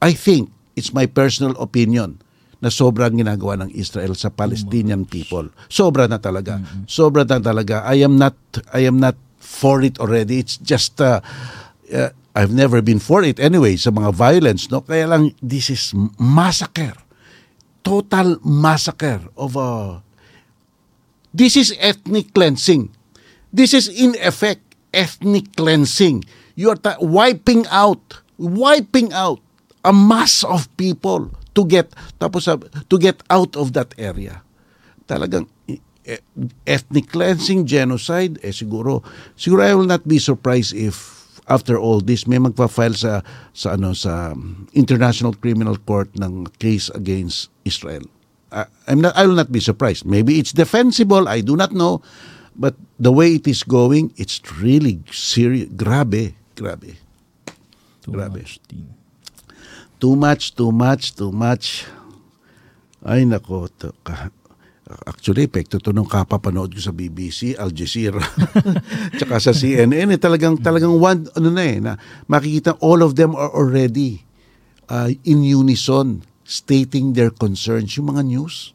I 0.00 0.12
think 0.12 0.52
it's 0.76 0.92
my 0.92 1.08
personal 1.08 1.56
opinion 1.56 2.20
na 2.60 2.68
sobrang 2.68 3.16
ginagawa 3.16 3.64
ng 3.64 3.70
Israel 3.72 4.12
sa 4.12 4.28
Palestinian 4.28 5.08
people. 5.08 5.48
Sobra 5.72 6.04
na 6.04 6.20
talaga. 6.20 6.60
Sobra 6.84 7.24
na 7.24 7.40
talaga. 7.40 7.80
I 7.88 8.04
am 8.04 8.20
not 8.20 8.36
I 8.76 8.84
am 8.84 9.00
not 9.00 9.16
for 9.50 9.82
it 9.82 9.98
already. 9.98 10.38
It's 10.38 10.56
just 10.62 11.02
uh, 11.02 11.18
uh, 11.90 12.14
I've 12.38 12.54
never 12.54 12.78
been 12.78 13.02
for 13.02 13.26
it 13.26 13.42
anyway 13.42 13.74
sa 13.74 13.90
mga 13.90 14.14
violence 14.14 14.70
no. 14.70 14.86
Kaya 14.86 15.10
lang 15.10 15.34
this 15.42 15.74
is 15.74 15.90
massacre. 16.22 16.94
Total 17.82 18.38
massacre 18.46 19.26
of 19.34 19.58
a 19.58 19.98
This 21.30 21.54
is 21.54 21.70
ethnic 21.78 22.34
cleansing. 22.34 22.90
This 23.54 23.70
is 23.70 23.86
in 23.86 24.18
effect 24.18 24.62
ethnic 24.90 25.54
cleansing. 25.54 26.26
You 26.58 26.74
are 26.74 26.78
ta- 26.78 26.98
wiping 26.98 27.70
out, 27.70 28.22
wiping 28.34 29.14
out 29.14 29.38
a 29.86 29.94
mass 29.94 30.42
of 30.42 30.66
people 30.74 31.30
to 31.54 31.62
get 31.66 31.94
tapos 32.18 32.50
to 32.50 32.96
get 32.98 33.22
out 33.30 33.54
of 33.54 33.78
that 33.78 33.94
area. 33.94 34.42
Talagang 35.06 35.46
ethnic 36.66 37.12
cleansing, 37.12 37.66
genocide, 37.68 38.40
eh 38.42 38.50
siguro 38.50 39.04
siguro 39.36 39.62
I 39.62 39.74
will 39.76 39.86
not 39.86 40.02
be 40.08 40.18
surprised 40.18 40.74
if 40.74 41.20
after 41.50 41.78
all 41.78 42.00
this 42.00 42.26
may 42.26 42.38
magpa-file 42.38 42.94
sa 42.94 43.22
sa 43.54 43.74
ano 43.74 43.94
sa 43.94 44.34
International 44.72 45.34
Criminal 45.34 45.78
Court 45.82 46.10
ng 46.18 46.46
case 46.58 46.90
against 46.94 47.50
Israel. 47.66 48.06
I, 48.50 48.66
I'm 48.90 48.98
not 49.02 49.14
I 49.14 49.26
will 49.26 49.38
not 49.38 49.54
be 49.54 49.62
surprised. 49.62 50.06
Maybe 50.06 50.38
it's 50.38 50.54
defensible, 50.54 51.30
I 51.30 51.42
do 51.42 51.54
not 51.54 51.70
know, 51.70 52.02
but 52.58 52.74
the 52.98 53.14
way 53.14 53.38
it 53.38 53.46
is 53.46 53.62
going, 53.62 54.10
it's 54.18 54.42
really 54.58 55.02
serious. 55.10 55.70
Grabe, 55.74 56.34
grabe. 56.58 56.98
Too 58.00 58.12
Grabe. 58.16 58.40
much. 58.40 58.60
Too 60.00 60.16
much, 60.16 60.54
too 60.56 60.72
much, 60.72 61.14
too 61.14 61.32
much. 61.32 61.84
Ay 63.04 63.24
nako, 63.28 63.68
to, 63.80 63.92
actually 65.06 65.46
epekto 65.46 65.78
to 65.78 65.94
nung 65.94 66.08
kapapanood 66.08 66.74
ko 66.74 66.80
sa 66.82 66.94
BBC, 66.94 67.54
Al 67.54 67.70
Jazeera, 67.70 68.20
tsaka 69.18 69.38
sa 69.38 69.52
CNN, 69.54 70.10
eh, 70.10 70.20
talagang, 70.20 70.58
talagang 70.58 70.94
one, 70.94 71.30
ano 71.38 71.48
na 71.50 71.62
eh, 71.62 71.78
na 71.78 71.92
makikita 72.26 72.78
all 72.82 73.00
of 73.00 73.14
them 73.14 73.34
are 73.38 73.50
already 73.54 74.22
uh, 74.90 75.10
in 75.22 75.46
unison 75.46 76.26
stating 76.42 77.14
their 77.14 77.30
concerns. 77.30 77.94
Yung 77.94 78.10
mga 78.10 78.26
news, 78.26 78.74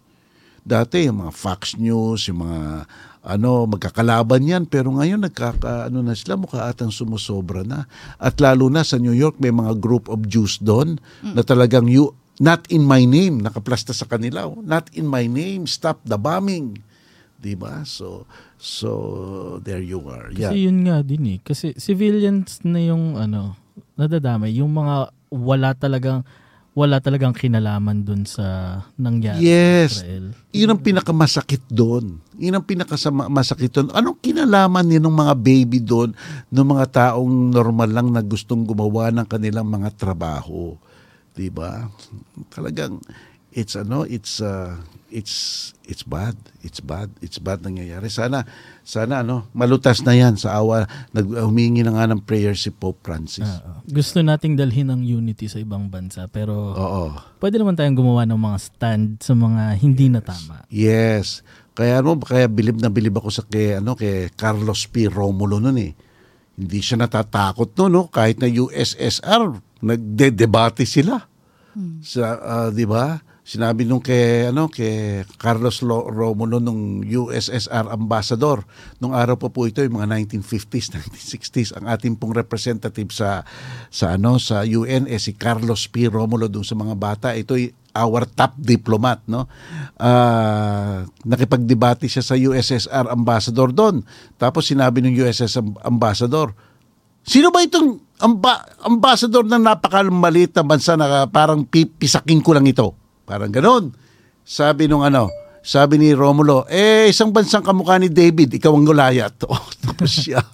dati 0.63 1.05
yung 1.05 1.28
mga 1.28 1.34
Fox 1.36 1.76
News, 1.76 2.32
yung 2.32 2.47
mga 2.47 2.88
ano, 3.26 3.66
magkakalaban 3.66 4.45
yan. 4.45 4.63
Pero 4.70 4.93
ngayon, 4.93 5.26
nagkaka, 5.26 5.89
ano 5.89 6.05
na 6.05 6.13
sila, 6.13 6.38
mukha 6.38 6.70
atang 6.70 6.93
sumusobra 6.93 7.66
na. 7.66 7.89
At 8.22 8.38
lalo 8.38 8.70
na 8.70 8.86
sa 8.86 9.01
New 9.01 9.18
York, 9.18 9.41
may 9.41 9.49
mga 9.49 9.82
group 9.82 10.07
of 10.07 10.30
Jews 10.30 10.61
doon 10.61 11.01
na 11.26 11.41
talagang 11.41 11.89
you, 11.89 12.13
not 12.38 12.67
in 12.67 12.83
my 12.83 13.03
name, 13.03 13.39
nakaplasta 13.39 13.91
sa 13.91 14.05
kanila. 14.05 14.47
oh. 14.47 14.59
Not 14.59 14.91
in 14.91 15.07
my 15.07 15.25
name, 15.25 15.65
stop 15.65 16.03
the 16.03 16.17
bombing. 16.17 16.79
Diba? 17.36 17.86
So, 17.86 18.25
so 18.57 18.89
there 19.61 19.83
you 19.83 20.01
are. 20.09 20.33
Yeah. 20.33 20.49
Kasi 20.49 20.65
yun 20.65 20.81
nga 20.83 21.05
din 21.05 21.38
eh. 21.38 21.39
Kasi 21.39 21.77
civilians 21.77 22.63
na 22.65 22.81
yung 22.81 23.15
ano, 23.15 23.53
nadadamay. 23.93 24.55
Yung 24.57 24.73
mga 24.73 25.13
wala 25.29 25.75
talagang 25.75 26.25
wala 26.75 26.99
talagang 26.99 27.31
kinalaman 27.31 28.03
dun 28.03 28.27
sa 28.27 28.43
nangyari 28.99 29.39
Yes. 29.47 30.03
sa 30.03 30.03
Israel. 30.03 30.25
Yun 30.51 30.71
ang 30.75 30.81
pinakamasakit 30.83 31.63
doon. 31.71 32.19
Yun 32.36 32.59
ang 32.59 32.67
pinakamasakit 32.67 33.71
doon. 33.71 33.88
Anong 33.95 34.19
kinalaman 34.19 34.83
niya 34.83 34.99
ng 34.99 35.15
mga 35.15 35.33
baby 35.39 35.79
doon, 35.79 36.11
ng 36.51 36.67
mga 36.67 36.86
taong 36.91 37.31
normal 37.55 37.88
lang 37.88 38.07
na 38.11 38.19
gustong 38.19 38.67
gumawa 38.67 39.07
ng 39.07 39.23
kanilang 39.23 39.63
mga 39.63 39.88
trabaho? 39.95 40.75
'Di 41.36 41.51
ba? 41.51 41.91
Talagang 42.49 43.03
it's 43.55 43.75
ano, 43.75 44.03
it's 44.03 44.43
uh, 44.43 44.75
it's 45.07 45.71
it's 45.88 46.03
bad. 46.03 46.36
It's 46.59 46.83
bad. 46.83 47.07
It's 47.23 47.39
bad 47.39 47.63
nangyayari. 47.63 48.11
Sana 48.11 48.43
sana 48.83 49.23
ano, 49.23 49.47
malutas 49.55 50.03
na 50.03 50.11
'yan 50.11 50.36
sa 50.36 50.59
awa. 50.59 50.83
Nag 51.15 51.27
humingi 51.47 51.83
na 51.83 51.95
nga 51.95 52.11
ng 52.11 52.23
prayer 52.23 52.55
si 52.55 52.71
Pope 52.71 52.99
Francis. 53.03 53.47
Oo. 53.47 53.83
gusto 53.86 54.19
nating 54.19 54.59
dalhin 54.59 54.91
ang 54.91 55.05
unity 55.05 55.45
sa 55.45 55.61
ibang 55.61 55.88
bansa 55.88 56.25
pero 56.27 56.75
Oo. 56.75 57.03
pwede 57.39 57.61
naman 57.61 57.77
tayong 57.77 57.95
gumawa 57.95 58.25
ng 58.25 58.39
mga 58.39 58.57
stand 58.59 59.23
sa 59.23 59.31
mga 59.31 59.77
hindi 59.79 60.11
na 60.11 60.19
tama. 60.19 60.67
Yes. 60.67 61.45
Kaya 61.75 61.99
ano, 61.99 62.15
kaya 62.19 62.47
bilib 62.47 62.79
na 62.79 62.88
bilib 62.88 63.19
ako 63.19 63.29
sa 63.31 63.43
kay 63.43 63.79
ano 63.79 63.95
kay 63.99 64.31
Carlos 64.36 64.88
P. 64.88 65.11
Romulo 65.11 65.59
noon 65.59 65.79
eh. 65.79 65.91
Hindi 66.55 66.79
siya 66.79 67.03
natatakot 67.03 67.75
no, 67.75 67.91
no? 67.91 68.01
kahit 68.07 68.39
na 68.39 68.47
USSR 68.47 69.59
nagde-debate 69.84 70.88
sila. 70.88 71.19
Sa 71.99 72.23
ah, 72.39 72.69
'di 72.71 72.88
ba? 72.88 73.19
Sinabi 73.45 73.86
nung 73.86 74.01
kay 74.01 74.49
ano 74.49 74.71
kay 74.71 75.21
Carlos 75.38 75.86
Lo- 75.86 76.09
Romulo 76.09 76.57
nung 76.57 77.03
USSR 77.03 77.93
ambassador. 77.93 78.65
Nung 78.97 79.13
araw 79.13 79.38
pa 79.38 79.53
po 79.53 79.69
ito 79.69 79.84
yung 79.86 80.01
mga 80.01 80.17
1950s 80.26 80.95
1960s 80.97 81.69
ang 81.78 81.86
ating 81.91 82.17
pong 82.17 82.34
representative 82.34 83.13
sa 83.13 83.45
sa 83.93 84.17
ano 84.17 84.41
sa 84.41 84.65
UN 84.65 85.05
eh 85.05 85.21
si 85.21 85.38
Carlos 85.38 85.86
P. 85.91 86.09
Romulo 86.09 86.49
dun 86.49 86.65
sa 86.65 86.73
mga 86.73 86.95
bata. 86.97 87.28
Ito 87.38 87.59
our 87.95 88.28
top 88.28 88.59
diplomat 88.59 89.23
no? 89.30 89.47
Ah, 89.95 91.07
nakipagdebate 91.23 92.11
siya 92.11 92.23
sa 92.23 92.36
USSR 92.36 93.07
ambassador 93.07 93.71
doon 93.71 94.03
tapos 94.36 94.67
sinabi 94.67 94.99
ng 94.99 95.15
USS 95.15 95.63
am- 95.63 95.80
ambassador 95.80 96.51
Sino 97.26 97.49
ba 97.49 97.65
itong 97.65 98.05
amba, 98.20 98.63
ambassador 98.84 99.43
na 99.43 99.59
napakamalit 99.59 100.55
na 100.55 100.63
bansa 100.63 100.95
na 100.95 101.28
parang 101.28 101.68
pipisakin 101.68 102.39
ko 102.39 102.55
lang 102.55 102.68
ito? 102.68 102.95
Parang 103.28 103.51
ganon. 103.51 103.91
Sabi 104.45 104.86
nung 104.86 105.01
ano, 105.01 105.34
sabi 105.66 105.97
ni 105.97 106.13
Romulo, 106.13 106.70
eh 106.70 107.09
isang 107.09 107.34
bansang 107.34 107.66
kamukha 107.66 107.97
ni 107.97 108.05
David, 108.13 108.53
ikaw 108.53 108.70
ang 108.70 108.86
Goliath. 108.86 109.41
Oh, 109.49 109.66
tapos 109.82 110.13
siya. 110.13 110.45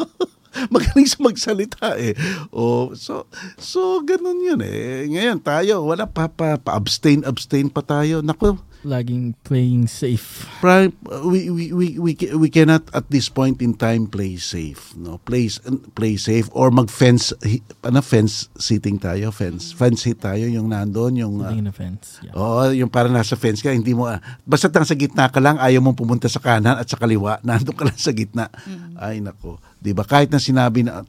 Magaling 0.72 1.04
sa 1.04 1.20
magsalita 1.20 2.00
eh. 2.00 2.16
Oh, 2.48 2.96
so 2.96 3.28
so 3.60 4.00
ganun 4.00 4.40
'yun 4.40 4.60
eh. 4.64 5.04
Ngayon 5.12 5.44
tayo 5.44 5.84
wala 5.84 6.08
pa 6.08 6.32
pa, 6.32 6.56
pa 6.56 6.72
abstain 6.72 7.20
abstain 7.28 7.68
pa 7.68 7.84
tayo. 7.84 8.24
Nako, 8.24 8.56
Laging 8.86 9.34
playing 9.42 9.90
safe. 9.90 10.46
Prime, 10.62 10.94
we, 11.26 11.50
we, 11.50 11.74
we, 11.74 11.86
we, 11.98 12.12
ca- 12.14 12.38
we 12.38 12.46
cannot 12.46 12.86
at 12.94 13.10
this 13.10 13.26
point 13.26 13.58
in 13.58 13.74
time 13.74 14.06
play 14.06 14.38
safe. 14.38 14.94
No? 14.94 15.18
Play, 15.26 15.50
play 15.98 16.14
safe 16.14 16.46
or 16.54 16.70
mag-fence, 16.70 17.34
ano, 17.82 17.98
fence 17.98 18.46
sitting 18.54 19.02
tayo, 19.02 19.34
fence, 19.34 19.74
fence 19.74 20.06
hit 20.06 20.22
tayo, 20.22 20.46
yung 20.46 20.70
nandoon, 20.70 21.18
yung, 21.18 21.34
ah, 21.42 21.50
Sitting 21.50 21.66
in 21.66 21.70
a 21.70 21.74
fence. 21.74 22.22
Yeah. 22.22 22.38
Oo, 22.38 22.70
yung 22.78 22.86
para 22.86 23.10
nasa 23.10 23.34
fence 23.34 23.58
ka, 23.58 23.74
hindi 23.74 23.90
mo, 23.90 24.06
ah, 24.06 24.22
basta 24.46 24.70
nasa 24.70 24.94
gitna 24.94 25.34
ka 25.34 25.42
lang, 25.42 25.58
ayaw 25.58 25.82
mong 25.82 25.98
pumunta 25.98 26.30
sa 26.30 26.38
kanan 26.38 26.78
at 26.78 26.86
sa 26.86 26.94
kaliwa, 26.94 27.40
nandun 27.46 27.74
ka 27.74 27.90
lang 27.90 27.98
sa 27.98 28.14
gitna. 28.14 28.46
Ay, 28.94 29.18
nako. 29.18 29.58
Di 29.82 29.90
ba? 29.90 30.06
Kahit 30.06 30.30
na 30.30 30.38
sinabi 30.38 30.86
na, 30.86 31.02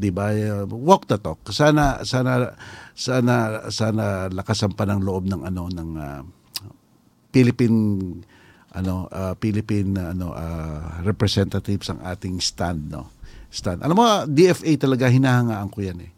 di 0.00 0.08
ba, 0.08 0.32
uh, 0.32 0.64
walk 0.72 1.04
the 1.04 1.20
talk. 1.20 1.44
Sana, 1.52 2.00
sana, 2.08 2.56
sana, 2.96 3.68
sana 3.68 4.32
lakasan 4.32 4.72
pa 4.72 4.88
ng 4.88 5.04
loob 5.04 5.28
ng 5.28 5.44
ano, 5.44 5.68
ng 5.68 5.90
ah, 6.00 6.24
Philippine, 7.34 7.78
ano, 8.78 9.10
ah, 9.10 9.34
Philippine, 9.34 10.14
ano, 10.14 10.30
ah, 10.30 11.02
representatives 11.02 11.90
ang 11.90 11.98
ating 12.06 12.38
stand, 12.38 12.94
no? 12.94 13.10
Stand. 13.50 13.82
Alam 13.82 13.96
mo, 13.98 14.06
DFA 14.30 14.78
talaga 14.78 15.10
hinahangaan 15.10 15.66
ko 15.70 15.82
yan 15.82 15.98
eh. 16.06 16.10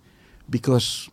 Because 0.44 1.08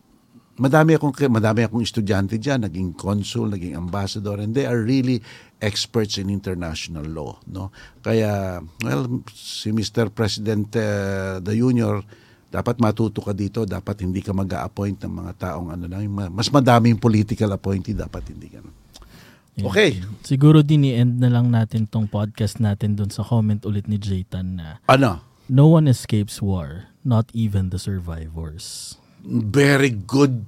madami 0.60 0.94
akong 0.94 1.16
madami 1.32 1.66
akong 1.66 1.82
estudyante 1.82 2.36
diyan, 2.36 2.68
naging 2.68 2.92
consul, 2.94 3.50
naging 3.50 3.74
ambassador 3.74 4.38
and 4.38 4.54
they 4.54 4.68
are 4.68 4.78
really 4.78 5.18
experts 5.58 6.20
in 6.20 6.28
international 6.30 7.04
law, 7.08 7.40
no? 7.50 7.72
Kaya 8.04 8.60
well, 8.84 9.24
si 9.32 9.72
Mr. 9.72 10.12
President 10.12 10.68
uh, 10.76 11.40
the 11.40 11.56
Junior 11.56 12.04
dapat 12.54 12.78
matuto 12.78 13.18
ka 13.18 13.34
dito, 13.34 13.66
dapat 13.66 14.06
hindi 14.06 14.22
ka 14.22 14.30
mag-a-appoint 14.30 15.02
ng 15.02 15.10
mga 15.10 15.32
taong 15.42 15.74
ano 15.74 15.90
ma- 16.06 16.30
mas 16.30 16.46
madaming 16.54 17.02
political 17.02 17.50
appointee 17.50 17.98
dapat 17.98 18.30
hindi 18.30 18.46
ka. 18.46 18.83
Yeah. 19.54 19.70
Okay. 19.70 20.02
Siguro 20.26 20.66
din 20.66 20.82
i-end 20.82 21.22
na 21.22 21.30
lang 21.30 21.54
natin 21.54 21.86
tong 21.86 22.10
podcast 22.10 22.58
natin 22.58 22.98
dun 22.98 23.06
sa 23.06 23.22
comment 23.22 23.62
ulit 23.62 23.86
ni 23.86 24.02
Jaytan 24.02 24.58
na 24.58 24.82
Ano? 24.90 25.22
no 25.46 25.70
one 25.70 25.86
escapes 25.86 26.42
war, 26.42 26.90
not 27.06 27.30
even 27.30 27.70
the 27.70 27.78
survivors. 27.78 28.96
Very 29.22 29.94
good, 29.94 30.42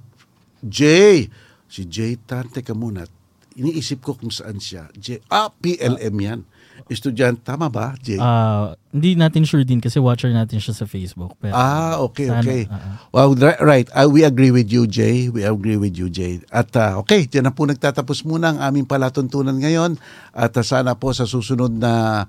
Jay. 0.61 1.31
Si 1.67 1.87
Jay 1.87 2.19
Tan, 2.19 2.51
teka 2.51 2.75
muna. 2.75 3.07
Iniisip 3.55 4.03
ko 4.03 4.13
kung 4.13 4.29
saan 4.29 4.59
siya. 4.59 4.91
Jay, 4.93 5.23
ah, 5.31 5.49
PLM 5.55 6.15
yan. 6.19 6.39
Estudyante, 6.85 7.41
tama 7.41 7.67
ba, 7.67 7.97
Jay? 7.99 8.21
Ah, 8.21 8.77
hindi 8.93 9.17
natin 9.17 9.41
sure 9.43 9.65
din 9.65 9.81
kasi 9.81 9.97
watcher 9.97 10.29
natin 10.29 10.61
siya 10.61 10.77
sa 10.77 10.85
Facebook. 10.85 11.33
Pero 11.41 11.51
Ah, 11.51 11.97
okay, 11.99 12.29
sana, 12.29 12.45
okay. 12.45 12.63
ah. 12.69 13.01
Well, 13.09 13.33
ri- 13.33 13.59
right. 13.59 13.87
Uh, 13.91 14.07
we 14.07 14.21
agree 14.21 14.53
with 14.53 14.69
you, 14.69 14.85
Jay. 14.85 15.27
We 15.27 15.43
agree 15.43 15.75
with 15.75 15.97
you, 15.97 16.07
Jay. 16.07 16.39
At 16.47 16.71
uh, 16.77 17.01
okay, 17.01 17.25
dyan 17.25 17.49
na 17.49 17.53
po 17.53 17.65
nagtatapos 17.65 18.23
muna 18.23 18.53
ang 18.55 18.59
aming 18.61 18.85
palatuntunan 18.85 19.57
ngayon. 19.57 19.97
At 20.31 20.53
uh, 20.53 20.61
sana 20.61 20.93
po 20.93 21.11
sa 21.11 21.25
susunod 21.25 21.73
na 21.73 22.25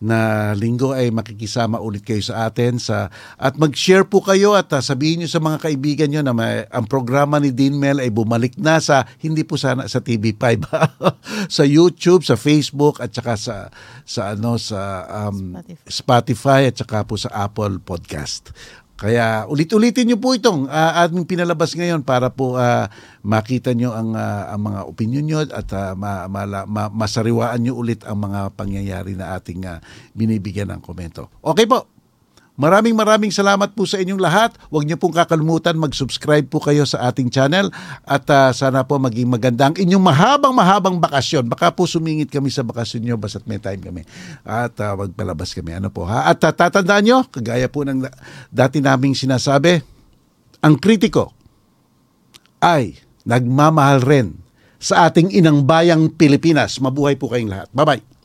na 0.00 0.50
linggo 0.56 0.96
ay 0.96 1.12
makikisama 1.12 1.76
ulit 1.78 2.02
kayo 2.02 2.24
sa 2.24 2.48
atin 2.48 2.80
sa 2.80 3.12
at 3.36 3.60
mag-share 3.60 4.08
po 4.08 4.24
kayo 4.24 4.56
at 4.56 4.72
uh, 4.72 4.80
sabihin 4.80 5.22
niyo 5.22 5.28
sa 5.28 5.44
mga 5.44 5.60
kaibigan 5.60 6.08
niyo 6.08 6.24
na 6.24 6.32
may, 6.32 6.64
ang 6.72 6.88
programa 6.88 7.36
ni 7.36 7.52
Dean 7.52 7.76
Mel 7.76 8.00
ay 8.00 8.08
bumalik 8.08 8.56
na 8.56 8.80
sa 8.80 9.04
hindi 9.20 9.44
po 9.44 9.60
sana 9.60 9.84
sa 9.86 10.00
TV5 10.00 10.64
sa 11.56 11.64
YouTube, 11.68 12.24
sa 12.24 12.40
Facebook 12.40 12.98
at 13.04 13.12
saka 13.12 13.36
sa 13.36 13.56
sa 14.08 14.32
ano 14.32 14.56
sa 14.56 15.04
um, 15.28 15.60
Spotify. 15.86 16.30
Spotify 16.40 16.60
at 16.72 16.76
saka 16.80 17.04
po 17.04 17.20
sa 17.20 17.30
Apple 17.36 17.78
Podcast. 17.84 18.50
Kaya 19.00 19.48
ulit-ulitin 19.48 20.12
niyo 20.12 20.20
po 20.20 20.36
itong 20.36 20.68
uh, 20.68 21.08
aming 21.08 21.24
pinalabas 21.24 21.72
ngayon 21.72 22.04
para 22.04 22.28
po 22.28 22.60
ah, 22.60 22.92
makita 23.24 23.72
niyo 23.72 23.96
ang, 23.96 24.12
ah, 24.12 24.52
ang 24.52 24.60
mga 24.60 24.80
opinion 24.84 25.24
niyo 25.24 25.40
at 25.40 25.72
ah, 25.72 25.96
ma- 25.96 26.28
mala- 26.28 26.68
ma- 26.68 26.92
masariwaan 26.92 27.64
niyo 27.64 27.80
ulit 27.80 28.04
ang 28.04 28.20
mga 28.20 28.52
pangyayari 28.52 29.16
na 29.16 29.40
ating 29.40 29.64
ah, 29.64 29.80
binibigyan 30.12 30.68
ng 30.76 30.84
komento. 30.84 31.32
Okay 31.40 31.64
po. 31.64 31.99
Maraming 32.60 32.92
maraming 32.92 33.32
salamat 33.32 33.72
po 33.72 33.88
sa 33.88 33.96
inyong 33.96 34.20
lahat. 34.20 34.52
Huwag 34.68 34.84
niyo 34.84 35.00
pong 35.00 35.16
kakalimutan 35.16 35.80
mag-subscribe 35.80 36.44
po 36.44 36.60
kayo 36.60 36.84
sa 36.84 37.08
ating 37.08 37.32
channel 37.32 37.72
at 38.04 38.28
ah, 38.28 38.52
sana 38.52 38.84
po 38.84 39.00
maging 39.00 39.32
maganda 39.32 39.72
ang 39.72 39.76
inyong 39.80 40.04
mahabang 40.04 40.52
mahabang 40.52 41.00
bakasyon. 41.00 41.48
Baka 41.48 41.72
po 41.72 41.88
sumingit 41.88 42.28
kami 42.28 42.52
sa 42.52 42.60
bakasyon 42.60 43.00
niyo 43.00 43.16
basta't 43.16 43.48
may 43.48 43.56
time 43.56 43.80
kami. 43.80 44.02
At 44.44 44.76
ah, 44.76 44.92
magpalabas 44.92 45.56
kami. 45.56 45.72
Ano 45.72 45.88
po 45.88 46.04
ha? 46.04 46.28
At 46.28 46.44
ah, 46.44 46.52
tatandaan 46.52 47.00
niyo, 47.00 47.24
kagaya 47.32 47.64
po 47.72 47.80
ng 47.80 48.04
da- 48.04 48.12
dati 48.52 48.84
naming 48.84 49.16
sinasabi, 49.16 49.80
ang 50.60 50.76
kritiko 50.76 51.32
ay 52.60 53.00
nagmamahal 53.24 54.04
rin 54.04 54.36
sa 54.76 55.08
ating 55.08 55.32
inang 55.32 55.64
bayang 55.64 56.12
Pilipinas. 56.12 56.76
Mabuhay 56.76 57.16
po 57.16 57.32
kayong 57.32 57.48
lahat. 57.48 57.72
Bye-bye. 57.72 58.19